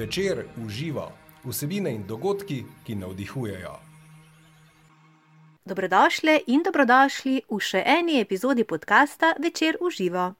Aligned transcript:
Večer 0.00 0.44
uživa 0.66 1.12
vsebine 1.44 1.90
in 1.92 2.06
dogodki, 2.06 2.64
ki 2.86 2.94
navdihujejo. 2.94 3.74
Dobrodošli 5.64 6.38
in 6.46 6.62
dobrodošli 6.64 7.42
v 7.50 7.58
še 7.60 7.82
eni 7.84 8.16
epizodi 8.20 8.64
podcasta 8.64 9.34
Večer 9.36 9.76
uživa. 9.80 10.32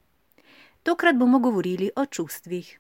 Tokrat 0.82 1.21
bomo 1.21 1.43
govorili 1.45 1.91
o 1.96 2.07
čustvih. 2.07 2.73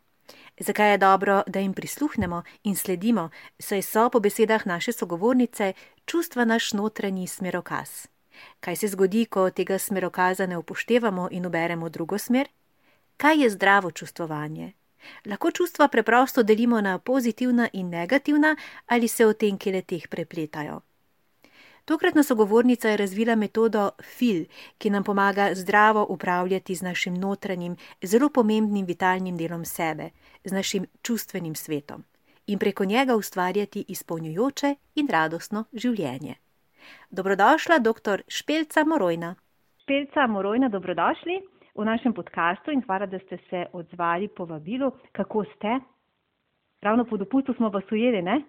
Zakaj 0.56 0.90
je 0.90 0.98
dobro, 1.04 1.42
da 1.46 1.60
jim 1.60 1.76
prisluhnemo 1.76 2.42
in 2.64 2.76
sledimo, 2.76 3.28
saj 3.58 3.82
so 3.82 4.08
po 4.08 4.20
besedah 4.20 4.64
naše 4.66 4.96
sogovornice 4.96 5.72
čustva 6.06 6.48
naš 6.48 6.72
notranji 6.72 7.26
smerokaz. 7.26 8.08
Kaj 8.60 8.76
se 8.76 8.88
zgodi, 8.88 9.26
ko 9.26 9.50
tega 9.50 9.78
smerokaza 9.78 10.46
ne 10.46 10.56
upoštevamo 10.56 11.28
in 11.30 11.46
uberemo 11.46 11.88
drugo 11.88 12.18
smer? 12.18 12.48
Kaj 13.16 13.42
je 13.42 13.50
zdravo 13.50 13.90
čustvovanje? 13.90 14.79
Lahko 15.24 15.50
čustva 15.50 15.88
preprosto 15.88 16.42
delimo 16.42 16.80
na 16.80 16.98
pozitivna 16.98 17.68
in 17.72 17.88
negativna 17.88 18.56
ali 18.86 19.08
se 19.08 19.26
otenki 19.26 19.72
le 19.72 19.82
teh 19.82 20.08
prepletajo. 20.08 20.80
Tokratna 21.84 22.22
sogovornica 22.22 22.88
je 22.88 22.96
razvila 22.96 23.34
metodo 23.34 23.90
FIL, 24.02 24.44
ki 24.78 24.90
nam 24.90 25.04
pomaga 25.04 25.54
zdravo 25.54 26.06
upravljati 26.08 26.74
z 26.74 26.82
našim 26.82 27.14
notranjim, 27.14 27.76
zelo 28.02 28.28
pomembnim 28.28 28.86
vitalnim 28.86 29.36
delom 29.36 29.64
sebe, 29.64 30.10
z 30.44 30.52
našim 30.52 30.86
čustvenim 31.02 31.54
svetom 31.54 32.04
in 32.46 32.58
preko 32.58 32.84
njega 32.84 33.16
ustvarjati 33.16 33.84
izpolnjujoče 33.88 34.74
in 34.94 35.08
radostno 35.10 35.64
življenje. 35.72 36.34
Dobrodošla, 37.10 37.78
dr. 37.78 38.22
Špelca 38.28 38.84
Morojna. 38.84 39.34
Špelca 39.82 40.26
Morojna, 40.26 40.68
dobrodošli 40.68 41.40
v 41.74 41.84
našem 41.84 42.12
podkastu 42.12 42.70
in 42.70 42.82
hvala, 42.82 43.06
da 43.06 43.18
ste 43.18 43.38
se 43.50 43.66
odzvali 43.72 44.28
po 44.28 44.44
vabilu. 44.44 44.92
Kako 45.12 45.44
ste? 45.44 45.78
Ravno 46.82 47.04
po 47.04 47.16
dopustu 47.16 47.54
smo 47.54 47.68
vas 47.68 47.84
ujeli, 47.92 48.22
ne? 48.22 48.42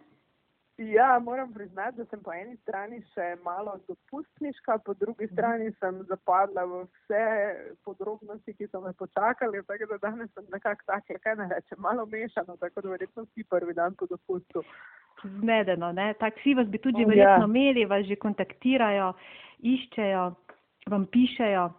Ja, 0.78 1.20
moram 1.20 1.54
priznati, 1.54 1.98
da 1.98 2.06
sem 2.06 2.20
po 2.24 2.32
eni 2.34 2.56
strani 2.58 3.02
še 3.14 3.36
malo 3.44 3.76
dopustniška, 3.88 4.78
po 4.86 4.94
drugi 4.94 5.28
strani 5.28 5.68
sem 5.80 6.00
zapadla 6.10 6.64
v 6.66 6.80
vse 6.88 7.26
podrobnosti, 7.86 8.56
ki 8.58 8.68
so 8.72 8.82
me 8.82 8.94
počakali, 8.98 9.62
tako 9.68 9.90
da 9.92 9.98
danes 10.08 10.32
sem 10.34 10.48
nekako 10.50 10.88
tako, 10.88 11.20
kaj 11.24 11.36
ne 11.38 11.50
rečem, 11.52 11.78
malo 11.78 12.06
mešano, 12.06 12.58
tako 12.58 12.82
da 12.82 12.96
verjetno 12.96 13.28
vsi 13.28 13.44
prvi 13.44 13.76
dan 13.78 13.94
po 14.00 14.08
dopustu. 14.10 14.64
Zmedeno, 15.22 15.92
ne? 15.92 16.14
Taksi 16.18 16.56
vas 16.58 16.68
bi 16.68 16.82
tudi 16.82 17.02
Ja. 17.02 17.08
verjetno 17.08 17.46
imeli, 17.46 17.86
vas 17.86 18.06
že 18.08 18.16
kontaktirajo, 18.16 19.14
iščejo, 19.60 20.26
vam 20.90 21.06
pišejo. 21.06 21.70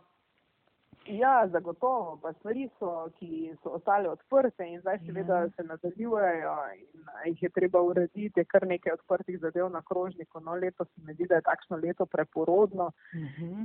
Ja, 1.07 1.49
zagotovo, 1.49 2.19
pa 2.23 2.33
stvari 2.33 2.69
so, 2.79 3.09
ki 3.19 3.53
so 3.63 3.75
ostale 3.79 4.09
odprte 4.09 4.67
in 4.67 4.81
zdaj 4.81 4.99
seveda 5.07 5.39
Ja. 5.39 5.49
se 5.57 5.63
nadaljujejo 5.63 6.57
in 6.75 7.03
jih 7.27 7.43
je 7.43 7.49
treba 7.49 7.81
urediti, 7.81 8.41
je 8.41 8.45
kar 8.45 8.67
nekaj 8.67 8.93
odprtih 8.93 9.39
zadev 9.41 9.71
na 9.71 9.83
krožniku. 9.83 10.41
No, 10.41 10.55
letos 10.55 10.89
se 10.89 11.01
mi 11.07 11.15
zdi, 11.15 11.27
da 11.27 11.35
je 11.35 11.43
takšno 11.43 11.77
leto 11.77 12.07
preporodno. 12.07 12.91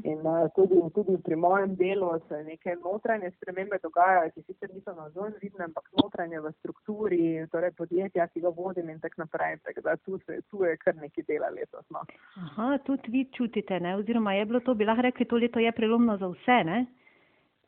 In 0.04 0.20
uh, 0.20 0.50
tudi, 0.56 0.82
tudi 0.96 1.18
pri 1.24 1.36
mojem 1.36 1.76
delu 1.76 2.20
se 2.28 2.44
neke 2.44 2.76
notranje 2.84 3.32
spremembe 3.32 3.78
dogajajo, 3.84 4.32
ki 4.32 4.42
sicer 4.42 4.74
niso 4.74 4.94
na 4.94 5.10
zunaj 5.10 5.38
vidne, 5.42 5.64
ampak 5.66 5.90
notranje 6.02 6.40
v 6.40 6.52
strukturi, 6.52 7.48
torej 7.52 7.72
podjetja, 7.72 8.28
ki 8.28 8.42
ga 8.42 8.50
vodim 8.50 8.90
in 8.90 9.00
tako 9.00 9.22
naprej. 9.22 9.58
Tako 9.64 9.82
da 9.82 9.96
tu, 9.96 10.20
se, 10.26 10.42
tu 10.50 10.64
je 10.64 10.78
kar 10.78 10.96
nekaj 10.96 11.24
dela 11.28 11.50
letos. 11.50 11.86
No. 11.90 12.02
Aha, 12.36 12.78
tudi 12.78 13.12
vi 13.12 13.26
čutite, 13.34 13.80
ne? 13.80 13.96
oziroma 13.96 14.34
je 14.34 14.46
bilo 14.46 14.60
to, 14.60 14.74
bi 14.74 14.86
lahko 14.86 15.02
rekli, 15.02 15.26
to 15.26 15.36
leto 15.36 15.60
je 15.60 15.72
prelomno 15.72 16.18
za 16.18 16.28
vse, 16.28 16.64
ne? 16.64 16.86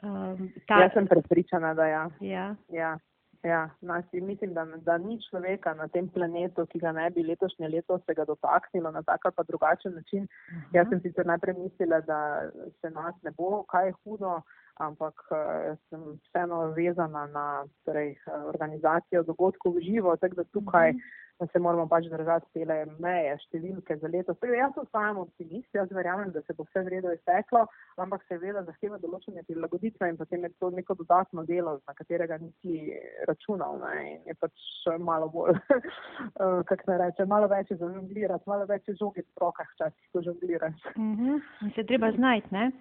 Um, 0.03 0.49
Jaz 0.69 0.93
sem 0.93 1.07
prepričana, 1.07 1.73
da 1.73 1.85
ja. 1.85 2.09
ja. 2.19 2.55
Ja, 2.69 2.97
ja. 3.43 3.69
Nasi, 3.81 4.21
mislim, 4.21 4.53
da, 4.53 4.65
da 4.65 4.97
ni 4.97 5.19
človeka 5.29 5.73
na 5.73 5.87
tem 5.87 6.07
planetu, 6.07 6.65
ki 6.65 6.79
ga 6.79 6.91
ne 6.91 7.09
bi 7.09 7.23
letošnje 7.23 7.67
leto 7.67 7.99
se 8.05 8.13
ga 8.13 8.25
dotaknilo 8.25 8.91
na 8.91 9.03
tak 9.03 9.25
ali 9.25 9.33
pa 9.35 9.43
drugačen 9.43 9.93
način. 9.93 10.27
Jaz 10.73 10.87
sem 10.89 11.01
sicer 11.01 11.25
najprej 11.25 11.55
mislila, 11.57 12.01
da 12.01 12.49
se 12.81 12.89
nas 12.89 13.15
ne 13.23 13.31
bo 13.37 13.63
kaj 13.63 13.91
hudo, 14.03 14.41
ampak 14.79 15.19
uh, 15.31 15.75
sem 15.89 16.03
vseeno 16.29 16.61
vezana 16.71 17.27
na 17.27 17.65
torej, 17.85 18.11
eh, 18.11 18.43
organizacijo 18.53 19.23
dogodkov 19.23 19.75
v 19.75 19.83
živo, 19.83 20.15
tako 20.15 20.35
da 20.35 20.43
tukaj 20.43 20.93
da 21.39 21.47
se 21.47 21.59
moramo 21.59 21.87
pač 21.87 22.09
držati 22.11 22.51
tele 22.57 22.77
meje, 22.99 23.35
številke 23.45 23.95
za 24.01 24.11
leto. 24.11 24.35
Torej, 24.41 24.59
jaz 24.59 24.79
ostajam 24.81 25.21
optimist, 25.23 25.69
jaz 25.75 25.91
verjamem, 25.95 26.33
da 26.35 26.43
se 26.43 26.55
bo 26.57 26.65
vse 26.67 26.83
v 26.83 26.93
redu 26.95 27.13
izteklo, 27.15 27.65
ampak 28.03 28.25
seveda 28.27 28.65
zahteva 28.67 28.99
določene 28.99 29.45
prilagoditve 29.47 30.09
in 30.11 30.19
potem 30.19 30.43
je 30.47 30.51
to 30.59 30.71
neko 30.75 30.97
dodatno 30.99 31.45
delo, 31.47 31.77
na 31.87 31.95
katerega 31.97 32.39
nisi 32.43 32.91
računal. 33.29 33.79
Ne? 33.85 34.19
Je 34.27 34.35
pač 34.39 34.67
malo 34.99 35.29
bolj, 35.33 35.55
eh, 35.75 36.59
kako 36.69 36.91
naj 36.91 37.01
rečem, 37.05 37.31
malo 37.31 37.47
več 37.51 37.71
je 37.71 37.79
zažonglirati, 37.79 38.49
malo 38.49 38.67
več 38.69 38.91
je 38.91 38.97
žogi 38.99 39.23
v 39.23 39.45
rokah 39.45 39.69
včasih, 39.75 40.09
ko 40.11 40.25
žongliraš. 40.27 40.91
Mhm. 40.97 41.39
In 41.63 41.71
se 41.75 41.83
je 41.83 41.89
treba 41.93 42.11
znajti, 42.15 42.51
ne? 42.55 42.71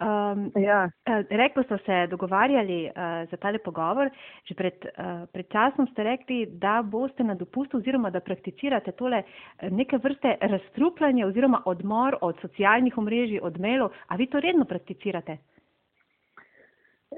Um, 0.00 0.52
Ja. 0.54 0.90
Eh, 1.06 1.24
Rekli 1.30 1.64
ste 1.64 1.78
se 1.86 2.06
dogovarjali 2.06 2.84
uh, 2.84 3.30
za 3.30 3.36
tale 3.36 3.58
pogovor, 3.58 4.10
že 4.44 4.54
pred, 4.54 4.74
uh, 4.84 5.24
pred 5.32 5.48
časom 5.48 5.86
ste 5.86 6.04
rekli, 6.04 6.46
da 6.46 6.82
boste 6.82 7.24
na 7.24 7.34
dopustu 7.34 7.76
oziroma 7.76 8.10
da 8.10 8.20
prakticirate 8.20 8.92
tole 8.92 9.22
neke 9.70 9.96
vrste 9.98 10.36
razstrupljanje 10.40 11.26
oziroma 11.26 11.62
odmor 11.64 12.16
od 12.20 12.36
socialnih 12.40 12.98
omrežij, 12.98 13.40
od 13.42 13.60
mailov. 13.60 13.90
A 14.08 14.16
vi 14.16 14.26
to 14.26 14.40
redno 14.40 14.64
prakticirate? 14.64 15.38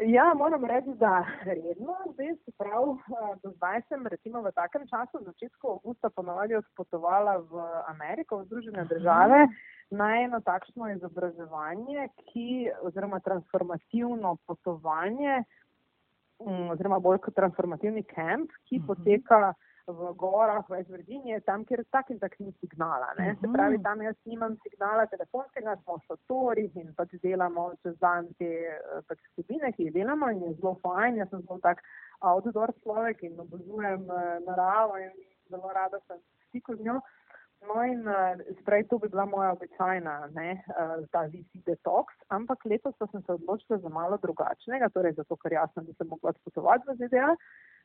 Ja, 0.07 0.35
moram 0.37 0.65
reči, 0.65 0.95
da 0.95 1.27
redno, 1.45 1.95
zdaj 2.13 2.35
se 2.45 2.53
prav, 2.59 2.83
eh, 2.83 3.37
do 3.43 3.51
zdaj 3.51 3.83
sem 3.89 4.07
recimo 4.07 4.43
v 4.43 4.53
takem 4.53 4.87
času, 4.87 5.19
v 5.19 5.25
začetku 5.25 5.69
avgusta, 5.71 6.11
ponovadi 6.11 6.55
odpotovala 6.55 7.37
v 7.39 7.59
Ameriko, 7.89 8.39
v 8.39 8.45
Združene 8.45 8.85
države, 8.85 9.49
na 9.91 10.21
eno 10.23 10.41
takšno 10.41 10.91
izobraževanje, 10.95 12.09
ki, 12.31 12.71
oziroma 12.83 13.21
transformativno 13.21 14.37
potovanje, 14.47 15.43
mm, 16.47 16.71
oziroma 16.71 16.99
bolj 16.99 17.19
kot 17.19 17.35
transformativni 17.35 18.03
kemp, 18.03 18.51
ki 18.69 18.79
Mhm. 18.79 18.87
poteka 18.87 19.55
v 19.89 20.13
gorah 20.17 20.65
West 20.69 20.91
Virginije, 20.93 21.41
tam, 21.41 21.65
kjer 21.65 21.83
tak 21.91 22.11
in 22.11 22.19
tak 22.19 22.35
ni 22.39 22.53
signala. 22.61 23.15
Ne? 23.19 23.35
Se 23.41 23.47
Mhm. 23.47 23.55
pravi, 23.55 23.83
tam 23.83 24.03
jaz 24.03 24.15
nimam 24.25 24.57
signala 24.63 25.07
telefonskega, 25.07 25.77
smo 25.83 25.97
v 25.97 26.05
šotorih 26.07 26.77
in 26.77 26.95
pač 26.95 27.09
delamo 27.23 27.73
čez 27.83 27.97
dan 27.99 28.29
te 28.39 28.45
eh, 28.45 29.01
pač 29.09 29.19
skupine, 29.33 29.73
ki 29.73 29.85
jih 29.85 29.93
delamo 29.95 30.29
in 30.31 30.43
je 30.43 30.55
zelo 30.61 30.75
fajn. 30.83 31.17
Jaz 31.17 31.29
sem 31.31 31.43
zelo 31.43 31.59
tak 31.61 31.83
outdoor 32.21 32.73
človek 32.83 33.23
in 33.23 33.41
obožujem 33.41 34.05
eh, 34.11 34.41
naravo 34.47 34.97
in 34.99 35.11
zelo 35.51 35.71
rada 35.75 35.99
sem 36.07 36.17
v 36.19 36.45
stiku 36.49 36.77
z 36.77 36.85
njo. 36.85 37.01
No 37.67 37.83
in 37.83 38.05
sprej 38.61 38.85
to 38.89 38.99
bi 38.99 39.09
bila 39.09 39.25
moja 39.27 39.51
običajna, 39.53 40.31
ne, 40.35 40.63
eh, 40.63 41.07
ta 41.11 41.27
VC 41.27 41.59
detox, 41.67 42.15
ampak 42.31 42.65
letos 42.65 42.95
sem 43.11 43.23
se 43.23 43.33
odločila 43.33 43.79
za 43.79 43.89
malo 43.89 44.17
drugačnega, 44.23 44.89
torej 44.95 45.13
zato, 45.19 45.37
ker 45.37 45.53
jasno 45.53 45.83
nisem 45.83 46.07
mogla 46.07 46.31
odpotovati 46.31 46.85
v 46.87 46.95
ZDA, 46.95 47.35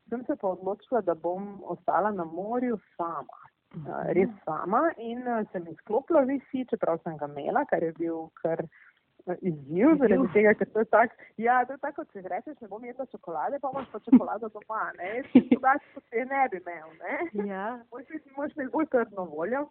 sem 0.09 0.24
se 0.25 0.36
pa 0.36 0.47
odločila, 0.47 1.02
da 1.02 1.16
bom 1.16 1.58
ostala 1.64 2.12
na 2.12 2.24
morju 2.24 2.80
sama. 2.97 3.41
Eh, 3.74 4.14
Res 4.14 4.30
sama 4.46 4.91
in 5.02 5.28
eh, 5.28 5.46
sem 5.52 5.66
izklopila 5.72 6.22
VC, 6.30 6.66
čeprav 6.69 7.00
sem 7.03 7.18
ga 7.18 7.30
imela, 7.31 7.66
kar 7.66 7.81
je 7.81 7.94
bil 7.97 8.28
kar 8.41 8.62
eh, 8.62 9.40
izziv, 9.41 9.96
zaradi 10.02 10.28
tega, 10.36 10.53
ker 10.59 10.69
to 10.74 10.84
je 10.84 10.90
tako, 10.94 11.30
ja, 11.41 11.56
to 11.66 11.74
je 11.74 11.81
tako, 11.81 12.06
če 12.14 12.22
rečeš, 12.28 12.59
ne 12.62 12.69
bom 12.69 12.86
jedla 12.86 13.08
čokolade, 13.09 13.58
pa 13.64 13.72
imaš 13.74 13.90
pa 13.96 14.03
čokolado 14.06 14.52
doma, 14.53 14.84
ne, 15.00 15.24
drugače 15.50 16.03
se 16.03 16.22
je 16.22 16.28
ne 16.30 16.44
bi 16.52 16.62
imel, 16.62 16.94
ne. 17.02 17.47
Ja. 17.50 17.66
Moš 17.90 18.53
biti 18.53 18.70
bolj 18.75 18.91
trdno 18.94 19.25
voljo. 19.34 19.66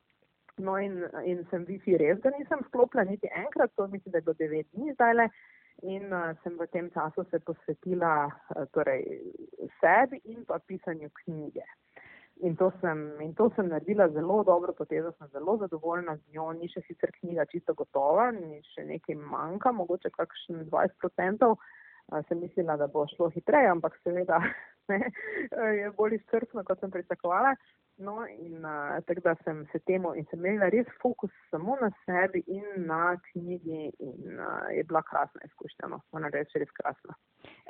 No 0.58 0.74
in, 0.76 0.98
in 1.24 1.46
sem 1.48 1.62
Wi-Fi 1.64 1.96
res, 1.96 2.18
da 2.20 2.34
nisem 2.34 2.60
sklopila 2.66 3.06
niti 3.08 3.30
enkrat, 3.30 3.70
to 3.78 3.86
mislim, 3.88 4.12
da 4.12 4.18
je 4.18 4.26
bilo 4.26 4.34
devet 4.38 4.66
dni 4.74 4.92
zdajle. 4.98 5.30
In 5.82 6.12
uh, 6.12 6.32
sem 6.42 6.56
v 6.58 6.66
tem 6.70 6.90
času 6.94 7.24
se 7.30 7.40
posvetila 7.40 8.26
uh, 8.28 8.66
torej, 8.72 9.02
sebi 9.80 10.20
in 10.24 10.44
pa 10.44 10.58
pisanju 10.58 11.10
knjige. 11.24 11.64
In 12.42 12.56
to, 12.56 12.72
sem, 12.80 13.20
in 13.20 13.34
to 13.34 13.50
sem 13.56 13.68
naredila 13.68 14.08
zelo 14.08 14.42
dobro 14.44 14.72
potezo, 14.72 15.12
sem 15.18 15.28
zelo 15.32 15.56
zadovoljna 15.58 16.16
z 16.16 16.34
njo. 16.34 16.48
Ni 16.58 16.68
še 16.68 16.82
sicer 16.86 17.12
knjiga 17.20 17.46
čisto 17.50 17.74
gotova, 17.74 18.30
ni 18.34 18.62
še 18.74 18.86
nekaj 18.88 19.18
manjka, 19.18 19.72
mogoče 19.72 20.10
kakšen 20.14 20.66
20%. 20.70 21.50
Uh, 21.52 22.22
sem 22.28 22.40
mislila, 22.42 22.76
da 22.76 22.86
bo 22.90 23.06
šlo 23.14 23.30
hitreje, 23.34 23.70
ampak 23.70 23.98
seveda 24.02 24.40
ne, 24.90 25.00
je 25.78 25.90
bolj 25.96 26.18
izčrpno, 26.18 26.64
kot 26.66 26.80
sem 26.80 26.90
pričakovala. 26.90 27.54
No, 27.98 28.26
in 28.26 28.64
uh, 28.64 29.04
tako 29.06 29.20
da 29.20 29.34
sem 29.44 29.66
se 29.72 29.78
temu 29.78 30.14
in 30.14 30.24
sem 30.30 30.40
imela 30.40 30.70
res 30.72 30.88
fokus 31.02 31.30
samo 31.50 31.76
na 31.80 31.90
sebi 32.04 32.42
in 32.46 32.86
na 32.86 33.16
knjigi, 33.30 33.90
in 33.98 34.40
uh, 34.40 34.70
je 34.76 34.84
bila 34.88 35.02
krasna 35.02 35.40
izkušnja. 35.44 35.88
No, 35.92 36.00
moram 36.12 36.32
reči, 36.32 36.58
res 36.58 36.70
krasna. 36.80 37.14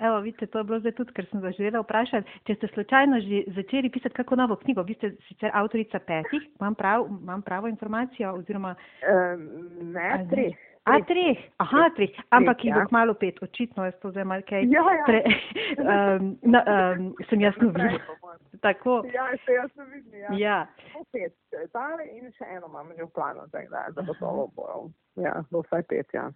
Evo, 0.01 0.21
vidite, 0.21 0.47
to 0.47 0.59
je 0.59 0.65
bilo 0.65 0.81
zdaj 0.81 0.93
tudi, 0.93 1.13
ker 1.17 1.27
sem 1.31 1.43
vas 1.43 1.57
želela 1.59 1.83
vprašati, 1.83 2.41
če 2.47 2.55
ste 2.55 2.71
slučajno 2.75 3.21
že 3.21 3.43
začeli 3.59 3.91
pisati 3.91 4.15
kako 4.15 4.37
novo 4.37 4.57
knjigo. 4.57 4.83
Vi 4.89 4.95
ste 4.95 5.13
sicer 5.29 5.51
avtorica 5.53 5.99
petih, 5.99 6.49
imam, 6.61 6.75
prav, 6.75 7.07
imam 7.11 7.43
pravo 7.43 7.69
informacijo 7.69 8.35
oziroma 8.41 8.77
Um, 9.03 9.93
ne, 9.93 10.27
treh. 10.31 10.55
A, 10.85 10.99
treh, 11.07 11.39
aha, 11.63 11.91
treh, 11.95 12.11
ampak 12.35 12.65
jih 12.65 12.75
bo 12.75 12.81
ja. 12.83 12.87
kmalo 12.91 13.15
pet, 13.15 13.37
očitno 13.43 13.85
jaz 13.87 13.95
to 14.03 14.11
zdaj 14.11 14.25
malo 14.27 14.43
kaj. 14.49 14.65
Ja, 14.67 14.83
ja. 14.83 15.05
Pre, 15.07 15.21
um, 15.93 16.33
na, 16.43 16.63
um, 16.67 17.13
sem 17.31 17.45
jaz 17.45 17.59
novila. 17.63 18.01
Tako. 18.63 19.01
Ja, 19.11 19.27
še 19.43 19.57
jaz 19.57 19.73
sem 19.75 19.89
videl. 19.91 20.21
Ja. 20.23 20.37
Ja. 20.39 20.59
Pet, 21.11 21.35
tale 21.75 22.07
in 22.15 22.31
še 22.37 22.47
eno 22.47 22.71
imam 22.71 22.93
že 22.95 23.09
v 23.09 23.11
planu, 23.17 23.49
tako 23.51 23.75
da 23.75 23.89
zagotovo 23.97 24.47
bo. 24.55 24.69
Ja, 25.19 25.41
bo 25.51 25.65
vsaj 25.67 25.83
pet, 25.91 26.15
ja. 26.15 26.29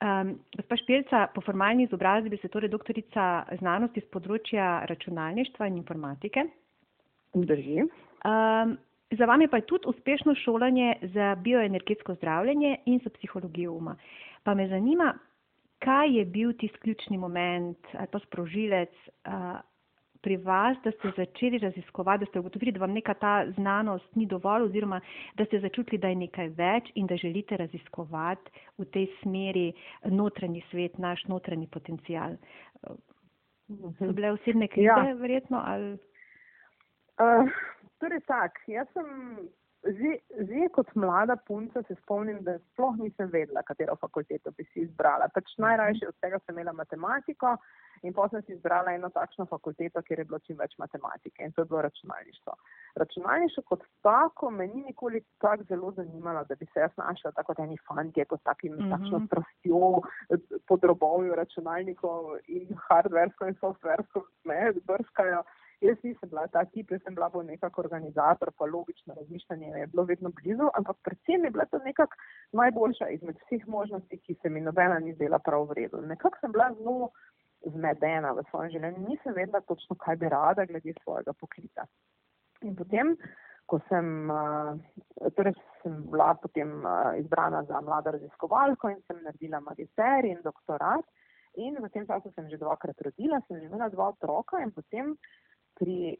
Um, 0.00 0.34
gospa 0.56 0.76
Špelca, 0.80 1.26
po 1.34 1.42
formalni 1.44 1.84
izobrazbi 1.84 2.38
ste 2.40 2.48
torej 2.52 2.70
doktorica 2.72 3.44
znanosti 3.60 4.00
z 4.00 4.08
področja 4.12 4.68
računalništva 4.88 5.68
in 5.68 5.80
informatike. 5.80 6.44
Drži. 7.36 7.84
Um, 8.24 8.76
za 9.16 9.28
vami 9.28 9.48
pa 9.48 9.60
je 9.60 9.68
tudi 9.68 9.88
uspešno 9.92 10.34
šolanje 10.40 10.94
za 11.14 11.34
bioenergetsko 11.44 12.16
zdravljenje 12.20 12.78
in 12.86 13.00
za 13.04 13.12
psihologijo 13.16 13.74
uma. 13.76 13.96
Pa 14.44 14.54
me 14.54 14.68
zanima, 14.72 15.12
kaj 15.84 16.16
je 16.16 16.24
bil 16.24 16.52
tisti 16.56 16.80
ključni 16.80 17.18
moment 17.18 17.92
ali 17.92 18.08
pa 18.12 18.20
sprožilec 18.24 18.92
uh, 19.00 19.60
pri 20.22 20.36
vas, 20.36 20.76
da 20.84 20.90
ste 20.90 21.12
začeli 21.16 21.58
raziskovati, 21.58 22.24
da 22.24 22.26
ste 22.26 22.40
ugotovili, 22.40 22.72
da 22.72 22.80
vam 22.80 22.92
neka 22.92 23.14
ta 23.14 23.44
znanost 23.56 24.16
ni 24.16 24.26
dovolj 24.26 24.62
oziroma 24.62 25.00
da 25.34 25.44
ste 25.44 25.60
začutili, 25.60 25.98
da 25.98 26.08
je 26.08 26.20
nekaj 26.24 26.48
več 26.48 26.90
in 26.94 27.06
da 27.06 27.16
želite 27.16 27.56
raziskovati 27.56 28.50
v 28.78 28.84
tej 28.84 29.06
smeri 29.22 29.72
notranji 30.04 30.64
svet, 30.70 30.98
naš 30.98 31.24
notranji 31.28 31.66
potencial. 31.66 32.36
So 33.98 34.12
bile 34.12 34.32
osebne 34.32 34.68
krize 34.68 34.86
ja. 34.86 35.14
verjetno? 35.14 35.62
Ali... 35.66 35.92
Uh, 37.20 37.48
torej 38.00 38.20
tak, 38.26 38.58
jaz 38.66 38.88
sem 38.92 39.38
že, 39.84 40.20
že 40.44 40.68
kot 40.72 40.92
mlada 40.94 41.36
punca 41.36 41.82
se 41.88 41.94
spomnim, 42.02 42.42
da 42.44 42.58
sploh 42.72 42.96
nisem 43.00 43.30
vedela, 43.32 43.62
katero 43.64 43.96
fakulteto 43.96 44.52
bi 44.56 44.64
si 44.72 44.84
izbrala. 44.84 45.30
Pač 45.32 45.56
najrajše 45.56 46.08
od 46.08 46.16
tega 46.20 46.40
sem 46.44 46.58
imela 46.58 46.74
matematiko 46.76 47.56
in 48.04 48.12
potem 48.12 48.40
sem 48.40 48.46
si 48.46 48.52
izbrala 48.58 48.92
eno 48.92 49.08
takšno 49.12 49.46
fakulteto, 49.48 50.02
kjer 50.04 50.20
je 50.20 50.26
bilo 50.28 50.40
čim 50.44 50.58
več 50.60 50.76
matematike 50.80 51.44
in 51.44 51.52
to 51.52 51.64
je 51.64 51.70
bilo 51.72 51.80
računalništvo. 51.88 52.56
Računalništvo 53.02 53.62
kot 53.72 53.86
tako 54.04 54.50
me 54.50 54.66
ni 54.66 54.84
nikoli 54.84 55.22
tako 55.38 55.64
zelo 55.68 55.92
zanimalo, 55.96 56.44
da 56.44 56.54
bi 56.60 56.68
se 56.74 56.84
jaz 56.84 56.92
našla 56.96 57.32
tako 57.32 57.54
kot 57.54 57.64
eni 57.64 57.80
fantje, 57.88 58.24
kot 58.24 58.42
takim, 58.44 58.76
mm 58.76 58.84
-hmm. 58.84 58.90
takšno 58.96 59.20
strastjo 59.26 60.02
podrobovju 60.68 61.34
računalnikov 61.34 62.36
in 62.48 62.68
hardversko 62.88 63.46
in 63.46 63.56
softversko 63.60 64.26
ne, 64.44 64.72
brskajo. 64.84 65.42
Jaz 65.80 65.96
nisem 66.04 66.28
bila 66.28 66.44
ta 66.52 66.64
tip, 66.68 66.90
jaz 66.92 67.00
sem 67.06 67.14
bila 67.16 67.30
bolj 67.32 67.46
nekako 67.54 67.80
organizator, 67.80 68.50
pa 68.58 68.66
logično 68.68 69.14
razmišljanje 69.16 69.68
je 69.80 69.86
bilo 69.86 70.04
vedno 70.04 70.30
blizu, 70.30 70.68
ampak 70.76 70.96
predvsem 71.04 71.44
je 71.44 71.50
bila 71.50 71.64
to 71.64 71.78
nekako 71.84 72.16
najboljša 72.52 73.08
izmed 73.16 73.38
vseh 73.46 73.66
možnosti, 73.66 74.18
ki 74.26 74.36
se 74.42 74.48
mi 74.48 74.60
nobena 74.60 74.98
ni 74.98 75.14
zdela 75.14 75.38
prav 75.38 75.64
v 75.70 75.78
redu. 75.78 76.02
Nekako 76.12 76.36
sem 76.40 76.52
bila 76.52 76.68
zelo 76.76 77.10
zmedena 77.64 78.32
v 78.36 78.44
svojem 78.50 78.74
življenju, 78.74 79.06
nisem 79.08 79.36
vedela 79.36 79.60
točno, 79.60 79.96
kaj 79.96 80.20
bi 80.20 80.28
rada 80.28 80.66
glede 80.68 80.94
svojega 81.02 81.32
poklica. 81.40 81.88
In 82.68 82.76
potem, 82.76 83.16
ko 83.64 83.80
sem, 83.88 84.28
torej 85.36 85.56
sem 85.80 85.96
bila 86.12 86.34
potem 86.42 86.76
izbrana 87.22 87.64
za 87.64 87.80
mlado 87.80 88.12
raziskovalko 88.18 88.92
in 88.92 89.00
sem 89.06 89.24
naredila 89.24 89.62
magisterij 89.64 90.34
in 90.34 90.44
doktorat 90.44 91.08
in 91.56 91.78
v 91.82 91.88
tem 91.90 92.04
času 92.06 92.32
sem 92.34 92.48
že 92.50 92.58
dvakrat 92.60 93.00
rodila, 93.00 93.40
sem 93.46 93.60
že 93.60 93.68
imela 93.70 93.88
dva 93.88 94.10
otroka 94.12 94.60
in 94.60 94.74
potem 94.76 95.16
pri, 95.80 96.16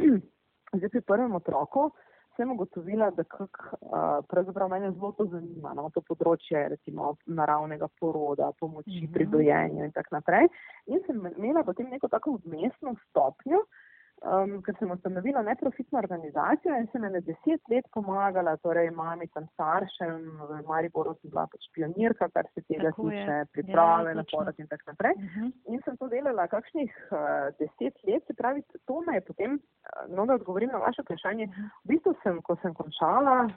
zdaj 0.78 0.90
pri 0.90 1.00
prvem 1.00 1.34
otroku 1.34 1.90
sem 2.36 2.50
ugotovila, 2.50 3.12
da 3.14 3.22
kak, 3.30 3.60
uh, 3.78 4.18
pravzaprav 4.26 4.68
mene 4.68 4.90
zelo 4.92 5.12
to 5.14 5.28
zanima, 5.30 5.70
no, 5.78 5.86
to 5.94 6.02
področje 6.02 6.64
recimo 6.72 7.12
naravnega 7.30 7.86
poroda, 8.00 8.50
pomoči 8.58 8.90
mm 8.90 9.06
-hmm. 9.06 9.12
pri 9.14 9.26
dojenju 9.26 9.84
in 9.84 9.92
tako 9.94 10.16
naprej. 10.16 10.48
In 10.86 11.02
sem 11.06 11.26
imela 11.36 11.62
potem 11.62 11.90
neko 11.90 12.08
tako 12.08 12.38
vmesno 12.44 12.96
stopnjo, 13.04 13.60
uh, 13.62 13.93
um, 14.22 14.62
ker 14.62 14.76
sem 14.78 14.90
ustanovila 14.90 15.42
neprofitno 15.42 15.98
organizacijo 15.98 16.76
in 16.78 16.86
sem 16.92 17.04
ene 17.04 17.20
deset 17.26 17.60
let 17.72 17.88
pomagala, 17.96 18.56
torej 18.62 18.90
mamicam, 18.94 19.46
staršem, 19.52 20.24
v 20.50 20.60
Mariboru 20.68 21.14
sem 21.20 21.32
bila 21.32 21.46
pač 21.50 21.68
pionirka, 21.76 22.28
kar 22.34 22.48
se 22.52 22.64
tega 22.68 22.92
tiče, 22.96 23.38
priprave 23.52 24.14
ja, 24.14 24.18
na 24.20 24.24
porod 24.30 24.58
in 24.58 24.70
tako 24.70 24.92
naprej. 24.92 25.14
Uh 25.18 25.36
-huh. 25.36 25.52
In 25.74 25.82
sem 25.84 25.96
to 25.96 26.08
delala 26.08 26.46
kakšnih 26.46 26.92
uh, 27.10 27.18
deset 27.58 27.94
let, 28.06 28.26
se 28.26 28.34
pravi, 28.34 28.62
to 28.86 29.00
me 29.06 29.14
je 29.14 29.20
potem, 29.20 29.52
uh, 29.54 30.16
no 30.16 30.26
da 30.26 30.34
odgovorim 30.34 30.70
na 30.70 30.78
vaše 30.78 31.02
vprašanje, 31.02 31.46
-huh. 31.46 31.70
v 31.84 31.88
bistvu 31.88 32.14
sem, 32.22 32.42
ko 32.42 32.56
sem 32.62 32.74
končala 32.74 33.44
uh, 33.44 33.50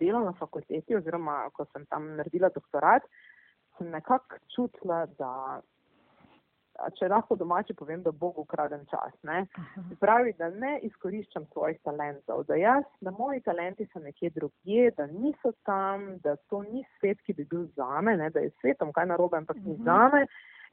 delo 0.00 0.20
na 0.24 0.32
fakulteti 0.32 0.96
oziroma 0.96 1.50
ko 1.52 1.64
sem 1.72 1.86
tam 1.86 2.16
naredila 2.16 2.48
doktorat, 2.48 3.02
sem 3.78 3.90
nekako 3.90 4.36
čutila, 4.54 5.06
da 5.18 5.60
če 6.98 7.08
lahko 7.08 7.36
domače 7.38 7.74
povem, 7.78 8.02
da 8.02 8.12
Bog 8.12 8.38
ukraden 8.38 8.84
čas. 8.90 9.12
Ne? 9.22 9.44
Pravi, 10.00 10.34
da 10.38 10.50
ne 10.50 10.78
izkoriščam 10.88 11.46
svojih 11.52 11.78
talentov, 11.86 12.44
da 12.48 12.58
jaz, 12.58 12.84
da 13.00 13.14
moji 13.14 13.42
talenti 13.46 13.86
so 13.92 14.02
nekje 14.02 14.30
drugje, 14.34 14.90
da 14.98 15.06
niso 15.06 15.54
tam, 15.68 16.18
da 16.24 16.36
to 16.50 16.62
ni 16.66 16.84
svet, 16.98 17.22
ki 17.26 17.36
bi 17.38 17.46
bil 17.50 17.68
zame, 17.78 18.16
ne? 18.20 18.30
da 18.34 18.42
je 18.42 18.52
svetom 18.60 18.92
kaj 18.92 19.06
narobe, 19.12 19.38
ampak 19.42 19.62
ni 19.62 19.76
mhm. 19.76 19.84
zame. 19.84 20.26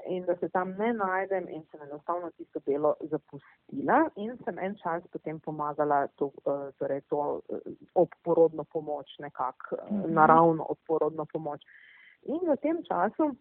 In 0.10 0.24
da 0.26 0.34
se 0.40 0.48
tam 0.50 0.72
ne 0.80 0.88
najdem, 0.98 1.46
in 1.54 1.62
sem 1.70 1.82
enostavno 1.86 2.32
tisto 2.34 2.58
delo 2.66 2.96
zapustila, 3.12 4.00
in 4.18 4.32
sem 4.46 4.58
en 4.58 4.74
čas 4.80 5.04
potem 5.14 5.38
pomagala 5.40 6.08
to, 6.18 6.32
eh, 6.42 6.72
torej 6.82 7.04
to 7.14 7.20
eh, 7.38 7.70
oporodno 7.94 8.64
pomoč, 8.64 9.14
nekako 9.20 9.78
mm 9.78 10.02
-hmm. 10.02 10.10
naravno 10.18 10.66
oporodno 10.70 11.26
pomoč. 11.34 11.62
In 12.24 12.42
v 12.50 12.58
tem 12.62 12.82
času 12.84 13.36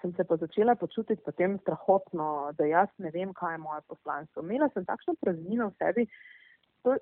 sem 0.00 0.12
se 0.14 0.24
pa 0.24 0.36
začela 0.36 0.74
počutiti 0.74 1.22
potem 1.24 1.58
strahotno, 1.58 2.52
da 2.58 2.64
jaz 2.64 2.88
ne 2.98 3.10
vem, 3.10 3.32
kaj 3.34 3.54
je 3.54 3.58
moje 3.58 3.80
poslanstvo. 3.88 4.42
Imela 4.42 4.68
sem 4.74 4.84
takšno 4.84 5.14
praznino 5.20 5.70
v 5.70 5.76
sebi. 5.78 6.06
To, 6.82 6.96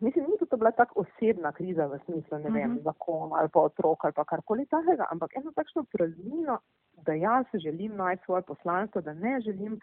mislim, 0.00 0.24
ni 0.30 0.46
to 0.48 0.56
bila 0.56 0.70
tako 0.70 1.04
osebna 1.04 1.52
kriza 1.52 1.86
v 1.86 1.98
smislu, 2.04 2.38
ne 2.38 2.50
vem, 2.50 2.70
uh 2.70 2.76
mhm. 2.76 2.78
-huh. 2.78 2.82
zakon 2.84 3.30
ali 3.32 3.48
pa 3.48 3.60
otrok 3.60 4.04
ali 4.04 4.12
pa 4.12 4.24
karkoli 4.24 4.66
takega, 4.66 5.06
ampak 5.10 5.36
eno 5.36 5.52
takšno 5.52 5.84
praznino, 5.92 6.58
da 7.06 7.12
jaz 7.12 7.46
želim 7.54 7.96
najti 7.96 8.24
svoje 8.24 8.42
poslanstvo, 8.42 9.00
da 9.00 9.12
ne 9.14 9.40
želim 9.40 9.80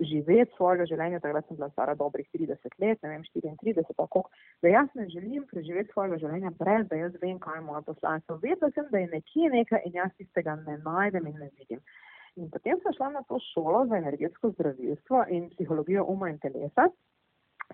živeti 0.00 0.54
svojega 0.56 0.86
življenja, 0.88 1.20
takrat 1.20 1.46
sem 1.46 1.58
bila 1.58 1.68
stara 1.72 1.94
dobrih 1.98 2.26
30 2.32 2.78
let, 2.80 3.00
ne 3.02 3.10
vem, 3.10 3.24
34, 3.34 3.84
tako 3.98 4.24
da 4.64 4.72
jaz 4.72 4.88
ne 4.98 5.08
želim 5.12 5.44
preživeti 5.50 5.92
svojega 5.92 6.18
življenja 6.22 6.52
brez, 6.58 6.86
da 6.88 7.00
jaz 7.00 7.18
vem, 7.22 7.38
kaj 7.42 7.58
je 7.58 7.66
moja 7.66 7.82
poslanstvo. 7.86 8.38
Vedela 8.42 8.72
sem, 8.72 8.88
da 8.92 9.02
je 9.02 9.10
nekje 9.12 9.52
nekaj 9.52 9.84
in 9.88 10.00
jaz 10.00 10.14
tistega 10.16 10.56
ne 10.64 10.78
najdem 10.84 11.28
in 11.28 11.38
ne 11.44 11.50
vidim. 11.58 11.82
In 12.40 12.48
potem 12.48 12.80
sem 12.80 12.96
šla 12.96 13.10
na 13.12 13.22
to 13.28 13.36
šolo 13.52 13.84
za 13.90 13.98
energetsko 14.00 14.54
zdravilstvo 14.54 15.26
in 15.28 15.50
psihologijo 15.52 16.06
uma 16.08 16.30
in 16.32 16.38
telesa. 16.40 16.88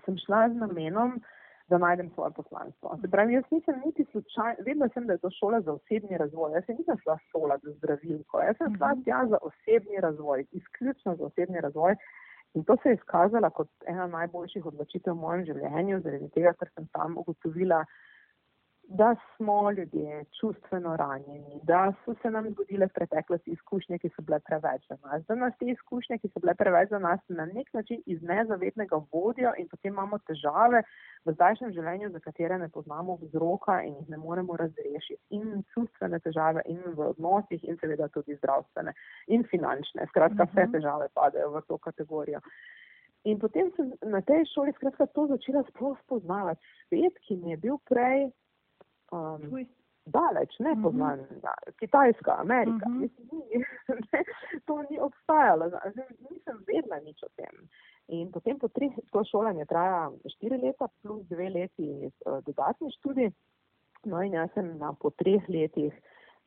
Sem 0.05 0.17
šla 0.19 0.49
z 0.51 0.59
namenom, 0.59 1.21
da 1.69 1.77
najdem 1.77 2.09
svoje 2.13 2.31
poslanstvo. 2.31 2.97
Se 3.01 3.07
pravi, 3.11 3.33
jaz 3.33 3.43
nisem 3.51 3.81
niti 3.85 4.05
slučajno, 4.11 4.63
vedela 4.65 4.89
sem, 4.93 5.05
da 5.07 5.13
je 5.13 5.23
to 5.23 5.29
šola 5.39 5.61
za 5.61 5.73
osebni 5.73 6.17
razvoj. 6.17 6.53
Jaz 6.53 6.63
nisem 6.67 6.97
šla 7.03 7.17
šola 7.31 7.57
za 7.63 7.71
zdravilko, 7.71 8.41
jaz 8.41 8.57
sem 8.57 8.75
šla 8.77 8.91
mhm. 8.93 9.03
tja 9.03 9.25
za 9.29 9.37
osebni 9.41 9.97
razvoj, 10.07 10.45
izključno 10.51 11.15
za 11.15 11.25
osebni 11.25 11.61
razvoj. 11.61 11.95
In 12.53 12.63
to 12.63 12.77
se 12.83 12.89
je 12.89 12.95
izkazala 12.95 13.49
kot 13.49 13.69
ena 13.85 14.07
najboljših 14.07 14.65
odločitev 14.65 15.13
v 15.13 15.21
mojem 15.21 15.45
življenju, 15.45 15.99
zaradi 16.05 16.29
tega, 16.33 16.53
ker 16.59 16.71
sem 16.73 16.87
tam 16.97 17.17
ugotovila, 17.17 17.83
da 18.89 19.15
smo 19.35 19.71
ljudje 19.71 20.23
čustveno 20.39 20.95
ranjeni, 20.97 21.59
da 21.63 21.93
so 22.05 22.15
se 22.21 22.29
nam 22.31 22.49
zgodile 22.49 22.85
v 22.85 22.93
preteklosti 22.93 23.51
izkušnje, 23.51 23.99
ki 23.99 24.09
so 24.09 24.21
bile 24.21 24.39
preveč 24.39 24.87
za 24.89 24.97
nas, 25.03 25.25
da 25.27 25.35
nas 25.35 25.53
te 25.59 25.65
izkušnje, 25.65 26.17
ki 26.17 26.29
so 26.33 26.39
bile 26.39 26.55
preveč 26.55 26.89
za 26.89 26.99
nas, 26.99 27.19
na 27.27 27.45
nek 27.45 27.73
način 27.73 28.01
iz 28.05 28.23
nezavednega 28.23 29.01
vodijo 29.13 29.53
in 29.57 29.67
potem 29.69 29.93
imamo 29.93 30.17
težave 30.17 30.81
v 31.25 31.33
zdajšnjem 31.33 31.73
življenju, 31.73 32.09
za 32.09 32.19
katere 32.19 32.57
ne 32.57 32.69
poznamo 32.69 33.19
vzroka 33.21 33.77
in 33.83 33.93
jih 33.99 34.09
ne 34.09 34.17
moremo 34.17 34.57
razrešiti. 34.57 35.21
In 35.29 35.63
čustvene 35.73 36.19
težave, 36.19 36.65
in 36.65 36.81
v 36.85 37.11
odnosih, 37.13 37.63
in 37.63 37.77
seveda 37.77 38.09
tudi 38.09 38.39
zdravstvene, 38.41 38.93
in 39.27 39.45
finančne. 39.53 40.09
Skratka, 40.09 40.49
vse 40.49 40.65
mhm. 40.65 40.73
težave 40.77 41.09
padajo 41.13 41.53
v 41.53 41.65
to 41.67 41.77
kategorijo. 41.77 42.41
In 43.29 43.37
potem 43.39 43.69
sem 43.75 43.93
na 44.01 44.21
tej 44.25 44.45
šoli 44.55 44.73
skratka 44.73 45.05
to 45.13 45.27
začela 45.27 45.61
sploh 45.69 45.97
spoznavati. 46.05 46.77
Svet, 46.87 47.17
ki 47.27 47.35
mi 47.37 47.51
je 47.51 47.57
bil 47.57 47.81
prej 47.85 48.31
um, 49.11 49.65
daleč, 50.05 50.59
ne 50.59 50.71
mhm. 50.73 50.83
poznan, 50.83 51.19
uh 51.19 51.25
-huh. 51.25 51.73
Kitajska, 51.79 52.35
Amerika. 52.39 52.85
Uh 52.85 52.93
-huh. 52.93 52.99
Mislim, 52.99 53.27
ni, 53.31 53.65
ne, 54.13 54.23
to 54.65 54.83
ni 54.89 54.99
obstajalo, 54.99 55.65
nisem 56.29 56.57
vedela 56.67 56.99
nič 56.99 57.23
o 57.23 57.29
tem. 57.35 57.69
In 58.07 58.31
potem 58.31 58.59
po 58.59 58.67
treh, 58.67 58.93
to 59.11 59.23
šolanje 59.23 59.65
traja 59.65 60.11
štiri 60.35 60.57
leta 60.57 60.87
plus 61.01 61.27
dve 61.27 61.49
leti 61.49 62.11
uh, 62.25 62.43
dodatni 62.45 62.91
študij. 62.91 63.31
No 64.03 64.21
in 64.21 64.33
jaz 64.33 64.49
sem 64.53 64.77
na 64.77 64.93
po 64.93 65.09
treh 65.09 65.43
letih 65.49 65.93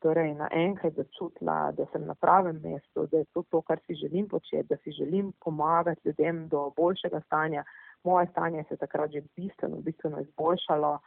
torej 0.03 0.35
naenkrat 0.35 0.97
začutila, 0.99 1.71
da 1.77 1.87
sem 1.93 2.07
na 2.07 2.15
pravem 2.15 2.59
mestu, 2.63 3.07
da 3.07 3.23
je 3.23 3.25
to 3.35 3.43
to, 3.51 3.63
kar 3.63 3.79
si 3.87 3.95
želim 3.95 4.29
početi, 4.29 4.69
da 4.69 4.77
si 4.77 4.91
želim 4.91 5.33
pomagati 5.45 6.01
ljudem 6.05 6.49
do 6.49 6.73
boljšega 6.77 7.21
stanja. 7.21 7.65
Moje 8.05 8.27
stanje 8.27 8.65
se 8.69 8.75
je 8.75 8.79
takrat 8.79 9.11
že 9.11 9.23
bistveno, 9.37 9.77
bistveno 9.77 10.21
izboljšalo. 10.21 10.99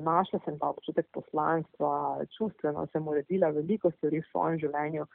Našla 0.00 0.40
sem 0.44 0.58
pa 0.58 0.70
občutek 0.72 1.06
poslanstva, 1.12 2.24
čustveno 2.36 2.86
sem 2.92 3.08
uredila 3.08 3.50
veliko 3.52 3.90
stvari 3.90 4.22
v 4.22 4.30
svojem 4.30 4.58
življenju 4.64 5.06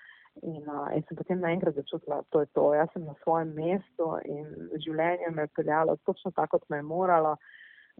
In, 0.43 0.63
uh, 0.67 0.89
in 0.93 1.03
sem 1.07 1.17
potem 1.17 1.39
naenkrat 1.41 1.75
začutila, 1.75 2.21
da 2.31 2.43
je 2.43 2.49
to. 2.53 2.73
Jaz 2.73 2.89
sem 2.93 3.05
na 3.05 3.15
svojem 3.23 3.53
mestu 3.57 4.09
in 4.25 4.49
življenje 4.83 5.31
me 5.33 5.47
je 5.47 5.53
peljalo 5.55 5.97
točno 6.05 6.31
tako, 6.31 6.59
kot 6.59 6.69
me 6.69 6.81
je 6.81 6.89
moralo. 6.89 7.37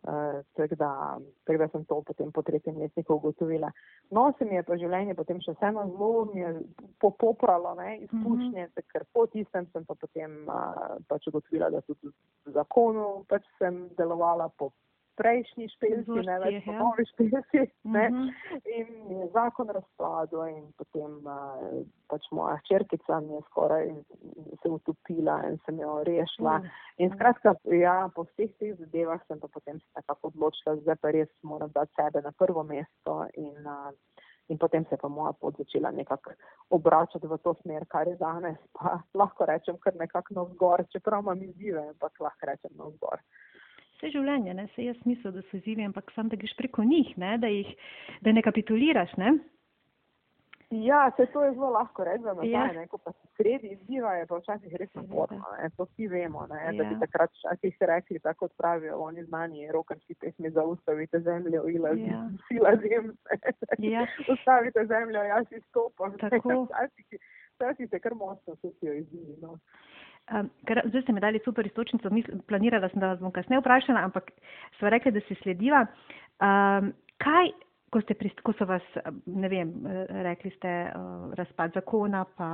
Uh, 0.06 0.44
tako, 0.54 0.76
da, 0.78 1.18
tako 1.50 1.58
da 1.58 1.68
sem 1.74 1.86
to 1.90 1.96
potem 2.06 2.32
po 2.32 2.44
tretjem 2.46 2.78
letniku 2.78 3.16
ugotovila. 3.16 3.72
No, 4.14 4.28
se 4.38 4.46
mi 4.46 4.56
je 4.56 4.64
pa 4.64 4.78
življenje 4.78 5.16
potem 5.18 5.40
še 5.42 5.56
vseeno 5.56 5.88
zelo 5.90 6.52
popopralo, 7.02 7.74
ne, 7.80 7.96
izkušnje, 8.06 8.68
mm 8.68 8.70
-hmm. 8.70 8.86
ker 8.94 9.08
po 9.14 9.26
tistem 9.26 9.66
sem 9.74 9.86
pa 9.86 9.96
potem 9.96 10.38
uh, 10.46 11.02
pač 11.10 11.28
ugotovila, 11.28 11.72
da 11.74 11.82
tudi 11.82 12.14
v 12.46 12.54
zakonu 12.54 13.26
pač 13.28 13.50
sem 13.58 13.88
delovala 13.98 14.52
po 14.58 14.70
prejšnji 15.18 15.68
špilci, 15.76 16.18
ne 16.28 16.38
več 16.44 16.58
po 16.66 16.74
ja. 16.74 16.80
novi 16.82 17.06
špilci. 17.14 17.66
Mm 17.88 17.94
-hmm. 17.96 18.30
In 18.78 19.20
je 19.20 19.28
zakon 19.34 19.70
razpadel 19.70 20.48
in 20.48 20.66
potem 20.78 21.12
uh, 21.26 21.84
pač 22.08 22.26
moja 22.32 22.58
črkica 22.68 23.20
mi 23.20 23.34
je 23.34 23.42
skoraj 23.42 23.86
se 24.62 24.70
utopila 24.70 25.38
in 25.50 25.58
sem 25.66 25.80
jo 25.80 26.04
rešila. 26.04 26.58
Mm 26.58 26.64
-hmm. 26.64 26.70
In 26.98 27.12
skratka, 27.16 27.56
ja, 27.64 28.10
po 28.16 28.24
vseh 28.24 28.52
teh 28.60 28.76
zadevah 28.80 29.22
sem 29.28 29.40
pa 29.40 29.48
potem 29.48 29.80
se 29.80 29.88
nekako 29.96 30.28
odločila, 30.28 30.76
zdaj 30.76 30.96
pa 31.02 31.12
res 31.12 31.30
moram 31.42 31.72
dati 31.72 31.92
sebe 31.96 32.22
na 32.22 32.32
prvo 32.32 32.64
mesto 32.64 33.26
in 33.34 33.58
uh, 33.68 33.92
In 34.48 34.58
potem 34.58 34.84
se 34.84 34.96
je 34.96 34.98
pa 34.98 35.08
moja 35.08 35.34
pot 35.34 35.58
začela 35.58 35.92
nekako 35.92 36.32
obračati 36.70 37.28
v 37.28 37.38
to 37.44 37.54
smer, 37.62 37.86
kar 37.92 38.08
je 38.08 38.16
danes. 38.16 38.58
Pa 38.80 39.02
lahko 39.14 39.46
rečem, 39.46 39.78
kar 39.84 39.96
nekako 39.96 40.34
navzgor, 40.34 40.86
čeprav 40.92 41.22
imam 41.22 41.44
izzive, 41.44 41.84
ampak 41.90 42.20
lahko 42.20 42.48
rečem 42.48 42.72
navzgor. 42.80 43.20
Vse 43.98 44.12
življenje, 44.14 44.54
ne? 44.54 44.68
se 44.76 44.84
jaz 44.86 44.98
mislim, 45.06 45.34
da 45.34 45.42
so 45.50 45.58
izzivi, 45.58 45.86
ampak 45.86 46.12
sam, 46.14 46.30
da 46.30 46.38
greš 46.38 46.54
preko 46.58 46.84
njih, 46.86 47.16
ne? 47.18 47.38
Da, 47.42 47.50
jih, 47.50 47.70
da 48.22 48.32
ne 48.32 48.44
kapituliraš. 48.46 49.16
Ne? 49.18 49.32
Ja, 50.70 51.12
se 51.16 51.26
to 51.32 51.44
je 51.44 51.54
zelo 51.54 51.70
lahko 51.72 52.04
reči, 52.04 52.24
da 52.24 52.34
ja. 52.44 52.66
neko 52.74 52.98
pa 52.98 53.12
sredi 53.38 53.68
izziva 53.68 54.14
je 54.14 54.26
pa 54.28 54.38
včasih 54.38 54.76
res 54.76 54.90
naporno, 54.94 55.44
to 55.78 55.86
vsi 55.88 56.08
vemo, 56.12 56.44
ne? 56.50 56.74
da 56.78 56.84
ja. 56.84 56.90
bi 56.90 57.00
takrat 57.00 57.32
včasih 57.32 57.78
se 57.78 57.86
rekli, 57.88 58.20
tako 58.20 58.40
kot 58.48 58.58
pravijo 58.58 58.98
oni 59.00 59.24
znani 59.24 59.72
rokanski 59.72 60.14
pesmi, 60.14 60.50
da 60.50 60.66
ustavite 60.66 61.20
zemljo, 61.20 61.64
ila 61.70 61.90
ja. 61.90 62.30
sila 62.48 62.76
zemlje, 62.76 63.16
ja. 63.78 64.06
ustavite 64.34 64.86
zemljo, 64.86 65.24
jaz 65.24 65.46
izstopam. 65.52 66.14
Včasih 67.58 67.90
se 67.90 68.00
kar 68.00 68.14
močno 68.16 68.56
susijo 68.56 68.94
izzivi. 68.94 69.36
No. 69.42 69.58
Um, 70.28 70.50
ker, 70.68 70.82
zdaj 70.90 71.06
ste 71.06 71.14
mi 71.16 71.24
dali 71.24 71.40
super 71.46 71.66
istočnico, 71.66 72.10
planirala 72.52 72.90
sem, 72.92 73.00
da 73.00 73.14
vas 73.14 73.22
bom 73.24 73.32
kasneje 73.32 73.62
vprašala, 73.62 74.04
ampak 74.10 74.34
so 74.80 74.92
rekli, 74.92 75.14
da 75.16 75.24
se 75.24 75.38
slediva. 75.40 75.86
Um, 76.44 76.92
kaj, 77.24 77.54
ko, 77.96 78.02
prist, 78.20 78.42
ko 78.44 78.52
so 78.60 78.68
vas, 78.68 78.84
ne 79.26 79.48
vem, 79.48 79.72
rekli 80.28 80.52
ste 80.58 80.74
uh, 80.90 81.32
razpad 81.40 81.80
zakona, 81.80 82.26
pa 82.36 82.50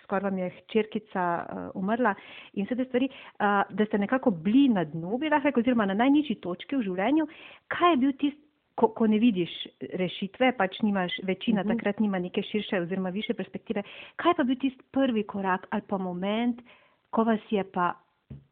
skoraj 0.00 0.30
vam 0.30 0.40
je 0.40 0.48
črkica 0.72 1.26
uh, 1.36 1.66
umrla 1.76 2.14
in 2.56 2.64
vse 2.64 2.80
te 2.80 2.88
stvari, 2.88 3.10
uh, 3.12 3.68
da 3.68 3.88
ste 3.90 4.00
nekako 4.00 4.32
bili 4.32 4.70
na 4.72 4.88
dnu, 4.88 5.20
bi 5.20 5.28
lahko 5.28 5.52
rekel, 5.52 5.66
oziroma 5.66 5.90
na 5.92 6.00
najnižji 6.00 6.40
točki 6.40 6.80
v 6.80 6.88
življenju, 6.88 7.28
kaj 7.68 7.96
je 7.96 8.02
bil 8.06 8.16
tisti, 8.16 8.46
ko, 8.80 8.88
ko 8.96 9.06
ne 9.12 9.18
vidiš 9.20 9.52
rešitve, 10.00 10.54
pač 10.56 10.80
nimaš, 10.86 11.20
večina 11.28 11.60
uh 11.60 11.66
mhm. 11.66 11.72
-huh. 11.72 11.76
takrat 11.76 12.00
nima 12.00 12.18
neke 12.18 12.42
širše 12.42 12.80
oziroma 12.80 13.10
više 13.10 13.34
perspektive, 13.34 13.82
kaj 14.16 14.34
pa 14.36 14.42
bil 14.42 14.56
tisti 14.56 14.82
prvi 14.90 15.22
korak 15.22 15.66
ali 15.70 15.82
pa 15.88 15.98
moment, 15.98 16.62
ko 17.10 17.24
vas 17.24 17.40
je 17.50 17.64
pa 17.72 17.94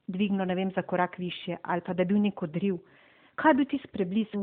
dvignil, 0.06 0.46
ne 0.46 0.54
vem, 0.54 0.70
za 0.76 0.82
korak 0.82 1.18
više 1.18 1.56
ali 1.62 1.80
pa 1.80 1.92
da 1.92 2.02
je 2.02 2.06
bil 2.06 2.20
neko 2.20 2.46
driv. 2.46 2.78
Kaj 3.34 3.50
je 3.50 3.54
bil 3.54 3.66
tisti 3.70 3.88
preblisk? 3.88 4.34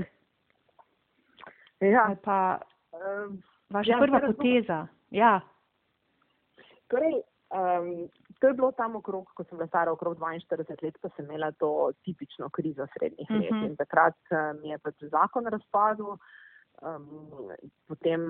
Ja. 1.79 2.05
Ali 2.07 2.15
pa 2.23 2.57
um, 2.93 3.43
vaša 3.69 3.91
ja, 3.91 3.99
prva 3.99 4.19
poteza? 4.19 4.87
Ja. 5.11 5.41
Torej, 6.87 7.21
um, 7.51 8.07
to 8.39 8.47
je 8.47 8.53
bilo 8.53 8.71
tam 8.71 8.95
okrog, 8.95 9.27
ko 9.35 9.43
sem 9.43 9.57
bila 9.57 9.67
stara 9.67 9.91
okrog 9.91 10.17
42 10.17 10.83
let, 10.83 10.97
ko 11.01 11.09
sem 11.15 11.25
imela 11.25 11.51
to 11.51 11.91
tipično 12.03 12.49
krizo 12.49 12.87
srednjih 12.93 13.29
let. 13.29 13.51
Uh 13.51 13.55
mhm. 13.55 13.63
-huh. 13.63 13.69
In 13.69 13.75
takrat 13.75 14.17
mi 14.61 14.69
je 14.69 14.77
pač 14.77 15.03
zakon 15.03 15.45
razpadel. 15.45 16.17
Um, 16.81 17.51
potem 17.87 18.21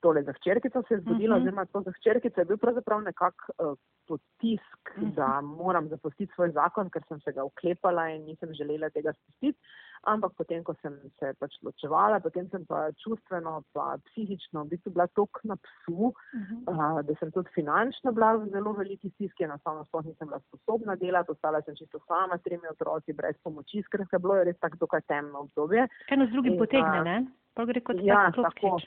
tole 0.00 0.22
za 0.22 0.32
hčerkico 0.32 0.82
se 0.88 0.94
je 0.94 1.00
zgodilo, 1.00 1.36
uh 1.36 1.40
mhm. 1.40 1.48
-huh. 1.48 1.48
oziroma 1.48 1.64
to 1.64 1.82
za 1.82 1.92
hčerkico 1.92 2.40
je 2.40 2.44
bil 2.44 2.56
pravzaprav 2.56 3.02
nekak 3.02 3.34
uh, 3.48 3.78
potisk, 4.06 4.80
uh 4.96 5.02
mhm. 5.02 5.10
-huh. 5.10 5.14
da 5.14 5.40
moram 5.40 5.88
zapustiti 5.88 6.32
svoj 6.34 6.50
zakon, 6.50 6.90
ker 6.90 7.02
sem 7.08 7.20
se 7.20 7.32
ga 7.32 7.44
uklepala 7.44 8.08
in 8.08 8.22
nisem 8.22 8.54
želela 8.54 8.90
tega 8.90 9.12
spustiti. 9.12 9.58
Ampak 10.02 10.32
potem, 10.36 10.64
ko 10.64 10.74
sem 10.82 10.94
se 11.18 11.32
pač 11.40 11.54
ločevala, 11.62 12.20
potem 12.20 12.48
sem 12.48 12.66
pa 12.66 12.92
čustveno, 12.92 13.62
pa 13.72 13.98
psihično 14.04 14.64
v 14.64 14.68
bistvu 14.68 14.90
bila 14.90 15.06
tok 15.06 15.40
na 15.44 15.56
psu, 15.56 15.92
uh 15.92 16.14
-huh. 16.32 16.98
uh, 16.98 17.02
da 17.06 17.14
sem 17.14 17.32
tudi 17.32 17.48
finančno 17.54 18.12
bila 18.12 18.32
v 18.36 18.48
zelo 18.48 18.72
veliki 18.72 19.10
stiski, 19.10 19.44
enostavno 19.44 19.84
sploh 19.84 20.04
nisem 20.04 20.28
bila 20.28 20.40
sposobna 20.40 20.96
delati, 20.96 21.30
ostala 21.30 21.62
sem 21.62 21.76
čisto 21.76 21.98
sama 21.98 22.38
s 22.38 22.42
tremi 22.42 22.68
otroci, 22.70 23.12
brez 23.12 23.36
pomoči, 23.42 23.82
skratka, 23.82 24.18
bilo 24.18 24.36
je 24.36 24.44
res 24.44 24.58
tako 24.58 24.76
dokaj 24.76 25.00
temno 25.00 25.38
obdobje. 25.38 25.88
Eno 26.08 26.26
z 26.26 26.30
drugim 26.30 26.58
potegne, 26.58 27.00
ne? 27.04 27.26
Pa 27.58 27.66
gre 27.66 27.82
kot 27.82 28.00
ja, 28.06 28.28
tako. 28.36 28.78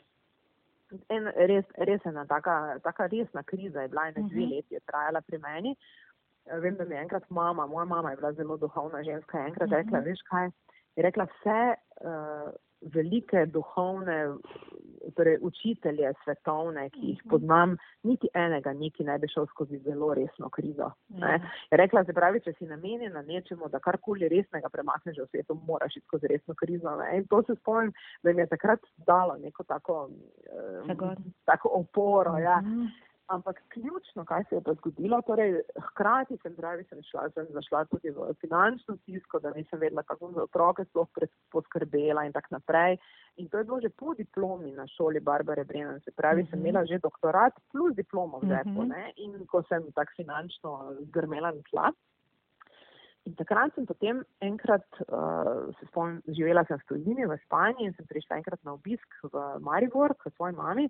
En, 1.11 1.27
res, 1.51 1.67
res 1.87 2.07
ena 2.07 2.23
taka, 2.27 2.55
taka 2.83 3.07
resna 3.11 3.43
kriza 3.47 3.83
je 3.83 3.91
bila 3.91 4.07
in 4.09 4.15
dve 4.15 4.41
mhm. 4.45 4.49
leti 4.53 4.75
je 4.75 4.81
trajala 4.87 5.21
pri 5.27 5.39
meni. 5.43 5.75
Vem, 6.63 6.75
da 6.75 6.87
mi 6.87 6.95
je 6.95 7.03
enkrat 7.03 7.27
mama, 7.29 7.67
moja 7.69 7.85
mama 7.85 8.11
je 8.11 8.17
bila 8.19 8.31
zelo 8.33 8.57
duhovna 8.57 9.03
ženska, 9.03 9.45
enkrat 9.47 9.69
uh 9.69 9.73
-huh. 9.73 9.83
rekla, 9.83 9.99
veš 9.99 10.21
kaj, 10.29 10.49
je 10.95 11.03
rekla 11.03 11.27
vse 11.29 11.59
uh, 12.01 12.49
velike 12.81 13.45
duhovne 13.45 14.35
torej 15.15 15.37
učitelje 15.41 16.13
svetovne, 16.23 16.89
ki 16.89 16.99
jih 17.01 17.21
mhm. 17.25 17.29
poznam, 17.29 17.75
niti 18.03 18.27
enega 18.33 18.73
niki 18.73 19.03
ne 19.03 19.17
bi 19.17 19.27
šel 19.27 19.45
skozi 19.45 19.79
zelo 19.85 20.13
resno 20.13 20.49
krizo. 20.49 20.91
Ne. 21.09 21.31
Ja. 21.31 21.51
Rekla, 21.71 22.03
se 22.05 22.13
pravi, 22.13 22.41
če 22.45 22.53
si 22.53 22.69
namenjen 22.69 23.13
na 23.13 23.21
nečemu, 23.21 23.69
da 23.69 23.79
karkoli 23.79 24.29
resnega 24.29 24.69
premakneš 24.69 25.23
v 25.23 25.27
svetu, 25.29 25.57
moraš 25.67 25.97
iti 25.97 26.05
skozi 26.05 26.27
resno 26.31 26.55
krizo. 26.57 26.95
Ne. 27.01 27.17
In 27.17 27.27
to 27.27 27.43
se 27.47 27.55
spomnim, 27.55 27.93
da 28.23 28.33
mi 28.33 28.41
je 28.41 28.51
takrat 28.53 28.85
dalo 29.07 29.37
neko 29.37 29.63
tako, 29.63 30.09
um, 30.09 31.15
tako 31.45 31.73
oporo. 31.81 32.37
Ja. 32.37 32.61
Ampak 33.31 33.61
ključno, 33.69 34.25
kaj 34.25 34.43
se 34.49 34.55
je 34.55 34.61
pa 34.61 34.73
zgodilo, 34.73 35.21
torej 35.21 35.53
hkrati 35.85 36.37
sem, 36.43 36.55
pravi, 36.55 36.83
sem, 36.89 36.99
šla, 37.07 37.29
sem 37.31 37.47
zašla 37.55 37.85
tudi 37.87 38.11
v 38.11 38.33
finančno 38.41 38.97
stisko, 38.97 39.39
da 39.39 39.53
nisem 39.55 39.79
vedela, 39.79 40.03
kako 40.03 40.31
za 40.35 40.43
otroke 40.43 40.85
sploh 40.89 41.07
poskrbela 41.51 42.25
in 42.27 42.35
tako 42.35 42.57
naprej. 42.57 42.97
In 43.39 43.47
to 43.47 43.57
je 43.57 43.63
bilo 43.63 43.79
že 43.81 43.89
po 43.89 44.13
diplomi 44.13 44.71
na 44.75 44.87
šoli 44.87 45.19
Barbare 45.19 45.63
Brennan, 45.63 46.01
se 46.01 46.11
pravi, 46.11 46.41
uh 46.41 46.47
-huh. 46.47 46.51
sem 46.51 46.59
mhm. 46.59 46.67
imela 46.67 46.85
že 46.85 46.99
doktorat 46.99 47.53
plus 47.71 47.95
diplomo 47.95 48.39
v 48.39 48.47
žepu 48.47 48.69
uh 48.69 48.85
mhm. 48.85 48.91
-huh. 48.91 49.13
in 49.15 49.45
ko 49.45 49.63
sem 49.63 49.91
tako 49.91 50.11
finančno 50.15 50.95
zgrmela 51.01 51.51
na 51.51 51.61
tla. 51.71 51.91
In 53.25 53.35
takrat 53.35 53.75
sem 53.75 53.85
potem 53.85 54.23
enkrat, 54.41 54.85
uh, 54.99 55.69
se 55.79 55.85
spomnim, 55.85 56.21
živela 56.27 56.63
sem 56.65 56.77
v 56.77 56.85
Tujini 56.87 57.25
v 57.25 57.37
Španiji 57.45 57.85
in 57.85 57.93
sem 57.93 58.05
prišla 58.09 58.37
enkrat 58.37 58.63
na 58.63 58.73
obisk 58.73 59.07
v 59.23 59.59
Maribor 59.59 60.15
k 60.17 60.31
svoji 60.35 60.55
mami 60.57 60.89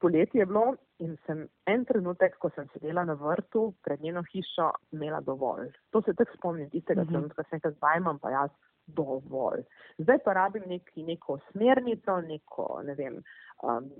poletje 0.00 0.40
je 0.40 0.46
bilo 0.46 0.74
in 0.98 1.16
sem 1.26 1.46
en 1.66 1.84
trenutek, 1.84 2.38
ko 2.38 2.50
sem 2.54 2.68
sedela 2.72 3.04
na 3.04 3.14
vrtu 3.14 3.72
pred 3.84 4.00
njeno 4.00 4.22
hišo, 4.32 4.70
imela 4.92 5.20
dovolj. 5.20 5.70
To 5.90 6.02
se 6.02 6.14
tako 6.14 6.36
spomnim 6.36 6.70
tistega 6.70 7.02
mm 7.02 7.04
-hmm. 7.04 7.12
trenutka, 7.12 7.42
sem 7.42 7.56
rekel, 7.56 7.72
zdaj 7.72 7.98
imam 7.98 8.18
pa 8.18 8.30
jaz 8.30 8.50
dovolj. 8.86 9.62
Zdaj 9.98 10.18
pa 10.24 10.32
rabim 10.32 10.62
nek, 10.66 10.90
neko 10.96 11.38
smernico, 11.50 12.20
neko, 12.20 12.80
ne 12.84 12.94
vem, 12.94 13.22
um, 13.62 13.90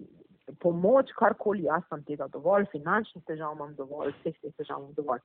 pomoč, 0.60 1.12
karkoli, 1.18 1.62
jaz 1.62 1.82
imam 1.90 2.04
tega 2.04 2.28
dovolj, 2.32 2.66
finančnih 2.72 3.24
težav 3.24 3.54
imam 3.56 3.74
dovolj, 3.74 4.12
vseh 4.20 4.40
teh 4.40 4.54
težav 4.56 4.80
imam 4.80 4.92
dovolj. 4.96 5.20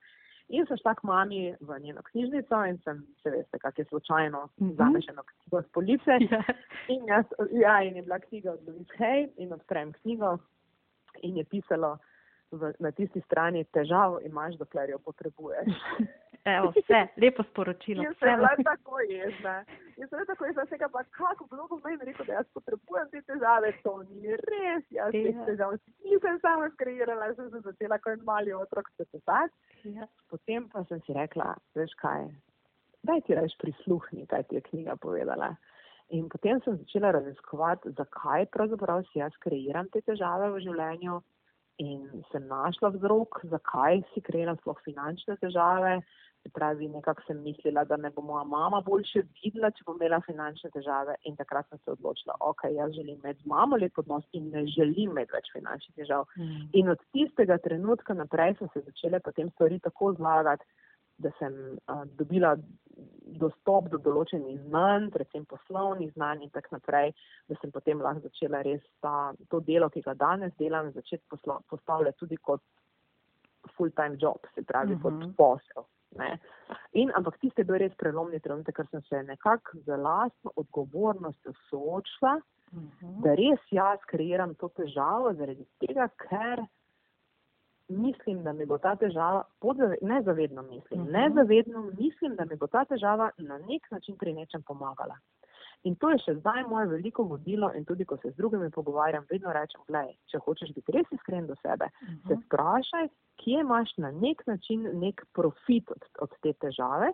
In 0.48 0.66
sem 0.68 0.76
šla 0.76 0.92
k 0.94 1.06
mami 1.08 1.54
v 1.60 1.78
njeno 1.80 2.02
knjižnico 2.10 2.58
in 2.68 2.78
sem, 2.84 3.00
se 3.22 3.30
veste, 3.30 3.58
kak 3.58 3.78
je 3.78 3.84
slučajno 3.84 4.42
mm 4.44 4.66
-hmm. 4.66 4.76
zamešeno 4.76 5.22
knjigo 5.22 5.62
z 5.62 5.72
police. 5.72 6.10
Yeah. 6.10 6.54
In, 6.88 7.06
jaz, 7.08 7.24
ja, 7.52 7.82
in 7.82 7.96
je 7.96 8.02
bila 8.02 8.18
knjiga 8.18 8.52
od 8.52 8.68
Louise 8.68 8.92
Hay 8.98 9.28
in 9.36 9.52
odprem 9.52 9.92
knjigo 9.92 10.38
in 11.24 11.40
je 11.40 11.44
pisalo 11.48 11.96
v, 12.52 12.74
na 12.78 12.92
tisti 12.92 13.22
strani 13.24 13.64
težav 13.74 14.20
imaš, 14.26 14.58
dokler 14.60 14.92
jo 14.94 15.00
potrebuješ. 15.04 15.72
Evo, 16.44 16.74
vse, 16.76 16.98
lepo 17.16 17.42
sporočilo. 17.42 18.02
In 18.04 18.14
se 18.20 18.28
je 18.28 18.64
tako 18.64 18.98
jezna. 19.00 19.54
In 19.96 20.08
se 20.08 20.16
je 20.16 20.26
tako 20.28 20.44
jezna, 20.44 20.66
se 20.68 20.78
ga 20.78 20.88
pa 20.92 21.00
kako 21.16 21.48
mnogo 21.52 21.80
meni 21.84 22.04
rekel, 22.04 22.26
da 22.26 22.32
jaz 22.32 22.50
potrebujem 22.52 23.08
te 23.10 23.22
težave, 23.22 23.72
to 23.82 23.94
ni 24.10 24.36
res, 24.36 24.84
jaz 24.92 25.12
te 25.12 25.22
ja. 25.30 25.46
težave 25.48 25.78
nisem 26.04 26.36
sama 26.42 26.68
skreirala, 26.74 27.30
sem 27.38 27.48
se 27.50 27.62
začela 27.64 27.98
kot 28.04 28.26
mali 28.28 28.52
otrok 28.52 28.90
se 28.96 29.08
pisati. 29.12 29.56
Ja. 29.96 30.08
Potem 30.28 30.68
pa 30.68 30.84
sem 30.90 31.00
si 31.06 31.16
rekla, 31.16 31.54
veš 31.80 31.96
kaj, 32.02 32.28
daj 33.08 33.24
ti 33.24 33.40
reč 33.40 33.56
prisluhni, 33.64 34.26
kaj 34.28 34.44
ti 34.50 34.60
je 34.60 34.66
knjiga 34.68 35.00
povedala. 35.00 35.54
In 36.12 36.28
potem 36.28 36.60
sem 36.64 36.76
začela 36.76 37.12
raziskovati, 37.16 37.94
zakaj 37.96 38.46
pravzaprav 38.52 39.04
si 39.08 39.18
jaz 39.18 39.32
kreiram 39.40 39.88
te 39.92 40.02
težave 40.04 40.50
v 40.52 40.60
življenju 40.66 41.22
in 41.82 42.04
sem 42.30 42.44
našla 42.46 42.92
vzrok, 42.94 43.40
zakaj 43.50 44.04
si 44.12 44.22
kreiram 44.22 44.60
sploh 44.60 44.78
finančne 44.84 45.36
težave. 45.40 45.98
Se 46.44 46.50
pravi, 46.52 46.90
nekako 46.92 47.22
sem 47.24 47.38
mislila, 47.40 47.86
da 47.88 47.96
me 47.96 48.10
bo 48.12 48.20
moja 48.22 48.42
mama 48.44 48.82
boljše 48.84 49.22
videla, 49.40 49.70
če 49.72 49.86
bom 49.86 49.96
imela 49.96 50.18
finančne 50.26 50.68
težave. 50.74 51.14
In 51.24 51.38
takrat 51.38 51.64
sem 51.70 51.80
se 51.80 51.94
odločila, 51.94 52.36
ok, 52.44 52.66
jaz 52.68 52.92
želim 52.92 53.16
imeti 53.16 53.40
z 53.40 53.48
mamo 53.48 53.78
lep 53.80 53.98
odnos 54.02 54.26
in 54.36 54.50
ne 54.52 54.66
želim 54.68 55.14
imeti 55.14 55.32
več 55.32 55.48
finančnih 55.54 55.96
težav. 56.02 56.28
Mm. 56.36 56.66
In 56.80 56.92
od 56.92 57.00
tistega 57.16 57.56
trenutka 57.64 58.14
naprej 58.18 58.58
so 58.58 58.68
se 58.74 58.84
začele 58.84 59.22
potem 59.24 59.48
stvari 59.54 59.80
tako 59.88 60.12
zlagati, 60.20 60.68
da 61.16 61.30
sem 61.38 61.54
uh, 61.54 62.04
dobila 62.18 62.54
dostop 63.40 63.88
do 63.90 63.98
določenih 64.02 64.60
znanj, 64.68 65.08
predvsem 65.14 65.44
poslovnih 65.50 66.12
znanj 66.14 66.44
in 66.46 66.52
tako 66.54 66.76
naprej, 66.76 67.12
da 67.50 67.58
sem 67.60 67.72
potem 67.74 68.02
lahko 68.02 68.28
začela 68.28 68.62
res 68.66 68.82
ta, 69.02 69.32
to 69.50 69.60
delo, 69.66 69.90
ki 69.90 70.04
ga 70.04 70.14
danes 70.18 70.54
delam, 70.60 70.92
začeti 70.94 71.24
postavljati 71.70 72.20
tudi 72.20 72.38
kot 72.38 72.62
full-time 73.76 74.18
job, 74.20 74.46
se 74.54 74.62
pravi 74.62 74.94
mm 74.94 74.98
-hmm. 74.98 75.02
kot 75.02 75.12
mhm. 75.12 75.32
posel. 75.38 75.86
Ne. 76.16 76.38
In, 76.92 77.10
ampak 77.14 77.38
tiste 77.42 77.62
je 77.62 77.64
bil 77.64 77.78
res 77.78 77.94
prelomni 77.98 78.40
trenutek, 78.40 78.76
ker 78.76 78.86
sem 78.90 79.02
se 79.02 79.22
nekako 79.22 79.78
z 79.86 79.96
lastno 79.96 80.52
odgovornostjo 80.56 81.52
soočila, 81.70 82.36
uh 82.72 82.78
mhm. 82.78 82.88
-huh. 83.00 83.22
da 83.22 83.34
res 83.34 83.60
jaz 83.70 83.98
kreiram 84.06 84.54
to 84.54 84.68
težavo 84.68 85.32
zaradi 85.34 85.66
tega, 85.80 86.08
ker 86.28 86.66
mislim, 87.88 88.42
da 88.42 88.52
mi 88.52 88.66
bo 88.66 88.78
ta 88.78 88.96
težava, 88.96 89.44
nezavedno 90.00 90.62
mislim, 90.62 91.00
uh 91.00 91.06
-huh. 91.06 91.12
nezavedno 91.12 91.82
mislim, 91.98 92.36
da 92.36 92.44
mi 92.44 92.56
bo 92.56 92.66
ta 92.66 92.84
težava 92.84 93.30
na 93.38 93.58
nek 93.58 93.90
način 93.90 94.16
pri 94.18 94.32
nečem 94.32 94.62
pomagala. 94.62 95.16
In 95.82 95.96
to 95.96 96.10
je 96.10 96.18
še 96.18 96.34
zdaj 96.34 96.62
moje 96.68 96.86
veliko 96.86 97.22
vodilo 97.22 97.72
in 97.76 97.84
tudi, 97.84 98.04
ko 98.04 98.16
se 98.16 98.30
z 98.30 98.36
drugimi 98.36 98.70
pogovarjam, 98.70 99.26
vedno 99.30 99.52
rečem, 99.52 99.80
gledaj, 99.86 100.14
če 100.32 100.38
hočeš 100.38 100.72
biti 100.74 100.92
res 100.92 101.12
iskren 101.12 101.46
do 101.46 101.54
sebe, 101.54 101.84
uh 101.84 102.08
-huh. 102.08 102.28
se 102.28 102.34
vprašaj, 102.34 103.08
kje 103.36 103.60
imaš 103.60 103.96
na 103.96 104.10
nek 104.10 104.46
način 104.46 104.88
nek 105.00 105.26
profit 105.32 105.90
od, 105.90 106.04
od 106.20 106.30
te 106.42 106.52
težave. 106.52 107.12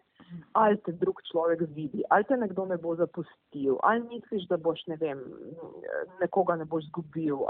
Ali 0.53 0.79
te 0.87 0.93
drug 0.93 1.21
človek 1.31 1.63
vidi, 1.75 2.03
ali 2.11 2.25
te 2.25 2.37
nekdo 2.37 2.65
ne 2.67 2.77
bo 2.77 2.95
zapustil, 2.97 3.79
ali 3.83 4.03
misliš, 4.09 4.47
da 4.51 4.57
boš, 4.57 4.83
ne 4.87 4.97
vem, 5.01 5.23
nekoga 6.21 6.57
ne 6.57 6.65
boš 6.65 6.89
zgubil, 6.91 7.45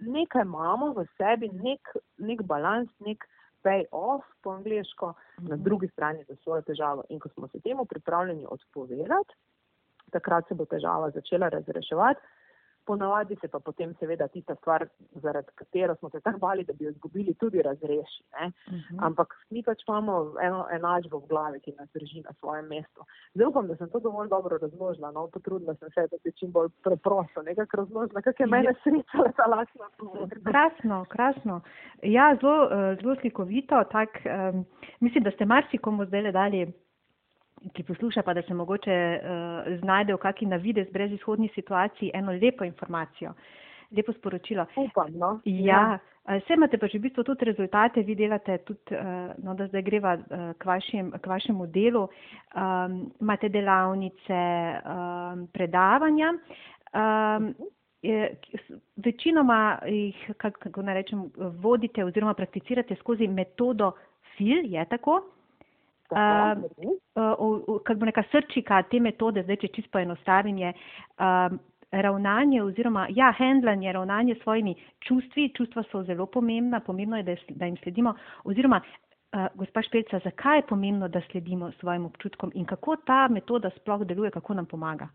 nekaj 0.00 0.44
imamo 0.46 0.92
v 0.96 1.06
sebi, 1.16 1.50
nek, 1.62 1.94
nek 2.18 2.42
balans, 2.42 2.90
nek 3.06 3.26
pay 3.64 3.84
off 3.92 4.24
po 4.42 4.54
angliško, 4.56 5.12
na 5.48 5.56
drugi 5.56 5.88
strani 5.88 6.24
za 6.28 6.36
svojo 6.42 6.62
težavo. 6.62 7.04
In 7.08 7.20
ko 7.20 7.28
smo 7.28 7.48
se 7.48 7.60
temu 7.60 7.84
pripravljeni 7.84 8.46
odpovedati, 8.48 9.34
takrat 10.12 10.48
se 10.48 10.54
bo 10.54 10.64
težava 10.64 11.10
začela 11.10 11.48
razreševati. 11.48 12.20
Ponavadi 12.86 13.36
se 13.40 13.48
pa 13.48 13.58
potem 13.60 13.94
seveda 13.98 14.28
tista 14.28 14.54
stvar, 14.54 14.86
zaradi 15.22 15.48
katero 15.54 15.94
smo 15.94 16.10
se 16.10 16.20
tako 16.20 16.38
bali, 16.38 16.64
da 16.64 16.72
bi 16.72 16.84
jo 16.84 16.90
izgubili, 16.90 17.34
tudi 17.34 17.62
razreši. 17.62 18.22
Uh 18.32 18.46
mhm. 18.46 18.76
-huh. 18.76 19.06
Ampak 19.06 19.34
mi 19.50 19.62
pač 19.62 19.82
imamo 19.88 20.34
eno 20.42 20.66
enačbo 20.72 21.18
v 21.18 21.26
glavi, 21.26 21.60
ki 21.60 21.72
nas 21.78 21.88
drži 21.94 22.20
na 22.20 22.32
svojem 22.32 22.66
mestu. 22.66 23.04
Zdaj 23.34 23.46
upam, 23.46 23.68
da 23.68 23.76
sem 23.76 23.90
to 23.90 24.00
dovolj 24.00 24.28
dobro 24.28 24.58
razložila, 24.58 25.10
no 25.10 25.26
potrudila 25.26 25.74
sem 25.74 25.90
se, 25.90 26.06
da 26.10 26.16
bi 26.24 26.32
čim 26.32 26.52
bolj 26.52 26.68
preprosto 26.82 27.42
nekako 27.42 27.76
razložila, 27.76 28.22
kak 28.22 28.40
je 28.40 28.46
mene 28.46 28.74
srečala 28.82 29.32
ta 29.36 29.46
lasna 29.46 29.88
stvar. 29.94 30.28
Krasno, 30.44 31.04
krasno. 31.08 31.60
Ja, 32.02 32.36
zelo, 32.40 32.64
eh, 32.64 32.96
zelo 33.02 33.16
slikovito, 33.20 33.84
tak, 33.92 34.08
um, 34.24 34.64
mislim, 35.00 35.24
da 35.24 35.30
ste 35.30 35.44
marsikomu 35.44 36.04
zdaj 36.04 36.22
le 36.22 36.32
dali 36.32 36.72
ki 37.74 37.82
posluša, 37.82 38.22
pa 38.22 38.34
da 38.34 38.42
se 38.42 38.54
mogoče 38.54 38.94
uh, 39.20 39.78
znajde 39.80 40.14
v 40.14 40.18
kakšni 40.18 40.48
navidez 40.48 40.88
brez 40.92 41.12
izhodni 41.12 41.50
situaciji, 41.54 42.10
eno 42.14 42.32
lepo 42.32 42.64
informacijo, 42.64 43.34
lepo 43.96 44.12
sporočilo. 44.12 44.66
Upam, 44.76 45.12
no? 45.12 45.40
Ja. 45.44 45.98
Vse 46.28 46.52
ja. 46.52 46.56
imate 46.56 46.78
pa 46.78 46.86
že 46.86 46.98
v 46.98 47.08
bistvu 47.08 47.24
tudi 47.24 47.44
rezultate, 47.44 48.02
vi 48.02 48.14
delate 48.14 48.58
tudi, 48.64 48.94
uh, 48.96 49.32
no, 49.44 49.54
da 49.54 49.66
zdaj 49.66 49.82
greva 49.82 50.14
uh, 50.16 50.52
k, 50.58 50.64
vašim, 50.64 51.12
k 51.20 51.26
vašemu 51.26 51.66
delu, 51.66 52.06
um, 52.54 53.02
imate 53.20 53.48
delavnice, 53.48 54.40
um, 54.84 55.46
predavanja. 55.52 56.32
Um, 56.92 57.54
je, 58.02 58.36
večinoma 58.96 59.78
jih, 59.86 60.30
kako 60.36 60.82
naj 60.82 60.94
rečem, 60.94 61.30
vodite 61.36 62.04
oziroma 62.04 62.34
prakticirate 62.34 62.96
skozi 62.96 63.28
metodo 63.28 63.92
FIL, 64.36 64.64
je 64.64 64.84
tako? 64.84 65.20
Uh, 66.10 66.62
uh, 67.68 67.96
bo 67.96 68.06
neka 68.06 68.22
srčika 68.32 68.82
te 68.90 68.98
metode, 69.00 69.44
zdaj 69.46 69.60
če 69.62 69.68
čisto 69.76 69.92
poenostavim, 69.94 70.56
je 70.58 70.72
uh, 70.74 71.58
ravnanje 71.92 72.62
oziroma 72.62 73.06
ja, 73.14 73.30
handlanje, 73.38 73.92
ravnanje 73.92 74.34
s 74.34 74.42
svojimi 74.42 74.74
čustvi. 75.06 75.52
Čustva 75.54 75.84
so 75.90 76.02
zelo 76.02 76.26
pomembna, 76.26 76.80
pomembno 76.80 77.16
je, 77.16 77.22
da, 77.22 77.36
da 77.48 77.68
jim 77.70 77.76
sledimo. 77.82 78.14
Oziroma, 78.44 78.80
uh, 78.82 79.46
gospa 79.54 79.82
Špelca, 79.86 80.18
zakaj 80.24 80.58
je 80.58 80.66
pomembno, 80.66 81.08
da 81.08 81.22
sledimo 81.30 81.70
svojim 81.80 82.06
občutkom 82.06 82.52
in 82.54 82.66
kako 82.66 82.96
ta 83.06 83.28
metoda 83.30 83.70
sploh 83.76 84.02
deluje, 84.06 84.30
kako 84.30 84.54
nam 84.54 84.66
pomaga? 84.66 85.08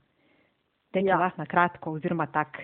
Teče 0.94 1.12
ja. 1.12 1.18
vas 1.18 1.36
na 1.38 1.46
kratko 1.46 1.92
oziroma 1.92 2.28
tak. 2.32 2.62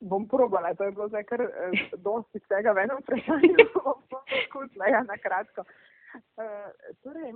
Bom 0.00 0.28
probala, 0.28 0.74
to 0.74 0.84
je 0.84 0.92
bilo 0.92 1.08
zdaj 1.08 1.22
kar 1.24 1.40
eh, 1.42 1.86
dosti 2.06 2.38
vsega 2.38 2.72
v 2.72 2.82
enem 2.82 2.98
vprašanju, 3.02 3.68
bom 3.74 4.02
poskusila 4.10 4.90
ja, 4.90 5.02
na 5.06 5.18
kratko. 5.22 5.62
Uh, 5.62 5.97
torej, 7.02 7.32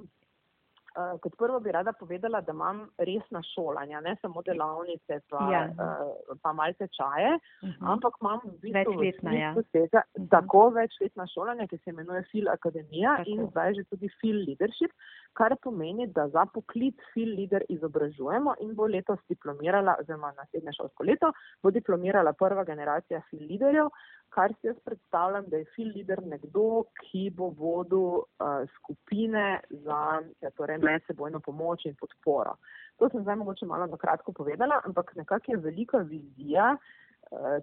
uh, 0.97 1.21
kot 1.21 1.37
prvo 1.39 1.61
bi 1.61 1.73
rada 1.73 1.93
povedala, 1.93 2.41
da 2.41 2.53
imam 2.53 2.83
resna 2.99 3.43
šolanja, 3.55 4.01
ne 4.01 4.17
samo 4.21 4.43
delavnice, 4.43 5.21
pa, 5.31 5.43
ja. 5.53 5.63
uh, 5.73 6.37
pa 6.43 6.53
malce 6.53 6.89
čaje, 6.97 7.33
uh 7.37 7.69
mhm. 7.69 7.79
-huh. 7.81 7.93
ampak 7.93 8.15
imam 8.21 8.41
v 8.45 8.59
bistvu 8.63 8.99
večletna, 8.99 9.33
ja. 9.33 9.55
tega, 9.73 10.03
uh. 10.05 10.23
-huh. 10.23 10.29
tako 10.31 10.69
večletna 10.69 11.27
šolanja, 11.35 11.67
ki 11.67 11.79
se 11.79 11.91
imenuje 11.91 12.23
Fil 12.31 12.49
Akademija 12.49 13.17
tako. 13.17 13.31
in 13.31 13.47
zdaj 13.51 13.75
že 13.75 13.85
tudi 13.85 14.09
Fil 14.21 14.37
Leadership, 14.47 14.93
kar 15.33 15.57
pomeni, 15.63 16.07
da 16.07 16.29
za 16.29 16.47
poklic 16.55 16.97
Fil 17.15 17.35
Leader 17.37 17.63
izobražujemo 17.69 18.55
in 18.61 18.75
bo 18.75 18.87
letos 18.87 19.19
diplomirala, 19.29 19.97
oziroma 20.01 20.33
naslednje 20.33 20.73
šolsko 20.73 21.03
leto, 21.05 21.33
bo 21.63 21.71
diplomirala 21.71 22.33
prva 22.33 22.65
generacija 22.65 23.23
Fil 23.31 23.47
Leaderjev, 23.51 23.89
kar 24.35 24.55
si 24.61 24.67
jaz 24.67 24.79
predstavljam, 24.85 25.49
da 25.53 25.61
je 25.61 25.69
fil 25.75 25.93
leader 25.95 26.23
nekdo, 26.27 26.85
ki 27.01 27.29
bo 27.37 27.51
vodil 27.59 28.23
uh, 28.23 28.65
skupine 28.79 29.61
za 29.85 30.01
ja, 30.41 30.51
torej 30.57 30.81
medsebojno 30.83 31.41
pomoč 31.41 31.87
in 31.87 31.95
podporo. 32.01 32.57
To 32.99 33.09
sem 33.13 33.23
zdaj 33.23 33.37
mogoče 33.41 33.67
malo 33.67 33.87
na 33.87 34.01
kratko 34.01 34.33
povedala, 34.33 34.81
ampak 34.89 35.15
nekako 35.17 35.53
je 35.53 35.65
velika 35.69 36.05
vizija, 36.09 36.73
uh, 36.75 37.03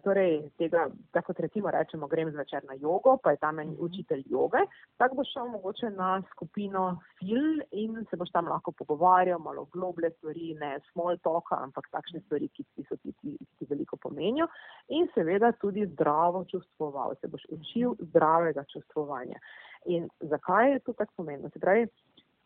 torej 0.03 0.49
tega, 0.57 0.87
tako 1.11 1.33
recimo 1.37 1.71
rečemo, 1.71 2.07
grem 2.07 2.31
zvečer 2.31 2.63
na 2.65 2.73
jogo, 2.73 3.17
pa 3.23 3.31
je 3.31 3.37
tam 3.37 3.59
en 3.59 3.67
mhm. 3.67 3.85
učitelj 3.85 4.23
joge, 4.25 4.57
tako 4.97 5.15
boš 5.15 5.33
šel 5.33 5.47
mogoče 5.47 5.89
na 5.89 6.21
skupino 6.31 6.99
fil 7.19 7.61
in 7.71 8.05
se 8.09 8.17
boš 8.17 8.31
tam 8.31 8.47
lahko 8.47 8.71
pogovarjal, 8.71 9.39
malo 9.39 9.65
globlje 9.73 10.09
stvari, 10.17 10.53
ne 10.59 10.79
small 10.91 11.17
talk, 11.23 11.51
ampak 11.51 11.89
takšne 11.91 12.19
stvari, 12.25 12.49
ki 12.49 12.63
ti 12.75 12.85
so 12.89 12.97
ti, 12.97 13.13
ti, 13.21 13.37
ti 13.57 13.67
veliko 13.69 13.97
pomenijo 13.97 14.47
in 14.87 15.07
seveda 15.13 15.51
tudi 15.51 15.85
zdravo 15.85 16.45
čustvoval, 16.51 17.15
se 17.21 17.27
boš 17.27 17.45
učil 17.49 17.95
zdravega 17.99 18.63
čustvovanja. 18.73 19.39
In 19.85 20.09
zakaj 20.19 20.71
je 20.71 20.79
to 20.79 20.93
tako 20.93 21.13
pomembno? 21.15 21.49
Se 21.49 21.59
pravi, 21.59 21.87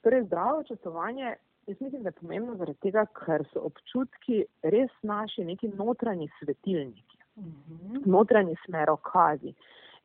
torej 0.02 0.24
zdravo 0.24 0.64
čustvovanje 0.64 1.36
Jaz 1.68 1.82
mislim, 1.82 2.04
da 2.04 2.10
je 2.10 2.20
pomembno 2.20 2.56
zaradi 2.56 2.80
tega, 2.80 3.06
ker 3.20 3.46
so 3.54 3.62
občutki 3.70 4.44
res 4.64 4.92
naši 5.02 5.46
neki 5.48 5.70
notranji 5.78 6.30
svetilniki, 6.40 7.18
uh 7.36 7.44
mhm. 7.44 7.96
-huh. 7.96 8.02
notranji 8.06 8.56
smerokazi. 8.66 9.54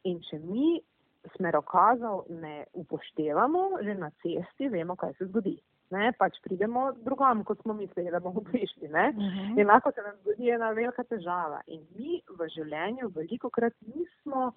In 0.04 0.20
če 0.22 0.38
mi 0.38 0.80
smerokazov 1.36 2.22
ne 2.28 2.64
upoštevamo, 2.72 3.70
že 3.82 3.94
na 3.94 4.10
cesti 4.22 4.68
vemo, 4.68 4.96
kaj 4.96 5.12
se 5.18 5.26
zgodi. 5.26 5.58
Ne, 5.90 6.12
pač 6.18 6.36
pridemo 6.44 6.92
drugam, 6.92 7.44
kot 7.44 7.62
smo 7.62 7.74
mislili, 7.74 8.10
da 8.10 8.20
bomo 8.20 8.40
prišli. 8.40 8.86
Uh 8.86 8.90
mhm. 8.90 9.20
-huh. 9.20 9.60
Enako 9.60 9.92
se 9.92 10.02
nam 10.02 10.16
zgodi 10.20 10.50
ena 10.50 10.70
velika 10.70 11.04
težava. 11.04 11.60
In 11.66 11.86
mi 11.96 12.22
v 12.38 12.48
življenju 12.48 13.08
veliko 13.14 13.50
krat 13.50 13.74
nismo 13.94 14.52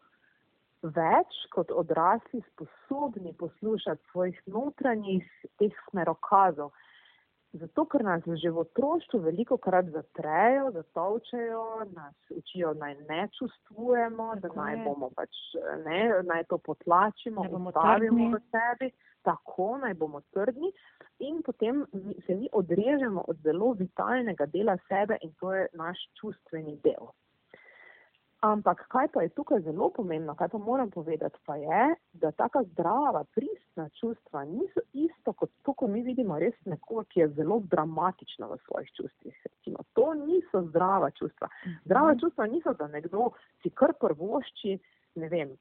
več 0.82 1.34
kot 1.50 1.72
odrasli 1.72 2.42
sposobni 2.54 3.34
poslušati 3.34 4.02
svojih 4.12 4.42
notranjih 4.46 5.46
teh 5.58 5.74
smerokazov. 5.90 6.72
Zato, 7.54 7.84
ker 7.86 8.04
nas 8.04 8.24
že 8.24 8.50
v 8.50 8.64
otroštvu 8.64 9.20
veliko 9.28 9.58
krat 9.60 9.90
zatrejo, 9.92 10.70
zatovčejo, 10.72 11.64
nas 11.92 12.16
učijo 12.32 12.72
naj 12.80 12.96
ne 13.10 13.28
čustvujemo, 13.38 14.28
da 14.40 14.52
naj 14.56 14.78
bomo 14.86 15.10
pač 15.16 15.36
ne, 15.84 16.00
naj 16.24 16.46
to 16.48 16.58
potlačimo, 16.58 17.44
ustavimo 17.44 18.30
v 18.38 18.40
sebi, 18.56 18.92
tako 19.28 19.68
naj 19.84 19.98
bomo 20.00 20.22
trdni. 20.32 20.72
In 21.20 21.42
potem 21.44 21.84
se 22.26 22.36
mi 22.36 22.48
odrežemo 22.54 23.26
od 23.28 23.44
zelo 23.44 23.74
vitalnega 23.74 24.46
dela 24.46 24.78
sebe 24.88 25.20
in 25.22 25.36
to 25.40 25.52
je 25.54 25.68
naš 25.74 26.00
čustveni 26.22 26.80
del. 26.88 27.12
Ampak 28.42 28.88
kaj 28.90 29.08
pa 29.14 29.22
je 29.22 29.30
tukaj 29.38 29.60
zelo 29.62 29.92
pomembno, 29.94 30.34
kaj 30.36 30.48
pa 30.50 30.58
moram 30.58 30.90
povedati, 30.90 31.38
pa 31.46 31.56
je, 31.62 31.82
da 32.14 32.32
taka 32.32 32.64
zdrava, 32.72 33.24
pristna 33.36 33.86
čustva 34.00 34.46
niso 34.50 34.82
isto 34.94 35.34
kot 35.34 35.52
to, 35.62 35.74
ko 35.74 35.88
mi 35.88 36.02
vidimo 36.02 36.40
res 36.40 36.56
nekoga, 36.66 37.04
ki 37.14 37.20
je 37.20 37.28
zelo 37.38 37.60
dramatična 37.70 38.50
v 38.50 38.58
svojih 38.66 38.90
čustvih. 38.98 39.44
Recimo, 39.46 39.86
to 39.94 40.14
niso 40.24 40.64
zdrava 40.70 41.12
čustva. 41.12 41.52
Zdrava 41.86 42.16
mhm. 42.16 42.20
čustva 42.20 42.48
niso, 42.48 42.74
da 42.74 42.88
nekdo 42.88 43.30
si 43.62 43.70
kar 43.70 43.94
prvošči 44.02 44.80
ne 45.16 45.30
vem, 45.30 45.54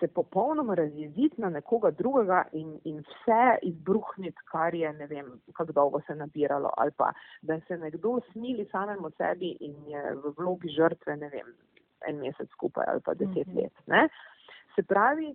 se 0.00 0.08
popolnoma 0.08 0.74
razjeziti 0.74 1.40
na 1.40 1.50
nekoga 1.50 1.90
drugega 1.90 2.44
in, 2.52 2.78
in 2.84 2.98
vse 3.04 3.58
izbruhniti, 3.62 4.38
kar 4.44 4.74
je, 4.74 4.92
ne 4.92 5.06
vem, 5.06 5.26
kako 5.52 5.72
dolgo 5.72 6.00
se 6.06 6.14
nabiralo, 6.14 6.70
ali 6.76 6.90
pa 6.96 7.12
da 7.42 7.60
se 7.68 7.76
nekdo 7.76 8.20
smili 8.32 8.68
samemu 8.72 9.10
sebi 9.10 9.56
in 9.60 9.76
je 9.86 10.14
v 10.14 10.34
vlogi 10.38 10.68
žrtve, 10.68 11.16
ne 11.16 11.28
vem, 11.28 11.52
en 12.08 12.20
mesec 12.20 12.50
skupaj 12.50 12.84
ali 12.88 13.00
pa 13.00 13.14
deset 13.14 13.46
Mhm. 13.46 13.56
let. 13.58 13.72
Ne? 13.86 14.08
Se 14.74 14.82
pravi, 14.82 15.34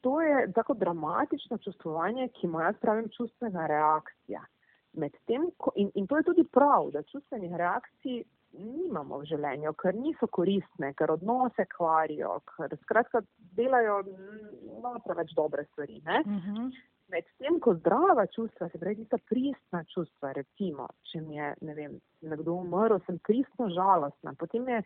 to 0.00 0.20
je 0.20 0.52
tako 0.52 0.74
dramatično 0.74 1.58
čustvovanje, 1.58 2.28
ki 2.28 2.46
mu 2.46 2.60
jaz 2.60 2.74
pravim 2.80 3.08
čustvena 3.08 3.66
reakcija. 3.66 4.40
Medtem, 4.92 5.50
ko, 5.56 5.70
in, 5.76 5.90
in 5.94 6.06
to 6.06 6.16
je 6.16 6.22
tudi 6.22 6.44
prav, 6.44 6.90
da 6.92 7.02
čustvenih 7.02 7.54
reakcij 7.56 8.22
nimamo 8.58 9.18
v 9.18 9.24
življenju, 9.24 9.72
ker 9.72 9.94
niso 9.94 10.26
koristne, 10.26 10.94
ker 10.94 11.10
odnose 11.12 11.64
kvarijo, 11.76 12.40
ker 12.56 12.72
skratka 12.82 13.20
delajo 13.56 13.98
mm, 14.02 14.80
no, 14.82 14.94
preveč 15.04 15.34
dobre 15.36 15.64
stvari. 15.64 16.00
Ne? 16.04 16.22
Mhm. 16.26 16.70
Medtem, 17.08 17.56
ko 17.64 17.72
zdrava 17.74 18.26
čustva, 18.26 18.68
se 18.68 18.78
pravi, 18.78 19.00
tista 19.00 19.16
pristna 19.30 19.80
čustva, 19.94 20.32
recimo, 20.36 20.88
če 21.08 21.22
mi 21.24 21.38
je 21.38 21.52
ne 21.64 21.74
vem, 21.74 21.94
nekdo 22.28 22.58
umrl, 22.60 22.98
sem 23.06 23.16
pristno 23.24 23.70
žalostna, 23.72 24.34
potem 24.36 24.68
je 24.68 24.82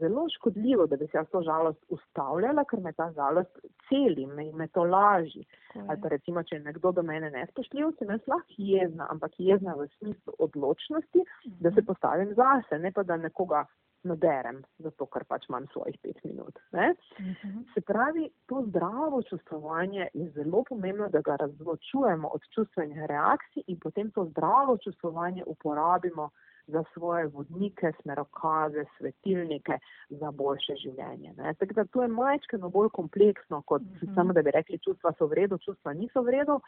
zelo 0.00 0.26
škodljivo, 0.34 0.86
da 0.90 0.96
bi 0.96 1.06
se 1.06 1.18
jaz 1.18 1.28
to 1.30 1.42
žalost 1.46 1.78
ustavljala, 1.88 2.64
ker 2.70 2.82
me 2.82 2.92
ta 2.92 3.06
žalost 3.14 3.62
celi, 3.88 4.26
me, 4.26 4.48
me 4.52 4.66
to 4.74 4.84
laži. 4.84 5.44
Ali 5.86 6.00
pa 6.02 6.10
recimo, 6.10 6.42
če 6.42 6.58
je 6.58 6.64
nekdo 6.66 6.92
do 6.98 7.06
mene 7.06 7.30
nespoštljiv, 7.30 7.94
sem 7.98 8.10
jaz 8.14 8.26
lahko 8.34 8.58
jezna, 8.58 9.06
ampak 9.14 9.38
jezna 9.38 9.76
v 9.78 9.86
smislu 9.98 10.34
odločnosti, 10.38 11.24
da 11.62 11.70
se 11.74 11.86
postavim 11.86 12.34
zase, 12.34 12.78
ne 12.78 12.92
pa 12.92 13.06
da 13.06 13.16
nekoga 13.16 13.64
naderem, 14.02 14.62
zato 14.78 15.06
ker 15.06 15.24
pač 15.28 15.48
imam 15.48 15.66
svojih 15.72 15.98
pet 16.02 16.24
minut. 16.24 16.58
Ne? 16.72 16.94
Mhm. 17.20 17.62
Se 17.74 17.80
pravi, 17.80 18.30
to 18.46 18.62
zdravo 18.68 19.22
čustvovanje 19.22 20.08
je 20.14 20.30
zelo 20.30 20.64
pomembno, 20.68 21.08
da 21.08 21.20
ga 21.20 21.36
razločujemo 21.36 22.28
od 22.28 22.40
čustvenih 22.54 23.04
reakcij 23.06 23.62
in 23.66 23.78
potem 23.78 24.10
to 24.10 24.24
zdravo 24.24 24.78
čustvovanje 24.78 25.44
uporabimo 25.46 26.30
za 26.66 26.84
svoje 26.94 27.26
vodnike, 27.26 27.92
smerokaze, 28.02 28.84
svetilnike 28.98 29.78
za 30.08 30.30
boljše 30.30 30.74
življenje. 30.76 31.34
Ne? 31.36 31.54
Tako 31.54 31.74
da 31.74 31.84
to 31.84 32.02
je 32.02 32.08
majčkeno 32.08 32.68
bolj 32.68 32.88
kompleksno, 32.92 33.62
kot 33.62 33.82
mm 33.82 33.86
Mhm. 33.86 34.06
-hmm. 34.06 34.14
samo 34.14 34.32
da 34.32 34.42
bi 34.42 34.50
rekli, 34.50 34.78
čustva 34.78 35.12
so 35.18 35.26
v 35.26 35.32
redu, 35.34 35.58
čustva 35.58 35.92
niso 35.92 36.22
v 36.22 36.30
redu. 36.30 36.60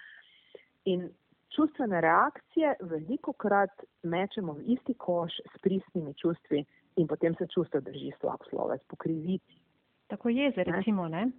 In 0.84 1.10
čustvene 1.48 2.00
reakcije 2.00 2.74
veliko 2.80 3.32
krat 3.32 3.84
mečemo 4.02 4.52
v 4.52 4.62
isti 4.66 4.94
koš 4.94 5.32
s 5.54 5.60
pristnimi 5.62 6.14
čustvi 6.14 6.64
in 6.96 7.06
potem 7.06 7.34
se 7.34 7.46
čustvo 7.46 7.80
drži 7.80 8.12
slab 8.20 8.40
slovec, 8.50 8.82
pokriviti. 8.84 9.58
Tako 10.06 10.28
jeze, 10.28 10.56
Ne. 10.58 10.64
recimo, 10.66 11.08
ne? 11.08 11.30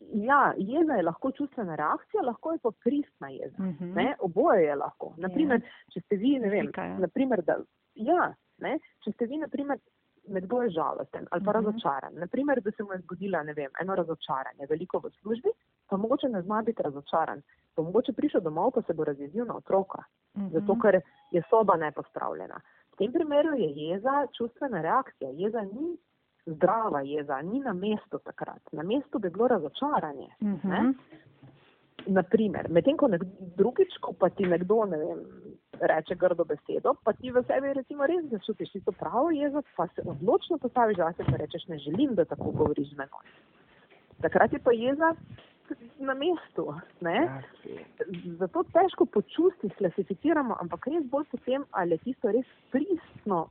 Ja, 0.00 0.54
jeza 0.56 0.92
je 0.92 1.02
lahko 1.02 1.30
čustvena 1.32 1.74
reakcija, 1.76 2.22
lahko 2.22 2.52
je 2.52 2.58
pa 2.58 2.70
pristna 2.80 3.28
jeza. 3.28 3.62
Mhm. 3.62 3.92
Ne, 3.92 4.14
oboje 4.20 4.62
je 4.62 4.74
lahko. 4.76 5.12
Naprimer, 5.18 5.60
če 5.88 6.00
ste 6.00 6.16
vi, 6.16 6.38
ne 6.38 6.48
vem, 6.48 6.60
Razlika 6.60 6.84
je. 6.84 6.98
naprimer, 6.98 7.42
da, 7.42 7.56
ja, 7.94 8.32
ne, 8.58 8.72
če 9.00 9.12
ste 9.12 9.26
vi, 9.26 9.36
naprimer, 9.36 9.78
nekdo 10.26 10.62
je 10.62 10.70
žalosten 10.70 11.26
ali 11.30 11.44
pa 11.44 11.50
Mhm. 11.50 11.58
razočaran. 11.58 12.14
Naprimer, 12.14 12.60
da 12.60 12.70
se 12.70 12.82
mu 12.82 12.92
je 12.92 12.98
zgodila, 13.00 13.42
ne 13.42 13.52
vem, 13.52 13.70
eno 13.80 13.94
razočaranje, 13.94 14.66
veliko 14.66 14.98
v 14.98 15.10
službi, 15.12 15.50
pa 15.86 15.96
mogoče 15.96 16.28
ne 16.28 16.42
zna 16.42 16.62
biti 16.62 16.82
razočaran. 16.82 17.42
Pa 17.74 17.82
mogoče 17.82 18.12
prišel 18.12 18.40
domov, 18.40 18.70
pa 18.70 18.82
se 18.82 18.94
bo 18.94 19.04
razjezil 19.04 19.44
na 19.44 19.56
otroka, 19.56 20.02
Mhm. 20.36 20.48
zato 20.48 20.78
ker 20.80 21.00
je 21.30 21.42
soba 21.50 21.76
nepostavljena. 21.76 22.54
V 22.54 22.79
tem 23.00 23.12
primeru 23.12 23.56
je 23.56 23.70
jeza 23.86 24.26
čustvena 24.36 24.82
reakcija. 24.84 25.30
Jeza 25.40 25.64
ni 25.64 25.96
zdrava 26.46 27.00
jeza, 27.00 27.40
ni 27.42 27.60
na 27.60 27.72
mestu 27.72 28.18
takrat. 28.24 28.72
Na 28.72 28.82
mestu 28.82 29.18
bi 29.18 29.30
bilo 29.30 29.48
razočaranje. 29.48 30.28
Mhm. 30.42 30.68
Ne? 30.68 30.92
Naprimer, 32.06 32.68
medtem 32.72 32.96
ko 32.96 33.08
nek, 33.12 33.24
drugič, 33.56 33.96
ko 34.00 34.12
pa 34.16 34.30
ti 34.32 34.46
nekdo 34.48 34.84
ne 34.88 34.98
vem, 34.98 35.18
reče 35.80 36.14
grdo 36.16 36.44
besedo, 36.48 36.94
pa 37.04 37.12
ti 37.12 37.30
v 37.30 37.42
sebi 37.48 37.74
recimo 37.76 38.06
res 38.08 38.24
začutiš 38.30 38.72
tisto 38.72 38.92
pravo 38.92 39.28
jezo, 39.36 39.60
pa 39.76 39.86
se 39.94 40.04
odločno 40.08 40.58
postaviš 40.58 40.96
zase 40.96 41.26
in 41.28 41.36
rečeš, 41.42 41.66
ne 41.68 41.78
želim, 41.78 42.14
da 42.14 42.24
tako 42.24 42.54
govoriš 42.56 42.94
z 42.94 42.96
menoj. 43.02 43.28
Takrat 44.24 44.52
je 44.52 44.60
pa 44.64 44.72
jeza 44.72 45.12
na 45.98 46.14
mestu. 46.14 46.74
Ne? 47.00 47.42
Zato 48.38 48.62
težko 48.72 49.06
po 49.06 49.22
čustih 49.22 49.74
klasificiramo, 49.78 50.56
ampak 50.60 50.86
res 50.86 51.04
bolj 51.10 51.26
potem, 51.30 51.64
ali 51.70 51.98
je 51.98 52.04
tisto 52.10 52.32
res 52.32 52.46
pristno, 52.70 53.48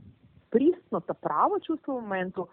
pristno 0.50 1.00
ta 1.00 1.14
pravo 1.14 1.60
čustvo 1.60 2.00
v 2.00 2.02
momentu, 2.02 2.48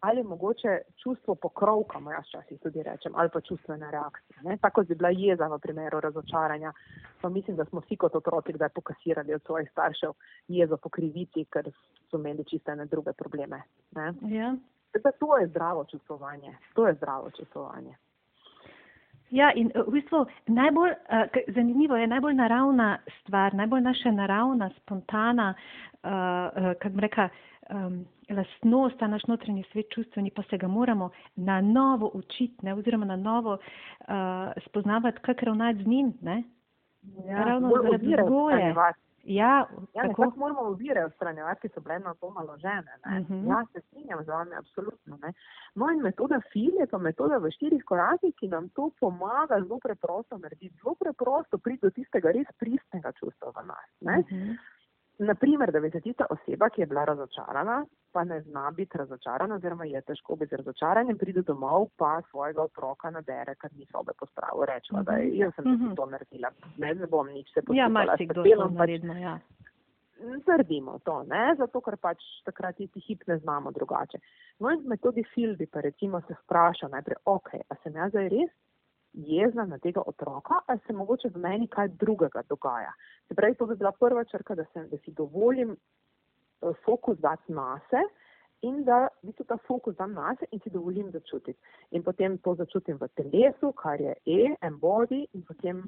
ali 0.00 0.22
mogoče 0.22 0.78
čustvo 0.96 1.34
pokrovka, 1.34 2.00
jaz 2.10 2.24
včasih 2.28 2.60
tudi 2.60 2.82
rečem, 2.82 3.12
ali 3.16 3.28
pa 3.32 3.40
čustvena 3.40 3.90
reakcija. 3.90 4.42
Ne? 4.42 4.56
Tako 4.56 4.82
bi 4.82 4.94
bila 4.94 5.10
jeza 5.12 5.48
v 5.48 5.58
primeru 5.58 6.00
razočaranja. 6.00 6.72
Pa 7.20 7.28
mislim, 7.28 7.56
da 7.56 7.64
smo 7.64 7.80
vsi 7.80 7.96
kot 7.96 8.16
otroci 8.16 8.52
kdaj 8.52 8.68
pokasirali 8.68 9.34
od 9.34 9.42
svojih 9.42 9.70
staršev 9.70 10.12
jezo 10.48 10.76
pokriviti, 10.76 11.44
ker 11.44 11.70
so 12.10 12.16
imeli 12.16 12.44
čisto 12.44 12.72
ene 12.72 12.86
druge 12.86 13.12
probleme. 13.12 13.62
Ne? 13.90 14.12
Ja. 14.22 14.54
Tako 14.92 15.02
da 15.04 15.12
to 15.12 15.38
je 15.38 15.46
zdravo 15.46 15.84
čustvovanje. 15.84 16.56
To 16.74 16.86
je 16.86 16.94
zdravo 16.94 17.30
čustvovanje. 17.30 17.96
Ja, 19.30 19.52
in 19.54 19.70
eh, 19.74 19.82
v 19.86 19.92
bistvu 19.94 20.24
najbolj 20.46 20.90
uh, 20.90 21.54
zanimivo 21.54 21.96
je, 21.96 22.06
najbolj 22.06 22.34
naravna 22.34 22.98
stvar, 23.20 23.54
najbolj 23.54 23.80
naša 23.80 24.10
naravna, 24.10 24.70
spontana, 24.80 25.54
uh, 25.54 26.72
kako 26.78 26.94
bi 26.94 27.00
rekla, 27.00 27.28
lastnost, 28.30 28.98
ta 28.98 29.06
naš 29.06 29.22
notranji 29.26 29.64
svet 29.72 29.86
čustveni, 29.94 30.30
pa 30.30 30.42
se 30.42 30.58
ga 30.58 30.68
moramo 30.68 31.10
na 31.36 31.60
novo 31.60 32.10
učiti, 32.14 32.56
ne, 32.62 32.74
oziroma 32.74 33.06
na 33.06 33.16
novo 33.16 33.58
spoznavati, 34.66 35.18
kako 35.22 35.44
ravnati 35.44 35.82
z 35.82 35.86
njim. 35.86 36.12
Ne? 36.22 36.42
Ravno 37.28 37.68
bolj 37.68 37.82
zaradi 37.82 38.06
ovire 38.06 38.22
vzgoje. 38.22 38.54
odstranjevati. 38.54 39.09
Ja, 39.24 39.66
Ja, 39.94 40.02
tako. 40.02 40.22
nekako 40.22 40.38
moramo 40.38 40.60
ovire 40.60 41.04
odstranjevati, 41.04 41.60
ki 41.60 41.68
so 41.68 41.80
bile 41.80 41.98
na 41.98 42.14
to 42.14 42.30
naložene. 42.30 42.92
Ne? 43.06 43.20
Mhm. 43.20 43.46
Ja, 43.46 43.64
se 43.72 43.80
strinjam 43.80 44.24
z 44.24 44.28
vami, 44.28 44.54
absolutno. 44.56 45.18
Ne? 45.22 45.32
No 45.74 45.90
in 45.90 46.00
metoda 46.00 46.40
FIL 46.52 46.80
je 46.80 46.86
pa 46.86 46.98
metoda 46.98 47.38
v 47.38 47.50
štirih 47.50 47.84
korakih, 47.84 48.34
ki 48.34 48.48
nam 48.48 48.68
to 48.68 48.90
pomaga 49.00 49.60
zelo 49.60 49.78
preprosto 49.78 50.38
narediti. 50.38 50.74
Zelo 50.82 50.94
preprosto 50.94 51.58
priti 51.58 51.80
do 51.82 51.90
tistega 51.90 52.30
res 52.30 52.46
pristnega 52.58 53.12
čustva 53.12 53.52
v 53.52 53.66
nas. 53.66 53.88
Ne? 54.00 54.16
Mhm. 54.18 54.56
Naprimer, 55.20 55.68
da 55.70 55.80
bi 55.80 55.90
se 55.90 56.00
tista 56.00 56.24
oseba, 56.30 56.70
ki 56.70 56.80
je 56.80 56.86
bila 56.86 57.04
razočarana, 57.04 57.74
pa 58.10 58.24
ne 58.24 58.40
zna 58.40 58.70
biti 58.70 58.98
razočarana, 58.98 59.54
oziroma 59.54 59.84
je 59.84 60.00
težko 60.02 60.36
biti 60.36 60.56
razočaran 60.56 61.10
in 61.10 61.18
pride 61.18 61.42
domov, 61.42 61.88
pa 61.96 62.22
svojega 62.30 62.62
otroka 62.62 63.10
nadere, 63.10 63.54
ker 63.54 63.70
ni 63.74 63.84
sobe 63.86 64.12
postavil. 64.14 64.64
Rečeva, 64.64 65.02
da 65.02 65.12
je, 65.14 65.36
jaz 65.36 65.52
sem 65.54 65.64
Mhm. 65.66 65.94
to 65.94 66.06
naredila, 66.06 66.48
ne, 66.78 66.94
ne 66.94 67.06
bom 67.06 67.26
nič 67.28 67.52
se 67.52 67.60
Ja, 67.60 67.62
počutila. 67.62 67.88
marsikdo 67.90 68.32
s 68.32 68.36
to 68.36 68.42
pelom 68.44 68.70
pač 68.70 68.78
naredimo, 68.78 69.14
ja. 69.14 69.38
naredimo 70.46 70.98
to, 70.98 71.22
ne? 71.24 71.54
zato 71.56 71.80
ker 71.80 71.96
pač 71.98 72.18
takrat 72.44 72.76
tisti 72.76 73.00
hip 73.00 73.22
ne 73.26 73.38
znamo 73.38 73.70
drugače. 73.70 74.18
No 74.58 74.70
in 74.70 74.80
v 74.80 74.88
metodi 74.88 75.24
fil 75.24 75.56
bi 75.56 75.66
pa 75.66 75.80
recimo 75.80 76.20
se 76.20 76.34
vprašal 76.34 76.90
najprej, 76.90 77.16
ok, 77.26 77.48
a 77.68 77.74
sem 77.82 77.92
jaz 77.94 78.10
zdaj 78.10 78.28
res 78.28 78.50
jezna 79.12 79.64
na 79.64 79.78
tega 79.78 80.02
otroka, 80.06 80.60
ali 80.66 80.80
se 80.86 80.92
mogoče 80.92 81.28
v 81.34 81.40
meni 81.40 81.68
kaj 81.68 81.88
drugega 81.88 82.42
dogaja. 82.48 82.92
Se 83.28 83.34
pravi, 83.34 83.54
to 83.54 83.66
bi 83.66 83.76
bila 83.76 83.92
prva 83.92 84.24
črka, 84.24 84.54
da, 84.54 84.64
sem, 84.72 84.88
da 84.88 84.98
si 85.04 85.12
dovolim 85.12 85.76
eh, 85.76 86.72
fokus 86.84 87.18
dati 87.18 87.52
nase 87.52 88.02
in 88.62 88.84
da 88.84 89.08
v 89.22 89.30
bistvu 89.30 89.44
ta 89.48 89.56
fokus 89.66 89.96
dam 89.96 90.12
nase 90.12 90.46
in 90.52 90.60
si 90.60 90.70
dovolim 90.70 91.10
začutiti. 91.10 91.58
In 91.90 92.02
potem 92.02 92.38
to 92.38 92.54
začutim 92.54 92.98
v 93.00 93.08
telesu, 93.16 93.72
kar 93.72 94.00
je 94.00 94.14
E, 94.26 94.56
embody, 94.60 95.26
in 95.32 95.42
potem 95.42 95.82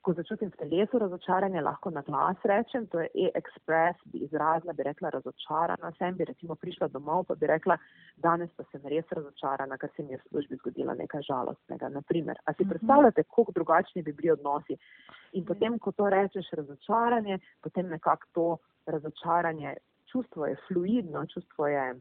ko 0.00 0.12
začutim 0.16 0.48
v 0.50 0.56
telesu 0.56 0.98
razočaranje, 0.98 1.60
lahko 1.60 1.90
na 1.90 2.00
glas 2.02 2.36
rečem, 2.44 2.86
to 2.86 3.00
je 3.00 3.08
e-express, 3.26 3.98
bi 4.04 4.18
izrazila, 4.24 4.72
bi 4.72 4.82
rekla 4.82 5.10
razočarana 5.10 5.92
sem, 5.98 6.14
bi 6.16 6.24
recimo 6.24 6.54
prišla 6.54 6.88
domov, 6.88 7.26
pa 7.28 7.34
bi 7.34 7.46
rekla, 7.46 7.76
danes 8.16 8.50
pa 8.56 8.64
sem 8.72 8.80
res 8.88 9.04
razočarana, 9.12 9.76
ker 9.76 9.90
se 9.96 10.02
mi 10.02 10.16
je 10.16 10.20
v 10.22 10.28
službi 10.30 10.56
zgodilo 10.56 10.94
nekaj 10.94 11.22
žalostnega. 11.28 11.88
Naprimer, 11.88 12.40
a 12.44 12.54
si 12.54 12.64
predstavljate, 12.64 13.22
koliko 13.28 13.52
drugačni 13.52 14.02
bi 14.02 14.12
bili 14.12 14.30
odnosi. 14.30 14.76
In 15.32 15.44
potem, 15.44 15.78
ko 15.78 15.92
to 15.92 16.08
rečeš 16.10 16.48
razočaranje, 16.52 17.38
potem 17.62 17.88
nekako 17.88 18.26
to 18.32 18.48
razočaranje, 18.86 19.74
čustvo 20.08 20.46
je 20.46 20.56
fluidno, 20.68 21.26
čustvo 21.26 21.66
je 21.66 21.94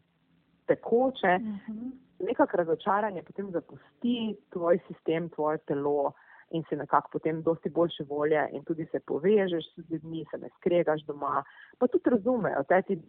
tekoče, 0.68 1.38
Mhm. 1.40 1.90
nekako 2.20 2.58
razočaranje 2.58 3.24
potem 3.24 3.52
zapusti 3.52 4.36
tvoj 4.50 4.80
sistem, 4.88 5.30
tvoje 5.30 5.58
telo 5.58 6.14
in 6.52 6.64
si 6.70 6.76
nekako 6.76 7.10
potem 7.14 7.42
dosti 7.44 7.70
boljše 7.70 8.04
volje 8.10 8.48
in 8.52 8.64
tudi 8.66 8.86
se 8.92 9.00
povežeš 9.00 9.66
z 9.78 9.86
ljudmi, 9.92 10.26
se 10.32 10.38
ne 10.38 10.50
skregaš 10.58 11.02
doma, 11.08 11.44
pa 11.78 11.88
tudi 11.88 12.10
razumejo, 12.10 12.64
te 12.70 12.82
ti, 12.88 13.00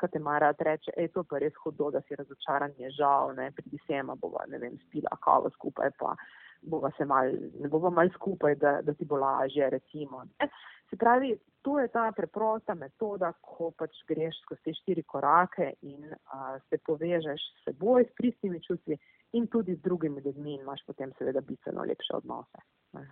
ki 0.00 0.10
te 0.12 0.18
mara 0.18 0.52
reče, 0.58 0.94
ej, 0.96 1.08
to 1.14 1.24
pa 1.24 1.40
res 1.42 1.54
hudo, 1.64 1.90
da 1.90 2.02
si 2.06 2.16
razočaran, 2.16 2.74
je 2.78 2.90
žal, 2.90 3.34
ne, 3.36 3.50
pridi 3.56 3.80
sema, 3.86 4.14
bova, 4.14 4.46
ne 4.48 4.58
vem, 4.62 4.78
spila 4.86 5.18
kavo 5.24 5.50
skupaj, 5.50 5.90
pa 5.98 6.14
bova 6.62 6.90
se 6.98 7.04
mal, 7.04 7.32
ne 7.60 7.68
bova 7.68 7.90
mal 7.90 8.10
skupaj, 8.14 8.54
da, 8.62 8.78
da 8.82 8.94
ti 8.94 9.04
bo 9.04 9.18
lažje, 9.20 9.70
recimo. 9.70 10.24
Ne. 10.38 10.50
Se 10.90 10.96
pravi, 10.96 11.34
to 11.62 11.80
je 11.80 11.88
ta 11.88 12.12
preprosta 12.16 12.74
metoda, 12.74 13.32
ko 13.42 13.72
pač 13.78 13.98
greš 14.06 14.38
skozi 14.44 14.68
te 14.68 14.74
štiri 14.80 15.02
korake 15.02 15.72
in 15.82 16.12
a, 16.30 16.58
se 16.68 16.78
povežeš 16.86 17.42
s 17.42 17.64
seboj, 17.64 18.06
s 18.06 18.14
pristnimi 18.18 18.62
čustvi 18.62 18.98
in 19.32 19.46
tudi 19.46 19.74
z 19.74 19.82
drugimi 19.82 20.20
ljudmi 20.24 20.54
in 20.54 20.60
imaš 20.60 20.80
potem 20.86 21.12
seveda 21.18 21.40
bistveno 21.40 21.82
lepše 21.82 22.16
odnose. 22.16 22.58
Ne. 22.92 23.06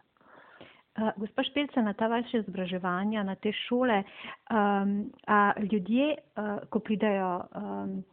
Uh, 0.95 1.11
gospa 1.17 1.43
Špelca, 1.43 1.83
na 1.83 1.93
ta 1.93 2.07
vaše 2.07 2.39
izobraževanja, 2.39 3.23
na 3.23 3.35
te 3.35 3.53
šole, 3.53 4.03
um, 4.03 5.11
a 5.27 5.53
ljudje, 5.73 6.15
uh, 6.15 6.69
ko 6.71 6.79
pridajo 6.79 7.41
um, 7.41 8.05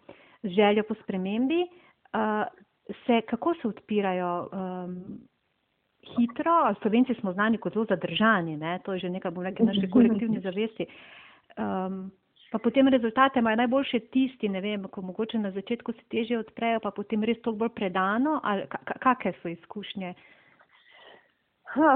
z 0.44 0.50
željo 0.50 0.84
po 0.88 0.96
spremembi, 1.04 1.62
uh, 1.62 2.46
se, 3.06 3.22
kako 3.30 3.54
se 3.62 3.68
odpirajo 3.68 4.50
um, 4.52 4.96
hitro? 6.18 6.76
Slovenci 6.82 7.14
smo 7.20 7.34
znani 7.34 7.58
kot 7.58 7.74
zelo 7.74 7.86
zadržani, 7.86 8.58
ne? 8.58 8.80
to 8.86 8.94
je 8.94 9.00
že 9.00 9.10
nekaj, 9.10 9.32
bom 9.32 9.44
rekel, 9.44 9.66
naše 9.66 9.90
kolektivne 9.90 10.42
zavesti. 10.42 10.86
Um, 11.58 12.12
pa 12.52 12.60
potem 12.60 12.88
rezultate 12.88 13.40
imajo 13.40 13.56
najboljše 13.56 14.00
tisti, 14.00 14.50
ne 14.50 14.62
vem, 14.62 14.84
ko 14.92 15.02
mogoče 15.02 15.40
na 15.40 15.52
začetku 15.52 15.94
se 15.94 16.04
teže 16.12 16.38
odprejo, 16.38 16.80
pa 16.84 16.92
potem 16.92 17.24
res 17.24 17.40
toliko 17.42 17.60
bolj 17.66 17.74
predano, 17.76 18.40
ali 18.44 18.68
kakšne 19.00 19.34
so 19.42 19.48
izkušnje? 19.48 20.14
Ha, 21.74 21.92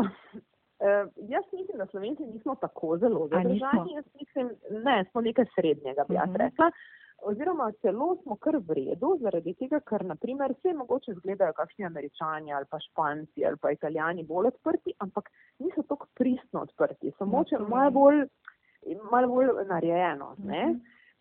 eh, 0.79 1.05
jaz 1.33 1.43
mislim, 1.51 1.77
da 1.77 1.87
Slovenci 1.91 2.25
nismo 2.25 2.55
tako 2.55 2.97
zelo 2.97 3.27
zadržani. 3.27 3.95
Jaz 3.95 4.05
mislim, 4.19 4.51
ne, 4.85 5.03
smo 5.11 5.21
nekaj 5.21 5.45
srednjega, 5.55 6.05
bi 6.07 6.15
jaz 6.15 6.29
uh 6.29 6.33
mhm. 6.33 6.35
-huh. 6.35 6.45
rekla. 6.45 6.71
Oziroma, 7.23 7.71
celo 7.81 8.15
smo 8.23 8.35
kar 8.35 8.55
v 8.67 8.73
redu, 8.77 9.17
zaradi 9.21 9.53
tega, 9.59 9.79
ker 9.89 10.05
naprimer 10.05 10.51
vse 10.51 10.73
mogoče 10.73 11.11
izgledajo 11.11 11.53
kakšni 11.53 11.85
američani 11.85 12.53
ali 12.53 12.65
pa 12.69 12.79
španci 12.79 13.45
ali 13.45 13.57
pa 13.61 13.71
italijani 13.71 14.23
bolj 14.23 14.47
odprti, 14.47 14.93
ampak 14.99 15.29
niso 15.59 15.83
tako 15.89 16.07
pristno 16.13 16.61
odprti, 16.61 17.11
so 17.17 17.25
moče 17.25 17.59
malo 17.59 17.91
bolj, 17.91 18.27
malo 19.11 19.27
bolj 19.27 19.65
narejeno. 19.69 20.35
Ne? 20.45 20.65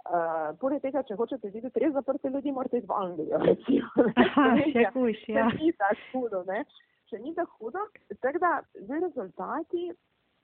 Uh, 0.05 0.50
poleg 0.61 0.83
tega, 0.85 1.00
če 1.09 1.16
hočete 1.16 1.48
videti 1.48 1.81
res 1.81 1.94
zaprte 1.94 2.29
ljudi, 2.29 2.53
morate 2.53 2.77
iti 2.77 2.88
v 2.90 2.96
Anglijo. 2.98 3.38
Recimo, 3.48 4.09
Aha, 4.20 4.48
še 4.74 4.90
hujš, 4.92 5.22
ja. 5.33 5.46
Ni 5.57 5.72
tako 5.81 6.11
hudo, 6.12 6.42
ne? 6.50 6.61
Še 7.09 7.20
ni 7.22 7.33
tako 7.37 7.57
hudo. 7.62 7.85
Tako 8.20 8.42
da, 8.42 8.50
zdaj 8.83 9.00
rezultati, 9.07 9.87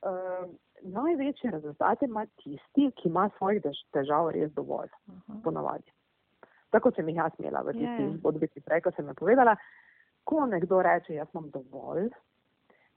uh, 0.09 0.47
največje 0.97 1.53
rezultate 1.53 2.09
ima 2.09 2.25
tisti, 2.41 2.89
ki 2.97 3.11
ima 3.13 3.29
svojih 3.37 3.69
težav 3.93 4.31
res 4.33 4.53
dovolj, 4.57 4.89
uh 4.89 5.15
-huh. 5.19 5.43
ponavadi. 5.45 5.93
Tako 6.71 6.95
sem 6.97 7.09
jih 7.09 7.21
jaz 7.21 7.37
imela 7.39 7.61
v 7.67 7.73
tisti 7.77 8.03
yeah. 8.03 8.17
zgodbi, 8.17 8.49
ki 8.49 8.65
prej, 8.65 8.81
ko 8.81 8.91
sem 8.97 9.07
jo 9.07 9.15
povedala. 9.15 9.57
Ko 10.25 10.47
nekdo 10.47 10.83
reče, 10.83 11.15
jaz 11.15 11.29
imam 11.35 11.51
dovolj, 11.51 12.09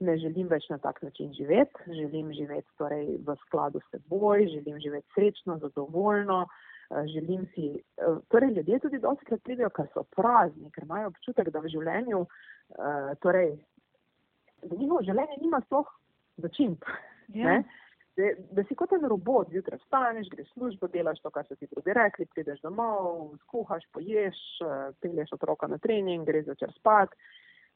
ne 0.00 0.16
želim 0.18 0.48
več 0.50 0.66
na 0.70 0.78
tak 0.78 1.02
način 1.02 1.32
živeti, 1.32 1.94
želim 1.94 2.32
živeti 2.32 2.68
torej, 2.78 3.18
v 3.26 3.36
skladu 3.46 3.80
s 3.80 3.90
seboj, 3.90 4.48
želim 4.52 4.80
živeti 4.80 5.06
srečno, 5.14 5.58
zadovoljno, 5.58 6.46
želim 7.12 7.46
si. 7.54 7.82
Torej, 8.28 8.50
ljudje 8.54 8.78
tudi 8.78 8.98
dosti 8.98 9.24
krat 9.24 9.42
pridejo, 9.42 9.70
ker 9.70 9.86
so 9.94 10.04
prazni, 10.16 10.70
ker 10.74 10.84
imajo 10.84 11.12
občutek, 11.12 11.50
da 11.50 11.62
v 11.62 11.72
življenju, 11.72 12.26
torej, 13.24 13.54
da 14.62 14.76
njihovo 14.76 15.02
življenje 15.02 15.40
nima 15.40 15.62
sploh 15.66 15.88
začimb. 16.42 16.84
Ja. 17.34 17.62
Da, 18.14 18.28
da 18.54 18.62
si 18.68 18.76
kot 18.78 18.92
en 18.94 19.06
robot, 19.10 19.48
zjutraj 19.50 19.80
vstaneš, 19.82 20.28
greš 20.30 20.50
službo, 20.52 20.86
delaš 20.92 21.18
to, 21.22 21.32
kar 21.34 21.46
so 21.48 21.56
ti 21.58 21.66
drugi 21.70 21.96
rekli, 21.96 22.28
prideš 22.30 22.60
domov, 22.62 23.32
skuhaš, 23.42 23.88
poješ, 23.96 24.38
eh, 24.62 24.92
pelješ 25.02 25.32
otroka 25.34 25.66
na 25.66 25.80
trening, 25.82 26.22
greš 26.26 26.46
začer 26.52 26.70
spat. 26.76 27.16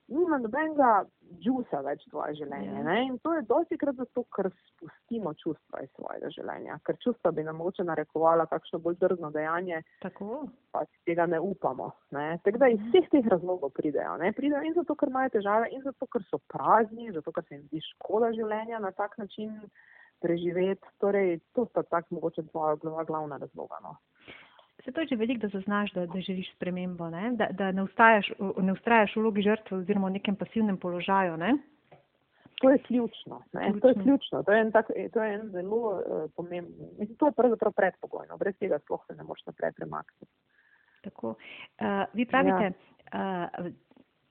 Nima 0.09 0.39
nobenega 0.41 1.05
džusa 1.45 1.83
več 1.85 2.05
tvoje 2.09 2.35
življenje. 2.39 2.81
Ja. 2.81 2.95
In 3.05 3.19
to 3.19 3.35
je 3.35 3.43
dosti 3.43 3.77
krat 3.77 3.99
zato, 3.99 4.23
ker 4.33 4.49
spustimo 4.71 5.35
čustva 5.37 5.83
iz 5.85 5.91
svojega 5.99 6.31
življenja. 6.33 6.79
Ker 6.87 6.97
čustva 7.05 7.33
bi 7.37 7.45
nam 7.45 7.59
mogoče 7.61 7.85
narekovala 7.85 8.47
kakšno 8.49 8.79
bolj 8.81 8.97
drzno 9.03 9.31
dejanje, 9.31 9.83
Tako. 10.01 10.49
pa 10.73 10.85
si 10.87 10.97
tega 11.05 11.27
ne 11.27 11.41
upamo. 11.41 11.91
Ne? 12.11 12.39
Tako 12.45 12.59
da 12.59 12.69
iz 12.73 12.81
Mhm. 12.81 12.89
vseh 12.89 13.09
teh 13.11 13.29
razlogov 13.29 13.71
pridejo. 13.71 14.17
Ne? 14.17 14.33
Pridejo 14.33 14.63
in 14.65 14.75
zato, 14.75 14.95
ker 14.95 15.09
imajo 15.09 15.29
težave, 15.37 15.69
in 15.73 15.83
zato, 15.83 16.07
ker 16.07 16.25
so 16.31 16.39
prazni, 16.49 17.13
zato, 17.13 17.33
ker 17.33 17.45
se 17.45 17.55
jim 17.55 17.63
zdi 17.69 17.81
škoda 17.93 18.33
življenja 18.33 18.79
na 18.81 18.91
tak 18.91 19.19
način 19.19 19.61
preživeti. 20.21 20.83
Torej, 20.99 21.41
to 21.55 21.67
sta 21.67 21.83
tak 21.83 22.11
mogoče 22.11 22.43
dva 22.43 22.75
dva 22.77 23.05
glavna 23.05 23.37
razloga. 23.37 23.77
No. 23.83 23.97
Se 24.85 24.93
to 24.93 25.01
je 25.01 25.07
že 25.07 25.17
veliko, 25.17 25.41
da 25.41 25.49
zaznaš, 25.49 25.93
da, 25.93 26.07
da 26.07 26.21
želiš 26.21 26.53
spremembo, 26.55 27.11
ne? 27.11 27.33
da, 27.37 27.49
da 27.51 27.73
ne, 27.73 27.83
ustajaš, 27.83 28.31
ne 28.39 28.73
ustrajaš 28.73 29.17
v 29.17 29.21
vlogi 29.21 29.43
žrtve 29.43 29.77
oziroma 29.77 30.09
v 30.09 30.19
nekem 30.19 30.37
pasivnem 30.37 30.77
položaju. 30.77 31.37
Ne? 31.37 31.57
To 32.61 32.71
je 32.71 32.79
ključno. 32.79 33.43
Ne? 33.53 33.61
To 33.81 33.89
je 33.89 33.95
Ključno. 33.95 34.03
ključno. 34.03 34.43
To 34.43 34.53
je 34.53 34.61
en, 34.61 34.73
tak, 34.73 34.87
to 35.13 35.23
je 35.23 35.35
en 35.35 35.51
zelo 35.51 35.77
uh, 35.77 36.31
pomemben. 36.37 36.89
Mislim, 36.99 37.17
to 37.17 37.27
je 37.27 37.33
pravzaprav 37.33 37.73
predpogojno. 37.73 38.37
Brez 38.37 38.57
tega 38.59 38.79
sploh 38.79 39.05
se 39.07 39.15
ne 39.15 39.23
moreš 39.23 39.47
naprej 39.47 39.73
premakniti. 39.73 40.33
Tako. 41.05 41.29
Uh, 41.29 41.37
vi 42.13 42.27
pravite, 42.27 42.73
ja. 43.13 43.59
uh, 43.59 43.67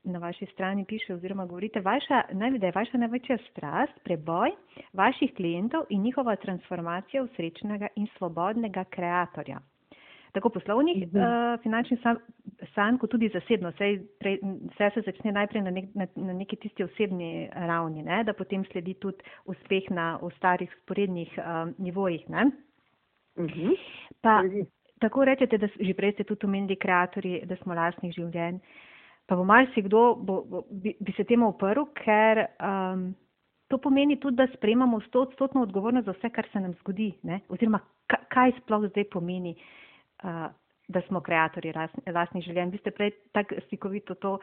na 0.04 0.20
vaši 0.20 0.46
strani 0.54 0.86
piše 0.86 1.14
oziroma 1.14 1.46
govorite, 1.46 1.80
vaša, 1.80 2.22
naj, 2.32 2.58
da 2.58 2.66
je 2.66 2.72
vaša 2.76 2.98
največja 2.98 3.38
strast 3.52 4.00
preboj 4.04 4.52
vaših 4.94 5.34
klientov 5.36 5.84
in 5.90 6.02
njihova 6.02 6.36
transformacija 6.36 7.24
v 7.24 7.28
srečnega 7.36 7.88
in 7.96 8.08
svobodnega 8.18 8.84
kreatorja. 8.84 9.60
Tako 10.38 10.50
poslovnih 10.50 10.98
Mhm. 10.98 11.18
uh, 11.18 11.24
finančnih 11.64 12.00
san- 12.00 12.20
sanj, 12.76 12.98
kot 12.98 13.10
tudi 13.10 13.30
zasebno. 13.30 13.72
Sej 13.72 13.96
prej, 14.20 14.36
vse 14.70 14.90
se 14.94 15.02
začne 15.02 15.32
najprej 15.32 15.62
na, 15.62 15.72
nek, 15.72 15.86
na, 15.96 16.06
na 16.16 16.34
neki 16.34 16.56
tisti 16.56 16.84
osebni 16.84 17.30
ravni, 17.52 18.04
ne? 18.04 18.20
da 18.24 18.34
potem 18.34 18.66
sledi 18.66 18.94
tudi 18.94 19.18
uspeh 19.46 19.90
na 19.90 20.20
ostalih 20.22 20.70
sporednih 20.76 21.34
uh, 21.38 21.46
nivojih. 21.80 22.30
Ne? 22.30 22.44
Mhm. 23.40 23.74
Pa, 24.22 24.44
tako 25.00 25.26
rečete, 25.26 25.58
da 25.58 25.68
že 25.70 25.94
prej 25.94 26.14
ste 26.14 26.24
tudi 26.24 26.46
omenili 26.46 26.76
kreatorji, 26.76 27.42
da 27.46 27.56
smo 27.56 27.74
lastnih 27.74 28.14
življenj. 28.14 28.60
Pa 29.28 29.36
bo 29.36 29.44
marsikdo 29.44 30.16
bo, 30.18 30.44
bo, 30.44 30.62
bi, 30.72 30.94
bi 31.00 31.12
se 31.14 31.24
temu 31.24 31.50
uprl, 31.50 31.90
ker 31.96 32.46
um, 32.62 33.10
to 33.68 33.78
pomeni 33.78 34.16
tudi, 34.18 34.38
da 34.38 34.48
sprejemamo 34.48 35.02
sto 35.02 35.22
odstotno 35.22 35.62
odgovornost 35.62 36.06
za 36.06 36.14
vse, 36.14 36.30
kar 36.30 36.46
se 36.54 36.60
nam 36.60 36.74
zgodi. 36.74 37.16
Ne? 37.24 37.42
Oziroma, 37.50 37.82
ka- 38.08 38.22
kaj 38.30 38.54
sploh 38.60 38.86
zdaj 38.88 39.10
pomeni, 39.10 39.52
uh, 39.52 39.87
da 40.88 41.02
smo 41.08 41.22
kreatorji 41.22 41.74
lastni- 41.74 42.14
lastnih 42.14 42.44
življenj. 42.44 42.70
Vi 42.70 42.78
ste 42.78 42.92
prej 42.92 43.12
tako 43.32 43.56
slikovito 43.68 44.16
to 44.16 44.34
uh, 44.34 44.42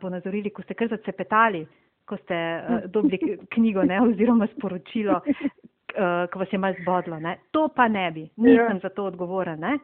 ponazorili, 0.00 0.50
ko 0.50 0.62
ste 0.62 0.74
kar 0.74 0.88
zacepetali, 0.88 1.66
ko 2.04 2.16
ste 2.16 2.34
uh, 2.34 2.84
dobili 2.86 3.18
knjigo 3.50 3.82
ne? 3.82 4.00
oziroma 4.08 4.46
sporočilo, 4.46 5.20
uh, 5.24 6.28
ko 6.32 6.38
vas 6.38 6.52
je 6.52 6.58
malo 6.58 6.74
zbodlo. 6.82 7.20
Ne? 7.20 7.38
To 7.50 7.68
pa 7.68 7.88
ne 7.88 8.10
bi, 8.10 8.30
nisem 8.36 8.76
Ja. 8.76 8.78
za 8.82 8.88
to 8.88 9.04
odgovoren. 9.04 9.60
Ne? 9.60 9.78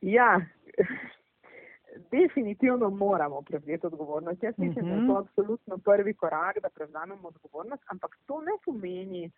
Ja, 0.00 0.40
definitivno 2.10 2.90
moramo 2.90 3.42
prevzeti 3.42 3.86
odgovornost. 3.86 4.42
Jaz 4.42 4.58
mislim, 4.58 4.84
uh 4.84 4.90
-huh. 4.90 4.96
da 4.96 5.02
je 5.02 5.06
to 5.06 5.12
Mhm. 5.12 5.16
absolutno 5.18 5.78
prvi 5.78 6.14
korak, 6.14 6.58
da 6.62 6.68
prevzamemo 6.68 7.28
odgovornost, 7.28 7.82
ampak 7.86 8.18
to 8.26 8.40
ne 8.40 8.52
pomeni, 8.64 9.30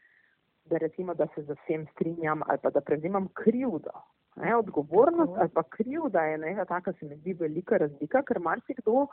da 0.64 0.76
recimo, 0.78 1.14
da 1.14 1.26
se 1.34 1.42
z 1.42 1.54
vsem 1.54 1.86
strinjam 1.92 2.42
ali 2.46 2.58
pa 2.62 2.70
da 2.70 2.80
prevzemam 2.80 3.28
krivdo. 3.34 3.90
Ne, 4.36 4.56
odgovornost 4.56 5.32
ali 5.36 5.48
pa 5.48 5.62
krivda 5.62 6.22
je 6.22 6.38
nekaj 6.38 6.64
taka, 6.64 6.92
se 6.92 7.06
mi 7.06 7.16
zdi 7.16 7.32
velika 7.34 7.76
razlika, 7.76 8.22
ker 8.22 8.38
marsikdo 8.40 8.92
uh, 8.92 9.08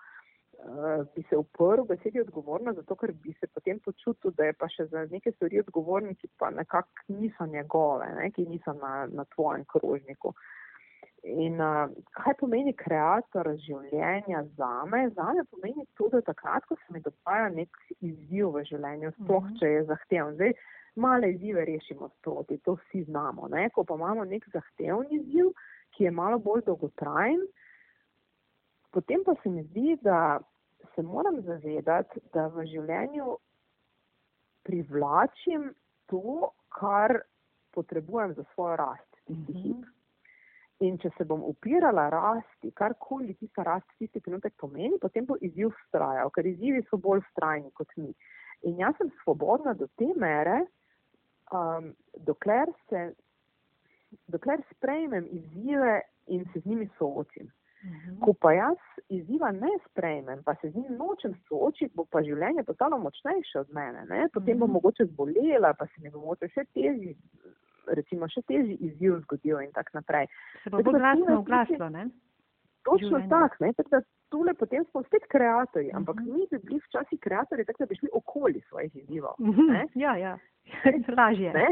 bi 1.15 1.23
se 1.29 1.37
uprl 1.37 1.83
besedi 1.83 2.21
odgovornost, 2.21 2.75
zato 2.77 2.95
ker 2.95 3.11
bi 3.11 3.33
se 3.39 3.47
potem 3.47 3.79
počutil, 3.79 4.31
da 4.31 4.45
je 4.45 4.53
pa 4.53 4.67
še 4.69 4.85
za 4.85 5.07
neke 5.11 5.31
stvari 5.31 5.59
odgovoren, 5.59 6.15
ki 6.15 6.27
pa 6.37 6.49
nekako 6.49 6.89
niso 7.07 7.45
njegove, 7.45 8.05
ne, 8.19 8.31
ki 8.31 8.45
niso 8.45 8.73
na, 8.73 9.07
na 9.11 9.25
tvojem 9.35 9.65
krožniku. 9.65 10.33
In 11.23 11.57
uh, 11.61 11.89
kaj 12.13 12.33
pomeni 12.39 12.73
kreator 12.77 13.49
življenja 13.65 14.43
zame? 14.55 15.09
Zame 15.17 15.43
pomeni 15.51 15.85
to, 15.97 16.07
da 16.13 16.21
takrat, 16.21 16.63
ko 16.69 16.75
se 16.75 16.93
mi 16.93 17.01
dogaja 17.01 17.49
nek 17.49 17.69
izziv 17.99 18.53
v 18.53 18.63
življenju, 18.69 19.11
sploh 19.17 19.43
Mhm. 19.43 19.55
če 19.59 19.67
je 19.73 19.83
zahteven. 19.89 20.35
Zdaj, 20.35 20.53
male 20.97 21.31
izzive 21.31 21.65
rešimo 21.65 22.09
sproti, 22.17 22.57
to 22.65 22.75
vsi 22.75 23.03
znamo. 23.03 23.47
Ne? 23.47 23.69
Ko 23.69 23.83
pa 23.83 23.95
imamo 23.95 24.25
nek 24.25 24.49
zahteven 24.53 25.07
izziv, 25.11 25.51
ki 25.95 26.03
je 26.03 26.11
malo 26.11 26.39
bolj 26.39 26.61
dolgotrajen, 26.65 27.41
potem 28.91 29.23
pa 29.25 29.35
se 29.43 29.49
mi 29.49 29.63
zdi, 29.63 29.97
da 30.01 30.39
se 30.95 31.01
moram 31.01 31.41
zavedati, 31.41 32.19
da 32.33 32.47
v 32.47 32.65
življenju 32.65 33.37
privlačim 34.63 35.73
to, 36.05 36.51
kar 36.69 37.19
potrebujem 37.71 38.33
za 38.33 38.43
svojo 38.53 38.75
rast. 38.75 39.07
tisti 39.27 39.53
Mhm. 39.53 39.61
hip. 39.61 39.85
In 40.79 40.97
če 40.97 41.09
se 41.17 41.25
bom 41.25 41.41
upirala 41.43 42.09
rasti, 42.09 42.71
karkoli 42.71 43.33
tista 43.33 43.63
rast 43.63 43.87
tisti 43.97 44.19
trenutek 44.21 44.53
pomeni, 44.57 44.99
potem 45.01 45.25
bo 45.25 45.35
izziv 45.41 45.69
vztrajal, 45.69 46.29
ker 46.29 46.45
izzivi 46.45 46.83
so 46.89 46.97
bolj 46.97 47.21
vztrajni 47.21 47.71
kot 47.73 47.87
mi. 47.97 48.13
In 48.61 48.77
jaz 48.77 48.95
sem 48.97 49.09
svobodna 49.23 49.73
do 49.73 49.87
te 49.97 50.13
mere, 50.15 50.65
um, 51.51 51.93
dokler, 52.17 52.67
se, 52.89 53.13
dokler 54.27 54.61
sprejmem 54.71 55.27
izzive 55.31 56.01
in 56.27 56.45
se 56.53 56.59
z 56.59 56.65
njimi 56.65 56.89
soočim. 56.97 57.51
Mhm. 57.85 58.19
Ko 58.19 58.33
pa 58.33 58.51
jaz 58.53 58.77
izziva 59.09 59.51
ne 59.51 59.69
sprejmem, 59.85 60.43
pa 60.43 60.55
se 60.55 60.69
z 60.69 60.75
njim 60.75 60.97
nočem 60.97 61.33
soočiti, 61.47 61.93
bo 61.95 62.05
pa 62.05 62.23
življenje 62.23 62.63
postalo 62.63 62.97
močnejše 62.97 63.59
od 63.59 63.69
mene. 63.73 64.05
Ne? 64.05 64.27
Potem 64.33 64.57
bom 64.59 64.67
Mhm. 64.69 64.73
mogoče 64.73 65.05
zbolela, 65.05 65.73
pa 65.73 65.85
se 65.85 66.01
mi 66.01 66.09
bo 66.09 66.19
mogoče 66.19 66.47
še 66.47 66.65
težji, 66.73 67.15
recimo 67.87 68.27
še 68.27 68.41
težji 68.41 68.75
izziv 68.81 69.19
zgodil 69.21 69.61
in 69.61 69.71
tako 69.71 69.89
naprej. 69.93 70.27
Se 70.63 70.69
bo 70.69 70.81
bolj 70.83 70.99
glasno 70.99 71.25
jaz 71.29 71.37
oglaslo, 71.37 71.89
ne? 71.89 72.09
Točno 72.83 73.07
življenju. 73.19 73.29
tako, 73.29 73.55
ne, 73.59 73.73
tako 73.73 73.89
da 73.89 74.01
tule 74.29 74.53
potem 74.53 74.85
smo 74.91 75.03
spet 75.03 75.23
kreatorji, 75.29 75.91
ampak 75.93 76.15
Mhm. 76.15 76.33
mi 76.33 76.47
bi 76.51 76.57
bili 76.57 76.79
včasih 76.87 77.19
kreatorji, 77.19 77.65
tako 77.65 77.77
da 77.79 77.85
bi 77.85 77.95
šli 77.95 78.09
okoli 78.13 78.61
svojih 78.69 78.95
izzivov. 78.95 79.35
Mhm. 79.39 79.61
ne. 79.71 79.85
Ja, 79.95 80.15
ja. 80.17 80.37
Lažje. 81.17 81.53
Ne? 81.53 81.67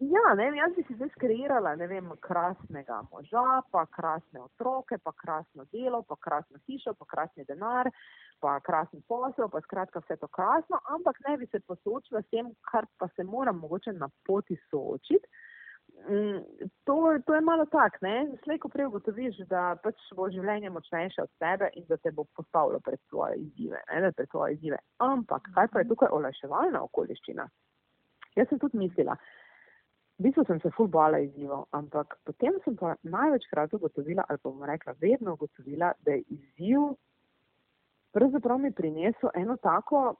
Ja, 0.00 0.34
ne, 0.36 0.44
jaz 0.56 0.74
bi 0.76 0.82
si 0.82 0.94
zdaj 0.94 1.08
skreirala, 1.08 1.74
ne 1.76 1.86
vem, 1.86 2.10
krasnega 2.20 3.00
moža, 3.12 3.62
pa 3.72 3.86
krasne 3.86 4.40
otroke, 4.40 4.98
pa 4.98 5.12
krasno 5.12 5.64
delo, 5.72 6.02
pa 6.02 6.16
krasno 6.16 6.58
hišo, 6.66 6.94
pa 6.94 7.04
krasni 7.04 7.44
denar, 7.44 7.90
pa 8.40 8.60
krasen 8.60 9.02
posel, 9.08 9.48
pa 9.48 9.60
skratka 9.60 9.98
vse 10.00 10.16
to 10.16 10.28
krasno, 10.28 10.78
ampak 10.88 11.18
ne 11.28 11.36
bi 11.36 11.46
se 11.46 11.60
posoočila 11.60 12.22
s 12.22 12.28
tem, 12.30 12.46
kar 12.70 12.86
pa 12.98 13.08
se 13.08 13.24
moram 13.24 13.58
mogoče 13.58 13.92
na 13.92 14.08
poti 14.26 14.56
soočiti. 14.70 15.26
Mm, 16.08 16.68
To, 16.84 17.18
to 17.26 17.34
je 17.34 17.40
malo 17.40 17.66
tak, 17.66 18.00
ne? 18.02 18.26
Slej, 18.44 18.58
ko 18.58 18.68
prej 18.68 18.88
ugotoviš, 18.90 19.36
da 19.50 19.76
pač 19.82 20.00
bo 20.18 20.26
življenje 20.34 20.70
močnejše 20.74 21.22
od 21.22 21.30
tebe 21.38 21.68
in 21.78 21.84
da 21.88 21.96
te 21.96 22.10
bo 22.10 22.24
postavilo 22.36 22.80
pred 22.80 22.98
svoje 23.08 23.38
izzive, 23.44 23.78
ne, 23.92 24.10
pred 24.12 24.28
svoje 24.30 24.56
izzive. 24.56 24.80
Ampak, 24.98 25.46
kaj 25.54 25.70
pa 25.70 25.82
je 25.82 25.88
tukaj 25.92 26.10
olajševalna 26.10 26.82
okoliščina? 26.88 27.46
Jaz 28.34 28.50
sem 28.50 28.58
tudi 28.58 28.80
mislila, 28.80 29.14
v 30.18 30.26
bistvu 30.26 30.44
sem 30.48 30.58
se 30.64 30.72
ful 30.74 30.90
bala 30.90 31.22
izzivov, 31.22 31.68
ampak 31.78 32.18
potem 32.26 32.58
sem 32.64 32.74
pa 32.76 32.96
največkrat 33.02 33.78
ugotovila, 33.78 34.26
ali 34.28 34.42
pa 34.42 34.50
bom 34.50 34.66
rekla, 34.66 34.98
vedno 35.00 35.36
ugotovila, 35.38 35.94
da 36.02 36.18
je 36.18 36.24
izziv 36.34 36.92
pravzaprav 38.12 38.58
mi 38.58 38.72
prinesel 38.72 39.30
eno 39.34 39.56
tako, 39.56 40.14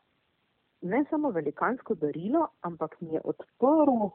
ne 0.81 1.05
samo 1.11 1.31
velikansko 1.31 1.95
darilo, 1.95 2.49
ampak 2.61 3.01
mi 3.01 3.15
je 3.15 3.21
odprl 3.25 4.09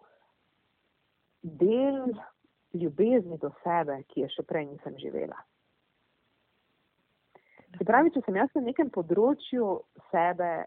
del 1.42 2.14
ljubezni 2.74 3.38
do 3.38 3.52
sebe, 3.64 4.02
ki 4.12 4.26
je 4.26 4.32
še 4.36 4.44
prej 4.48 4.66
nisem 4.72 4.98
živela. 5.02 5.38
Se 7.78 7.86
pravi, 7.86 8.12
če 8.14 8.24
sem 8.26 8.40
jaz 8.40 8.50
na 8.56 8.64
nekem 8.70 8.90
področju 8.94 9.68
sebe 10.12 10.66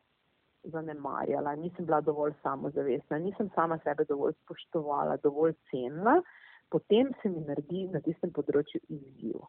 zanemarjala, 0.71 1.57
nisem 1.57 1.87
bila 1.89 2.01
dovolj 2.05 2.35
samozavestna, 2.45 3.19
nisem 3.19 3.49
sama 3.55 3.81
sebe 3.85 4.05
dovolj 4.09 4.37
spoštovala, 4.43 5.17
dovolj 5.25 5.57
cenila, 5.71 6.19
potem 6.71 7.11
se 7.23 7.33
mi 7.33 7.41
naredi 7.47 7.87
na 7.91 8.03
tistem 8.05 8.33
področju 8.37 8.83
izziv. 8.89 9.41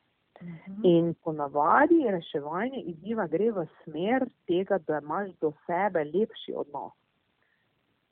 Mhm. 0.42 0.80
In 0.90 1.14
ponavadi 1.22 2.00
reševanje 2.10 2.82
izziva 2.94 3.28
gre 3.30 3.52
v 3.52 3.68
smer 3.84 4.26
tega, 4.50 4.80
da 4.88 5.02
imaš 5.04 5.36
do 5.44 5.52
sebe 5.68 6.04
lepši 6.08 6.56
odnos, 6.58 6.96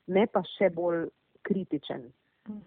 ne 0.06 0.26
pa 0.26 0.44
še 0.56 0.70
bolj 0.76 1.08
kritičen. 1.42 2.06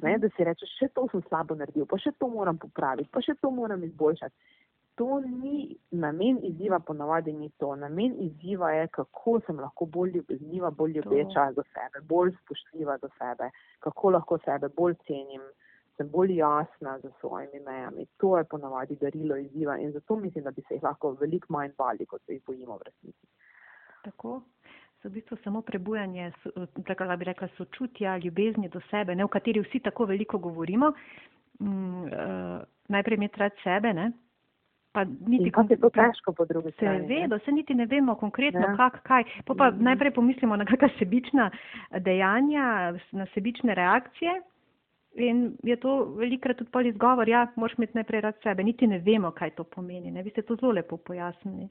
Ne, 0.02 0.18
da 0.20 0.30
si 0.36 0.44
rečeš, 0.44 0.76
še 0.80 0.90
to 0.96 1.08
sem 1.12 1.24
slabo 1.28 1.56
naredil, 1.56 1.86
pa 1.90 1.98
še 1.98 2.12
to 2.20 2.30
moram 2.32 2.60
popraviti, 2.62 3.10
pa 3.14 3.22
še 3.22 3.36
to 3.42 3.52
moram 3.52 3.84
izboljšati. 3.84 4.36
To 5.02 5.20
ni 5.26 5.74
namen 5.92 6.38
izziva, 6.46 6.78
ponavadi 6.80 7.34
ni 7.34 7.50
to. 7.58 7.72
Namen 7.76 8.14
izziva 8.22 8.70
je, 8.76 8.88
kako 8.94 9.40
sem 9.46 9.60
lahko 9.60 9.88
bolj 9.96 10.12
ljubezniva, 10.20 10.70
bolj 10.70 10.94
To. 10.94 11.00
ljubeča 11.00 11.48
do 11.56 11.64
sebe, 11.72 12.04
bolj 12.10 12.36
spoštljiva 12.44 12.98
do 13.02 13.10
sebe, 13.18 13.50
kako 13.80 14.12
lahko 14.18 14.38
sebe 14.46 14.70
bolj 14.78 14.94
cenim, 15.08 15.42
sem 15.98 16.10
bolj 16.10 16.36
jasna 16.38 17.00
za 17.00 17.10
svojimi 17.20 17.64
mejami. 17.66 18.06
To 18.22 18.38
je 18.38 18.44
ponavadi 18.44 19.00
darilo 19.02 19.38
izziva 19.38 19.78
in 19.78 19.92
zato 19.92 20.16
mislim, 20.16 20.44
da 20.44 20.52
bi 20.52 20.62
se 20.68 20.78
jih 20.78 20.84
lahko 20.84 21.16
veliko 21.22 21.54
manj 21.54 21.74
bali, 21.78 22.06
kot 22.06 22.22
se 22.26 22.38
jih 22.38 22.46
bojimo 22.46 22.78
v 22.78 22.90
resnici. 22.92 23.28
Tako. 24.04 24.42
So 25.04 25.10
v 25.10 25.20
bistvu 25.20 25.36
samo 25.44 25.62
prebujanje, 25.62 26.32
rekla 26.88 27.16
bi 27.16 27.26
rekla, 27.26 27.48
sočutja, 27.58 28.18
ljubezni 28.18 28.70
do 28.70 28.80
sebe, 28.90 29.16
ne, 29.16 29.26
o 29.26 29.28
kateri 29.28 29.60
vsi 29.60 29.80
tako 29.80 30.06
veliko 30.06 30.38
govorimo. 30.38 30.94
Mm, 31.60 32.04
uh, 32.04 32.62
najprej 32.88 33.16
imeti 33.20 33.40
rad 33.40 33.52
sebe, 33.64 33.94
ne? 33.94 34.12
Pa 34.94 35.04
niti 35.04 35.52
kako 35.52 35.74
je 35.74 35.80
to 35.80 35.90
težko 35.90 36.32
po 36.34 36.46
drugi 36.46 36.72
strani. 36.72 37.08
Seveda, 37.08 37.40
se 37.40 37.52
niti 37.52 37.74
ne 37.76 37.86
vemo 37.86 38.16
konkretno, 38.16 38.60
Ja. 38.62 38.76
kak, 38.78 39.02
kaj. 39.04 39.24
Pa, 39.46 39.54
pa 39.54 39.72
Mhm. 39.72 39.84
najprej 39.84 40.12
pomislimo 40.12 40.56
na 40.56 40.66
kakšna 40.66 40.90
sebična 41.00 41.50
dejanja, 42.00 42.66
na 43.12 43.26
sebične 43.34 43.76
reakcije. 43.76 44.42
In 45.16 45.58
je 45.64 45.76
to 45.76 46.06
velikrat 46.16 46.58
tudi 46.58 46.72
pol 46.72 46.86
izgovor, 46.86 47.30
ja, 47.30 47.48
moraš 47.56 47.78
imeti 47.78 47.92
najprej 47.96 48.22
rad 48.22 48.36
sebe. 48.44 48.64
Niti 48.64 48.88
ne 48.88 49.00
vemo, 49.00 49.32
kaj 49.32 49.50
to 49.50 49.64
pomeni. 49.64 50.12
Ne? 50.12 50.24
Vi 50.24 50.30
ste 50.30 50.42
to 50.42 50.56
zelo 50.56 50.72
lepo 50.72 50.98
pojasnili. 50.98 51.70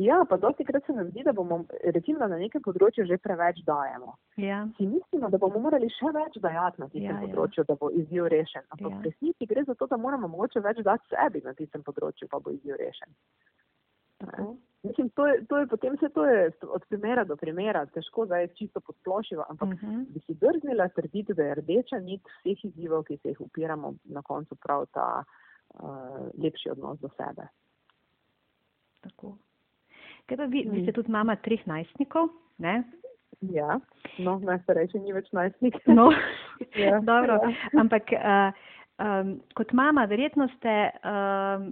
Ja, 0.00 0.24
pa 0.24 0.36
dosti 0.36 0.64
krat 0.64 0.86
se 0.86 0.92
nam 0.92 1.10
zdi, 1.10 1.22
da 1.22 1.32
bomo 1.32 1.58
recimo 1.84 2.18
na 2.22 2.38
nekem 2.38 2.62
področju 2.62 3.04
že 3.04 3.18
preveč 3.18 3.58
dajemo. 3.60 4.14
Ja, 4.38 4.62
Si 4.76 4.86
mislimo, 4.86 5.28
da 5.28 5.38
bomo 5.38 5.60
morali 5.60 5.90
še 5.90 6.08
več 6.10 6.38
dajati 6.38 6.80
na 6.80 6.88
tistem 6.88 7.04
Ja, 7.10 7.18
ja. 7.18 7.26
področju, 7.26 7.64
da 7.64 7.74
bo 7.74 7.90
izziv 7.92 8.26
rešen. 8.26 8.62
Ampak 8.70 8.90
Ja. 8.90 8.96
v 8.96 9.04
resnici 9.04 9.46
gre 9.46 9.64
za 9.64 9.74
to, 9.74 9.86
da 9.86 9.96
moramo 9.98 10.28
mogoče 10.28 10.60
več 10.60 10.80
dati 10.80 11.04
sebi 11.06 11.42
na 11.42 11.52
tistem 11.52 11.82
področju, 11.82 12.28
pa 12.28 12.38
bo 12.38 12.50
izziv 12.50 12.76
rešen. 12.76 13.12
tako. 14.18 14.56
Mislim, 14.82 15.10
to 15.10 15.26
je, 15.26 15.44
to 15.44 15.58
je 15.58 15.66
potem 15.66 15.92
vse 15.92 16.08
to 16.08 16.24
je 16.24 16.40
od 16.64 16.84
primera 16.86 17.24
do 17.24 17.36
primera, 17.36 17.84
težko 17.86 18.24
zdaj 18.26 18.48
čisto 18.54 18.80
podsplošivo, 18.80 19.44
ampak 19.48 19.68
Uh 19.68 19.80
-huh. 19.80 20.04
bi 20.06 20.20
si 20.20 20.34
drznila 20.34 20.88
trditi, 20.88 21.34
da 21.34 21.42
je 21.42 21.54
rdeča 21.54 21.98
nit 21.98 22.22
vseh 22.38 22.64
izzivov, 22.64 23.04
ki 23.04 23.16
se 23.16 23.28
jih 23.28 23.40
upiramo, 23.40 23.94
na 24.04 24.22
koncu 24.22 24.54
prav 24.56 24.86
ta 24.86 25.24
uh, 25.74 25.80
lepši 26.34 26.70
odnos 26.70 26.98
do 26.98 27.08
sebe. 27.10 27.48
Tako. 29.00 29.36
Kaj 30.30 30.38
pa 30.38 30.46
vi, 30.46 30.62
vi 30.70 30.78
Mm. 30.78 30.82
ste 30.84 30.92
tudi 30.94 31.10
mama 31.10 31.34
treh 31.36 31.60
najstnikov, 31.66 32.28
ne? 32.62 32.84
Ja, 33.50 33.80
no, 34.20 34.36
najstarejši 34.38 34.98
ni 35.00 35.12
več 35.16 35.30
najstnik. 35.32 35.78
No, 35.88 36.10
Ja, 36.76 37.00
dobro. 37.02 37.38
ja. 37.42 37.80
Ampak 37.80 38.12
uh, 38.12 38.52
um, 39.00 39.40
kot 39.58 39.72
mama, 39.72 40.04
verjetno 40.06 40.46
ste 40.56 40.74
um, 41.02 41.70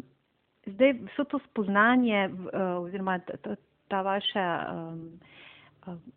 zdaj 0.66 0.94
vso 1.12 1.24
to 1.28 1.38
spoznanje 1.50 2.24
uh, 2.32 2.82
oziroma 2.82 3.18
ta, 3.28 3.54
ta, 3.88 4.02
vaša 4.02 4.46
um, 4.72 5.02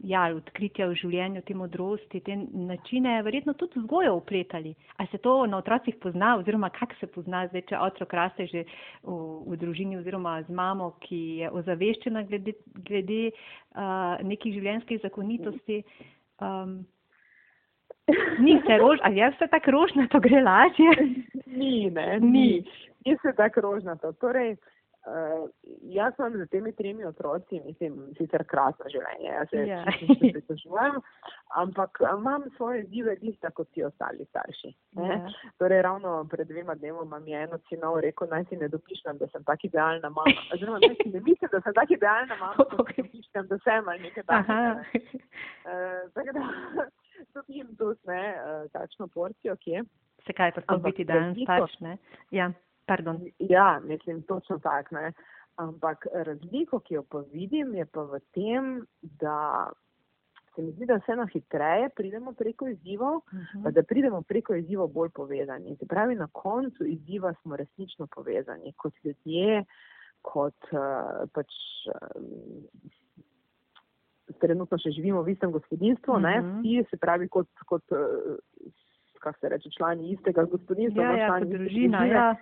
ja, 0.07 0.23
odkritja 0.35 0.87
v 0.89 0.95
življenju, 0.99 1.41
te 1.45 1.55
modrosti, 1.57 2.21
te 2.25 2.35
načine, 2.35 3.17
verjetno 3.25 3.53
tudi 3.59 3.79
vzgojo 3.81 4.15
upletali. 4.19 4.73
A 4.99 5.07
se 5.11 5.19
to 5.23 5.35
na 5.49 5.59
otrocih 5.61 5.95
pozna 6.01 6.35
oziroma 6.39 6.69
kako 6.73 6.97
se 6.99 7.07
pozna 7.07 7.45
zdaj, 7.51 7.65
če 7.69 7.79
otrok 7.79 8.15
raste 8.17 8.47
že 8.51 8.63
v, 9.03 9.17
v 9.47 9.59
družini 9.61 9.99
oziroma 9.99 10.39
z 10.47 10.55
mamo, 10.55 10.93
ki 11.05 11.21
je 11.43 11.51
ozaveščena 11.51 12.25
glede, 12.29 12.55
glede 12.87 13.21
uh, 13.31 14.17
nekih 14.25 14.57
življenjskih 14.57 15.03
zakonitosti. 15.05 15.83
Um, 16.41 16.81
Ni 18.41 18.57
vse 18.57 18.75
rož, 18.81 18.99
ali 19.07 19.21
je 19.21 19.27
vse 19.31 19.47
tako 19.47 19.71
rožnato, 19.71 20.19
gre 20.19 20.41
lažje? 20.43 20.89
Ni, 21.45 21.87
ne, 21.93 22.19
Ni. 22.19 22.31
ni. 22.31 22.47
Ni 23.05 23.13
se 23.21 23.31
tako 23.37 23.61
rožnato. 23.63 24.11
Torej, 24.19 24.57
uh, 24.57 24.80
jaz 25.81 26.13
imam 26.19 26.33
z 26.37 26.47
temi 26.49 26.71
tremi 26.71 27.05
otroci, 27.05 27.61
mislim, 27.65 27.95
sicer 28.17 28.43
krasno 28.45 28.85
življenje, 28.89 29.29
jaz 29.33 29.49
se 29.49 29.63
čisto 29.99 30.25
ne 30.25 30.31
pritožujem, 30.35 30.99
ampak 31.57 32.01
a, 32.05 32.11
imam 32.19 32.45
svoje 32.55 32.83
izzive 32.83 33.15
iste 33.21 33.49
kot 33.57 33.69
vsi 33.71 33.83
ostali 33.83 34.25
starši. 34.29 34.73
Ne? 34.99 35.07
Ja. 35.09 35.51
Torej, 35.57 35.81
ravno 35.81 36.13
pred 36.29 36.47
dvema 36.47 36.75
dnevoma 36.75 37.19
mi 37.19 37.31
je 37.31 37.43
eno 37.43 37.57
sinov 37.69 37.99
rekel, 38.05 38.29
naj 38.29 38.45
si 38.49 38.61
ne 38.61 38.69
dopišem, 38.69 39.17
da 39.17 39.27
sem 39.33 39.43
tak 39.43 39.65
idealna 39.65 40.09
mama. 40.09 40.45
Oziroma, 40.53 40.79
naj 40.85 40.95
si 41.01 41.09
ne 41.09 41.19
mislim, 41.19 41.49
da 41.51 41.61
sem 41.65 41.73
tak 41.73 41.91
idealna 41.97 42.37
mama, 42.37 42.53
kot 42.77 42.93
si 42.95 43.01
dopišem, 43.01 43.47
da 43.49 43.59
sem 43.65 43.89
ali 43.89 44.07
nekaj 44.07 44.23
takega. 44.23 44.73
Ne. 44.77 45.01
Uh, 45.65 46.11
tako 46.13 46.37
da 46.37 46.45
tudi 47.33 47.57
jim 47.57 47.75
tu 47.77 47.93
ne, 48.05 48.23
uh, 48.37 48.71
takšno 48.71 49.07
porcijo, 49.07 49.57
kje. 49.57 49.83
Se 50.27 50.33
kaj 50.37 50.51
pa 50.53 50.61
sploh 50.61 50.77
Ampak 50.77 50.93
biti 50.93 51.03
dan 51.09 51.31
razliko- 51.31 51.49
starš, 51.49 51.79
ne? 51.81 51.97
Ja, 52.31 52.51
pardon. 52.91 53.19
Ja, 53.39 53.79
mislim, 53.83 54.21
točno 54.23 54.59
tak, 54.59 54.91
ne. 54.91 55.11
Ampak 55.57 56.05
razliko, 56.15 56.79
ki 56.79 56.93
jo 56.93 57.03
pa 57.05 57.23
vidim, 57.29 57.75
je 57.75 57.85
pa 57.85 58.03
v 58.03 58.19
tem, 58.31 58.69
da 59.01 59.69
se 60.51 60.61
mi 60.61 60.71
zdi, 60.71 60.85
da 60.85 60.97
vseeno 60.97 61.25
hitreje 61.25 61.89
pridemo 61.91 62.33
preko 62.33 62.67
izzivov, 62.67 63.21
Mhm. 63.31 63.63
pa 63.63 63.71
da 63.71 63.83
pridemo 63.83 64.21
preko 64.23 64.55
izzivov 64.55 64.89
bolj 64.89 65.09
povezani. 65.11 65.75
Se 65.77 65.85
pravi, 65.85 66.15
na 66.15 66.27
koncu 66.27 66.83
izziva 66.85 67.33
smo 67.41 67.55
resnično 67.55 68.07
povezani 68.07 68.73
kot 68.73 68.93
ljudje, 69.03 69.63
kot 70.23 70.59
uh, 70.71 70.79
pač. 71.31 71.51
Um, 72.15 72.59
Trenutno 74.39 74.77
še 74.79 74.91
živimo 74.91 75.21
v 75.21 75.29
istem 75.29 75.51
gospodinstvu, 75.51 76.19
ne, 76.19 76.37
Mhm. 76.39 76.59
vsi 76.59 76.85
se 76.89 76.97
pravi 76.97 77.27
kot, 77.27 77.47
kot 77.65 77.83
uh, 77.91 78.37
kako 79.19 79.39
se 79.39 79.49
reče, 79.49 79.69
člani 79.69 80.11
istega 80.11 80.43
gospodinstva, 80.45 81.03
Ja, 81.03 81.11
no, 81.11 81.17
ja, 81.17 81.27
člani 81.27 81.45
kot 81.45 81.51
družina, 81.51 81.97
družine 81.99 82.15
ja. 82.15 82.35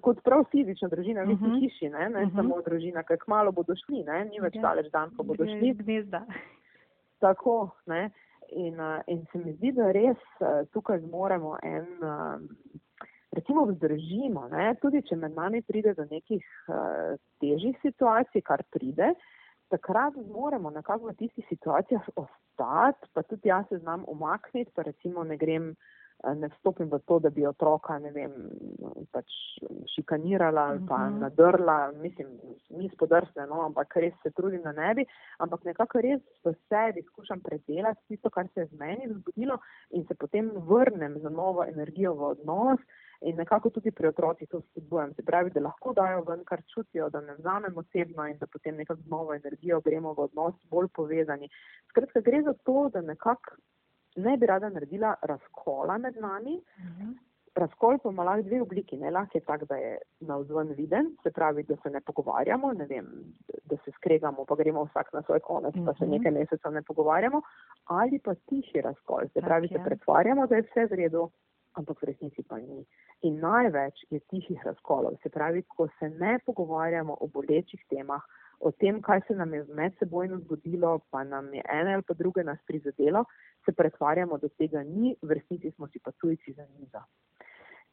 Kot 0.00 0.22
prav 0.22 0.44
fizična 0.44 0.88
družina, 0.88 1.22
v 1.22 1.32
isti 1.32 1.44
Mhm. 1.44 1.58
hiši, 1.60 1.88
ne, 1.88 2.08
ne 2.10 2.26
Mhm. 2.26 2.36
samo 2.36 2.60
družina, 2.62 3.02
ker 3.02 3.18
kmalo 3.18 3.52
bodo 3.52 3.74
šli, 3.76 4.04
ne, 4.04 4.24
ni 4.24 4.40
več 4.40 4.54
Ja. 4.54 4.62
daleč 4.62 4.90
dan, 4.90 5.10
ko 5.10 5.22
bodo 5.22 5.44
šli. 5.44 5.74
Gnezda. 5.74 6.24
Tako, 7.20 7.70
ne. 7.86 8.10
In, 8.50 8.80
uh, 8.80 9.00
in 9.06 9.26
se 9.32 9.38
mi 9.38 9.52
zdi, 9.52 9.72
da 9.72 9.90
res 9.90 10.20
uh, 10.40 10.46
tukaj 10.68 11.00
zmoremo 11.00 11.56
en, 11.62 11.86
uh, 12.02 12.40
recimo 13.32 13.64
vzdržimo, 13.64 14.48
ne, 14.48 14.74
tudi 14.76 15.02
če 15.02 15.16
med 15.16 15.34
nami 15.34 15.62
pride 15.62 15.94
do 15.94 16.04
nekih 16.04 16.44
uh, 16.68 17.16
težjih 17.40 17.76
situacij, 17.82 18.42
kar 18.42 18.62
pride, 18.70 19.14
takrat 19.70 20.14
zmoremo 20.14 20.70
nekako 20.70 21.08
v 21.08 21.14
tistih 21.14 21.46
situacijah 21.48 22.04
ostati, 22.16 23.08
pa 23.12 23.22
tudi 23.22 23.48
jaz 23.48 23.64
se 23.68 23.78
znam 23.78 24.04
umakniti, 24.06 24.70
pa 24.74 24.82
recimo 24.82 25.24
ne 25.24 25.36
grem 25.36 25.72
ne 26.34 26.48
vstopim 26.48 26.88
v 26.88 26.98
to, 27.04 27.18
da 27.18 27.30
bi 27.30 27.46
otroka, 27.46 27.98
ne 27.98 28.10
vem, 28.10 28.32
pač 29.12 29.26
šikanirala 29.94 30.60
ali 30.70 30.80
pa 30.88 30.98
Mhm. 30.98 31.18
nadrla, 31.20 31.92
mislim, 31.92 32.28
ni 32.70 32.88
spodrsne, 32.88 33.46
no, 33.46 33.60
ampak 33.62 33.96
res 33.96 34.14
se 34.22 34.30
trudim, 34.30 34.62
da 34.62 34.72
ne 34.72 34.94
bi, 34.94 35.04
ampak 35.38 35.64
nekako 35.64 36.00
res 36.00 36.20
v 36.44 36.54
sebi 36.68 37.02
skušam 37.02 37.40
predelati 37.40 38.00
tisto, 38.08 38.30
kar 38.30 38.48
se 38.54 38.60
je 38.60 38.66
z 38.66 38.78
meni 38.78 39.08
zgodilo 39.08 39.58
in 39.90 40.06
se 40.06 40.14
potem 40.14 40.50
vrnem 40.56 41.18
za 41.20 41.28
novo 41.28 41.64
energijo 41.64 42.14
v 42.14 42.22
odnos 42.22 42.80
in 43.20 43.36
nekako 43.36 43.70
tudi 43.70 43.90
pri 43.90 44.08
otrocih 44.08 44.48
to 44.48 44.60
spodbujam. 44.60 45.14
Se 45.14 45.22
pravi, 45.22 45.50
da 45.50 45.60
lahko 45.60 45.92
dajo 45.92 46.24
ven, 46.28 46.44
kar 46.44 46.62
čutijo, 46.74 47.10
da 47.10 47.20
ne 47.20 47.34
vzamem 47.34 47.76
osebno 47.78 48.26
in 48.26 48.38
da 48.38 48.46
potem 48.46 48.76
nekako 48.76 49.00
z 49.00 49.08
novo 49.08 49.34
energijo 49.34 49.80
gremo 49.80 50.12
v 50.12 50.20
odnos 50.20 50.54
bolj 50.70 50.88
povezani. 50.88 51.48
Skratka, 51.88 52.20
gre 52.20 52.42
za 52.42 52.52
to, 52.64 52.88
da 52.92 53.00
nekako 53.00 53.56
ne 54.16 54.36
bi 54.36 54.46
rada 54.46 54.68
naredila 54.68 55.14
razkola 55.22 55.98
med 55.98 56.16
nami. 56.16 56.60
Razkol 57.54 57.98
pa 57.98 58.10
ima 58.10 58.24
lahko 58.24 58.42
dve 58.42 58.62
obliki. 58.62 58.96
Ne 58.96 59.10
lahko 59.10 59.38
je 59.38 59.42
tak, 59.42 59.64
da 59.64 59.76
je 59.76 59.92
navzven 60.20 60.68
viden, 60.68 61.16
se 61.22 61.30
pravi, 61.30 61.62
da 61.62 61.76
se 61.76 61.90
ne 61.90 62.00
pogovarjamo, 62.00 62.72
ne 62.72 62.86
vem, 62.86 63.06
da 63.64 63.76
se 63.76 63.90
skregamo, 63.90 64.44
pa 64.44 64.54
gremo 64.54 64.84
vsak 64.84 65.12
na 65.12 65.22
svoj 65.22 65.40
konec, 65.40 65.74
pa 65.86 65.94
se 65.94 66.04
Mhm. 66.04 66.10
nekaj 66.10 66.30
mesecev 66.32 66.72
ne 66.72 66.82
pogovarjamo, 66.82 67.42
ali 67.86 68.18
pa 68.18 68.34
tihi 68.34 68.80
razkol, 68.80 69.20
se 69.28 69.40
pravi, 69.40 69.68
se 69.68 69.74
je. 69.74 69.84
pretvarjamo, 69.84 70.46
da 70.46 70.56
je 70.56 70.62
vse 70.62 70.86
v 70.86 70.94
redu, 70.94 71.30
ampak 71.74 72.02
v 72.02 72.06
resnici 72.06 72.42
pa 72.42 72.58
ni. 72.58 72.84
In 73.22 73.38
največ 73.40 74.04
je 74.10 74.20
tihih 74.20 74.62
razkolov, 74.64 75.14
se 75.22 75.28
pravi, 75.28 75.62
ko 75.62 75.88
se 75.98 76.08
ne 76.08 76.38
pogovarjamo 76.46 77.16
o 77.20 77.26
bolečih 77.26 77.84
temah, 77.88 78.22
o 78.60 78.70
tem, 78.72 79.00
kaj 79.02 79.20
se 79.26 79.34
nam 79.34 79.54
je 79.54 79.64
medsebojno 79.74 80.38
zgodilo, 80.38 80.98
pa 81.10 81.24
nam 81.24 81.54
je 81.54 81.62
ene 81.72 81.94
ali 81.94 82.02
pa 82.02 82.14
druge 82.14 82.44
nas 82.44 82.58
prizadelo, 82.66 83.24
se 83.64 83.72
pretvarjamo, 83.72 84.38
da 84.38 84.48
tega 84.48 84.82
ni, 84.82 85.16
v 85.22 85.38
resnici 85.38 85.70
smo 85.70 85.88
si 85.88 85.98
pa 85.98 86.12
tujci 86.12 86.52
za 86.52 86.66
mizo. 86.78 87.02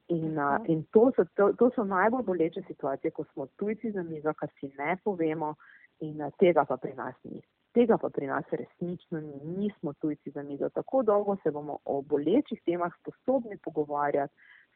In, 0.08 0.40
a, 0.40 0.60
in 0.68 0.84
to, 0.92 1.12
so, 1.16 1.24
to, 1.36 1.54
to 1.54 1.70
so 1.76 1.84
najbolj 1.84 2.24
boleče 2.24 2.62
situacije, 2.68 3.12
ko 3.12 3.24
smo 3.34 3.46
tujci 3.56 3.92
za 3.92 4.04
mizo, 4.04 4.34
kar 4.34 4.50
si 4.60 4.68
ne 4.78 4.98
povemo 5.04 5.56
in 6.00 6.22
a, 6.22 6.32
tega 6.40 6.66
pa 6.68 6.78
pri 6.78 6.94
nas 6.98 7.16
ni. 7.24 7.40
Tega 7.72 7.96
pa 7.98 8.10
pri 8.10 8.28
nas 8.28 8.44
resnično 8.52 9.22
ni, 9.22 9.38
nismo 9.58 9.94
tujci 9.94 10.32
za 10.32 10.44
mizo. 10.44 10.70
Tako 10.70 11.04
dolgo 11.04 11.38
se 11.44 11.52
bomo 11.52 11.78
o 11.86 12.02
bolečih 12.02 12.60
temah 12.66 12.92
sposobni 13.00 13.58
pogovarjati, 13.58 14.34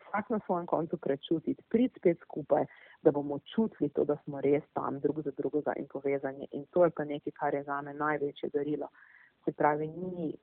vsak 0.07 0.29
na 0.29 0.39
svojem 0.45 0.65
koncu 0.65 0.97
prečutiti, 0.97 1.63
priti 1.69 1.99
spet 1.99 2.19
skupaj, 2.21 2.65
da 3.01 3.11
bomo 3.11 3.39
čutili 3.55 3.89
to, 3.89 4.05
da 4.05 4.17
smo 4.23 4.41
res 4.41 4.63
tam 4.73 4.99
drug 4.99 5.21
za 5.21 5.31
drugega 5.37 5.73
in 5.77 5.87
povezani. 5.87 6.47
In 6.51 6.65
to 6.71 6.85
je 6.85 6.89
pa 6.89 7.03
nekaj, 7.03 7.31
kar 7.31 7.53
je 7.53 7.63
zame 7.63 7.93
največje 7.93 8.49
darilo. 8.53 8.87
Se 9.45 9.51
pravi, 9.51 9.87
ni, 9.87 10.33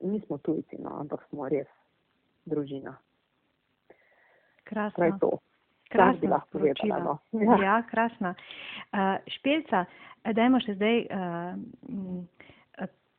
nismo 0.00 0.38
tujci, 0.38 0.78
no, 0.78 1.00
ampak 1.00 1.26
smo 1.30 1.48
res 1.48 1.68
družina. 2.44 2.96
Krasno. 4.64 5.18
to. 5.20 5.38
Kar 5.88 6.12
bi 6.12 6.26
Krasno 6.26 6.30
lahko 6.30 6.58
povedala. 6.58 6.98
No. 7.04 7.18
Ja, 7.32 7.62
ja 7.62 7.82
krasna. 7.90 8.34
Uh, 8.92 9.16
špelca, 9.38 9.84
eh, 10.24 10.34
dajmo 10.36 10.60
še 10.60 10.74
zdaj 10.76 10.98
uh, 11.00 11.08
eh, 11.08 12.37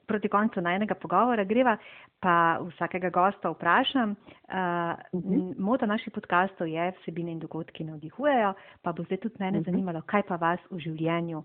proti 0.10 0.30
koncu 0.30 0.62
najnega 0.66 0.98
pogovora 0.98 1.46
greva, 1.46 1.78
pa 2.20 2.58
vsakega 2.66 3.12
gosta 3.14 3.54
vprašam. 3.54 4.16
Uh. 4.50 5.54
Moto 5.58 5.86
naših 5.86 6.14
podkastov 6.16 6.68
je 6.68 6.90
vsebine 6.98 7.32
in 7.32 7.40
dogodki 7.40 7.86
navdihujejo, 7.86 8.54
pa 8.82 8.94
bo 8.94 9.06
zdaj 9.06 9.22
tudi 9.28 9.40
mene 9.40 9.62
Mhm. 9.62 9.70
zanimalo, 9.70 10.02
kaj 10.06 10.26
pa 10.28 10.36
vas 10.36 10.60
v 10.72 10.80
življenju 10.80 11.44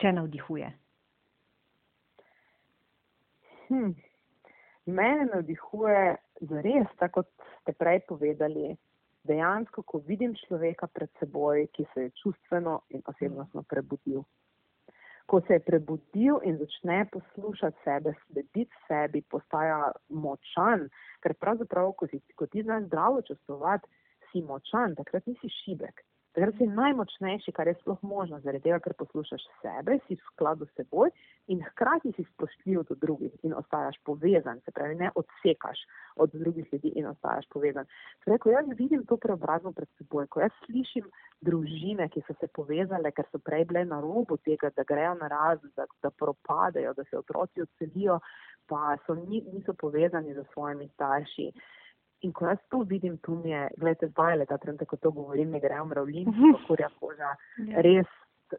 še 0.00 0.12
navdihuje. 0.12 0.72
Hm. 3.68 3.92
Mene 4.86 5.24
navdihuje 5.34 6.16
zares, 6.40 6.90
tako 6.98 7.22
kot 7.22 7.48
ste 7.62 7.72
prej 7.72 8.00
povedali, 8.08 8.76
dejansko, 9.26 9.82
ko 9.82 9.98
vidim 10.06 10.34
človeka 10.46 10.86
pred 10.86 11.10
seboj, 11.18 11.66
ki 11.74 11.86
se 11.94 12.06
je 12.06 12.10
čustveno 12.22 12.80
in 12.94 13.02
osebnostno 13.06 13.64
prebudil. 13.66 14.22
Ko 15.26 15.40
se 15.46 15.58
je 15.58 15.64
prebudil 15.66 16.38
in 16.46 16.58
začne 16.58 17.00
poslušati 17.12 17.82
sebe, 17.84 18.12
slediti 18.26 18.82
sebi, 18.86 19.22
postaja 19.26 19.92
močan, 20.08 20.86
ker 21.22 21.34
pravzaprav, 21.34 21.92
ko, 21.98 22.06
si, 22.10 22.20
ko 22.38 22.46
ti 22.46 22.62
znaš 22.62 22.86
zdravo 22.86 23.22
čustovati, 23.26 23.90
si 24.30 24.42
močan, 24.42 24.94
takrat 24.94 25.26
nisi 25.26 25.50
šibek. 25.62 26.04
Takrat 26.36 26.58
si 26.60 26.66
najmočnejši, 26.68 27.52
kar 27.56 27.68
je 27.70 27.72
sploh 27.78 28.02
možno, 28.04 28.36
zaradi 28.44 28.66
tega, 28.66 28.76
ker 28.84 28.92
poslušaš 28.98 29.44
sebe, 29.62 29.94
si 30.04 30.18
v 30.18 30.24
skladu 30.34 30.66
s 30.68 30.74
seboj 30.76 31.08
in 31.48 31.62
hkrati 31.64 32.10
si 32.12 32.26
spoštljiv 32.34 32.82
do 32.90 32.96
drugih 33.00 33.32
in 33.48 33.54
ostajaš 33.56 33.96
povezan, 34.04 34.60
se 34.66 34.74
pravi, 34.76 34.98
ne 35.00 35.08
odsekaš 35.16 35.80
od 36.20 36.34
drugih 36.34 36.68
ljudi 36.72 36.92
in 37.00 37.06
ostajaš 37.08 37.48
povezan. 37.54 37.88
Torej, 38.24 38.40
ko 38.44 38.52
jaz 38.52 38.68
vidim 38.76 39.06
to 39.08 39.16
preobrazbo 39.16 39.72
pred 39.72 39.88
seboj, 39.96 40.26
ko 40.28 40.44
jaz 40.44 40.52
slišim 40.66 41.08
družine, 41.40 42.10
ki 42.12 42.20
so 42.28 42.36
se 42.36 42.50
povezale, 42.52 43.14
ker 43.16 43.24
so 43.32 43.40
prej 43.40 43.64
bile 43.72 43.86
na 43.88 44.02
robu 44.04 44.36
tega, 44.36 44.68
da 44.76 44.84
grejo 44.84 45.14
na 45.16 45.32
raz, 45.32 45.64
da, 45.72 45.88
da 46.04 46.12
propadajo, 46.12 46.92
da 47.00 47.08
se 47.08 47.16
otroci 47.16 47.64
odselijo, 47.64 48.20
pa 48.68 48.98
so, 49.06 49.16
ni, 49.16 49.40
niso 49.54 49.72
povezani 49.72 50.36
z 50.36 50.44
svojimi 50.52 50.92
starši. 50.98 51.48
In 52.24 52.32
ko 52.32 52.46
jaz 52.48 52.60
to 52.72 52.80
vidim, 52.88 53.18
tu 53.18 53.34
mi 53.36 53.50
je, 53.50 53.66
gledajte, 53.76 54.08
zdaj 54.08 54.38
le 54.40 54.46
ta 54.48 54.56
trenutek, 54.58 54.88
ko 54.88 54.96
to 54.96 55.10
govorim, 55.12 55.50
mi 55.52 55.60
grejo 55.60 55.84
mravljin, 55.84 56.30
kurja 56.66 56.88
koža, 57.00 57.34
res, 57.84 58.08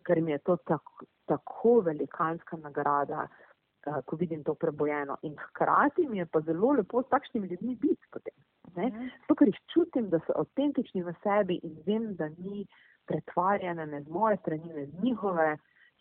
ker 0.05 0.22
mi 0.22 0.36
je 0.36 0.39
to 0.45 0.58
tako, 0.70 1.08
tako 1.26 1.80
velikanska 1.88 2.60
nagrada, 2.62 3.26
uh, 3.26 4.01
ko 4.05 4.20
vidim 4.20 4.43
to 4.43 4.53
prebojeno. 4.55 5.18
In 5.22 5.36
hkrati 5.38 6.08
mi 6.08 6.22
je 6.22 6.26
pa 6.26 6.41
zelo 6.41 6.76
lepo 6.78 7.01
s 7.01 7.10
takšnimi 7.10 7.47
ljudmi 7.47 7.76
biti 7.76 8.12
potem. 8.12 8.36
Ne? 8.76 8.91
Zato, 9.22 9.36
ker 9.36 9.47
jih 9.47 9.60
čutim, 9.74 10.10
da 10.10 10.20
so 10.28 10.36
avtentični 10.43 11.03
v 11.03 11.16
sebi 11.24 11.60
in 11.64 11.80
vem, 11.88 12.12
da 12.16 12.30
ni 12.30 12.68
pretvarjene 13.08 13.86
ne 13.88 14.03
z 14.03 14.12
moje 14.12 14.38
strani, 14.43 14.74
ne 14.74 14.86
z 14.86 15.03
njihove, 15.03 15.55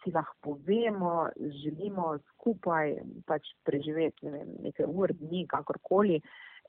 si 0.05 0.13
lahko 0.13 0.35
povemo, 0.41 1.29
želimo 1.63 2.19
skupaj 2.19 2.95
pač 3.27 3.49
preživeti 3.65 4.27
ne 4.27 4.33
vem, 4.39 4.51
nekaj 4.69 4.87
ur, 4.89 5.13
dni, 5.13 5.47
kakorkoli. 5.51 6.21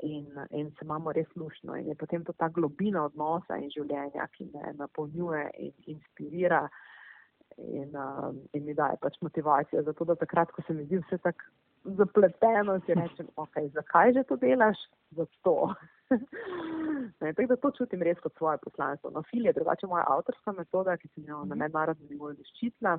In, 0.06 0.28
in 0.54 0.70
se 0.78 0.86
imamo 0.86 1.12
res 1.12 1.30
lušno, 1.36 1.76
in 1.76 1.88
je 1.88 1.96
potem 1.96 2.24
to 2.26 2.34
ta 2.38 2.52
globina 2.54 3.06
odnosa 3.06 3.58
in 3.58 3.72
življenja, 3.74 4.28
ki 4.36 4.46
me 4.54 4.74
napolnjuje 4.78 5.48
in 5.58 5.74
inspirira, 5.96 6.68
in, 7.58 7.96
uh, 7.96 8.30
in 8.54 8.66
mi 8.66 8.76
daje 8.78 9.00
pač 9.02 9.18
motivacijo. 9.26 9.82
Zato, 9.88 10.06
da 10.06 10.16
takrat, 10.16 10.52
ko 10.54 10.62
se 10.68 10.76
mi 10.78 10.86
zdi 10.86 11.02
vse 11.02 11.18
tako 11.24 11.50
zapleteno, 11.98 12.80
si 12.86 12.94
rečem, 12.94 13.28
ok, 13.36 13.60
zakaj 13.74 14.14
že 14.14 14.24
to 14.24 14.36
delaš? 14.36 14.78
Zato. 15.16 15.74
ne, 17.22 17.34
tako 17.34 17.48
da 17.48 17.56
to 17.56 17.72
čutim 17.78 18.04
res 18.04 18.20
kot 18.20 18.36
svoje 18.38 18.58
poslanstvo. 18.64 19.12
No, 19.16 19.24
fil 19.32 19.46
je 19.46 19.54
drugače 19.54 19.88
moja 19.88 20.06
avtorska 20.08 20.52
metoda, 20.52 20.98
ki 20.98 21.08
sem 21.14 21.26
jo 21.28 21.44
na 21.46 21.56
mednarodnem 21.56 22.10
nivoju 22.12 22.36
zaščitila. 22.42 22.98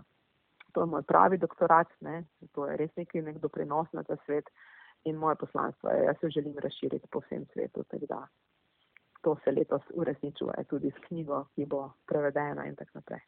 To 0.72 0.84
je 0.84 0.90
moj 0.92 1.02
pravi 1.08 1.38
doktorat, 1.40 1.92
ne, 2.04 2.22
to 2.52 2.66
je 2.68 2.76
res 2.76 2.90
nekaj, 2.96 3.22
nek 3.24 3.38
doprinos 3.44 3.88
na 3.96 4.04
ta 4.04 4.18
svet 4.24 4.50
in 5.04 5.16
moje 5.16 5.36
poslanstvo 5.36 5.90
je, 5.90 6.04
jaz 6.04 6.16
se 6.20 6.30
želim 6.30 6.54
razširiti 6.58 7.06
po 7.10 7.20
vsem 7.20 7.46
svetu, 7.52 7.84
da 8.08 8.26
to 9.22 9.36
se 9.44 9.50
letos 9.50 9.82
uresničuje 9.94 10.64
tudi 10.70 10.90
s 10.90 11.06
knjigo, 11.08 11.44
ki 11.54 11.66
bo 11.66 11.90
prevedena 12.06 12.66
in 12.66 12.76
tako 12.76 12.90
naprej. 12.94 13.20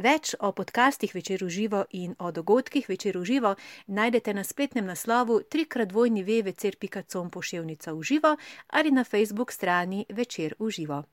Več 0.00 0.32
o 0.40 0.52
podcastih 0.56 1.12
Večer 1.14 1.44
v 1.44 1.50
živo 1.52 1.84
in 1.90 2.14
o 2.18 2.30
dogodkih 2.32 2.88
Večer 2.88 3.18
v 3.18 3.24
živo 3.28 3.54
najdete 3.86 4.32
na 4.34 4.44
spletnem 4.44 4.86
naslovu 4.86 5.42
trikratvojni 5.44 6.22
vevečer.com 6.24 7.30
poševnica 7.30 7.92
v 7.92 8.02
živo 8.02 8.36
ali 8.68 8.90
na 8.90 9.04
Facebook 9.04 9.52
strani 9.52 10.06
Večer 10.08 10.54
v 10.58 10.70
živo. 10.70 11.04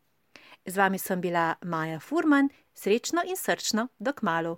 Z 0.65 0.77
vami 0.77 0.99
sem 0.99 1.21
bila 1.21 1.55
Maja 1.65 1.99
Furman, 1.99 2.49
srečno 2.73 3.21
in 3.27 3.35
srčno, 3.35 3.87
dok 3.99 4.21
malu. 4.21 4.57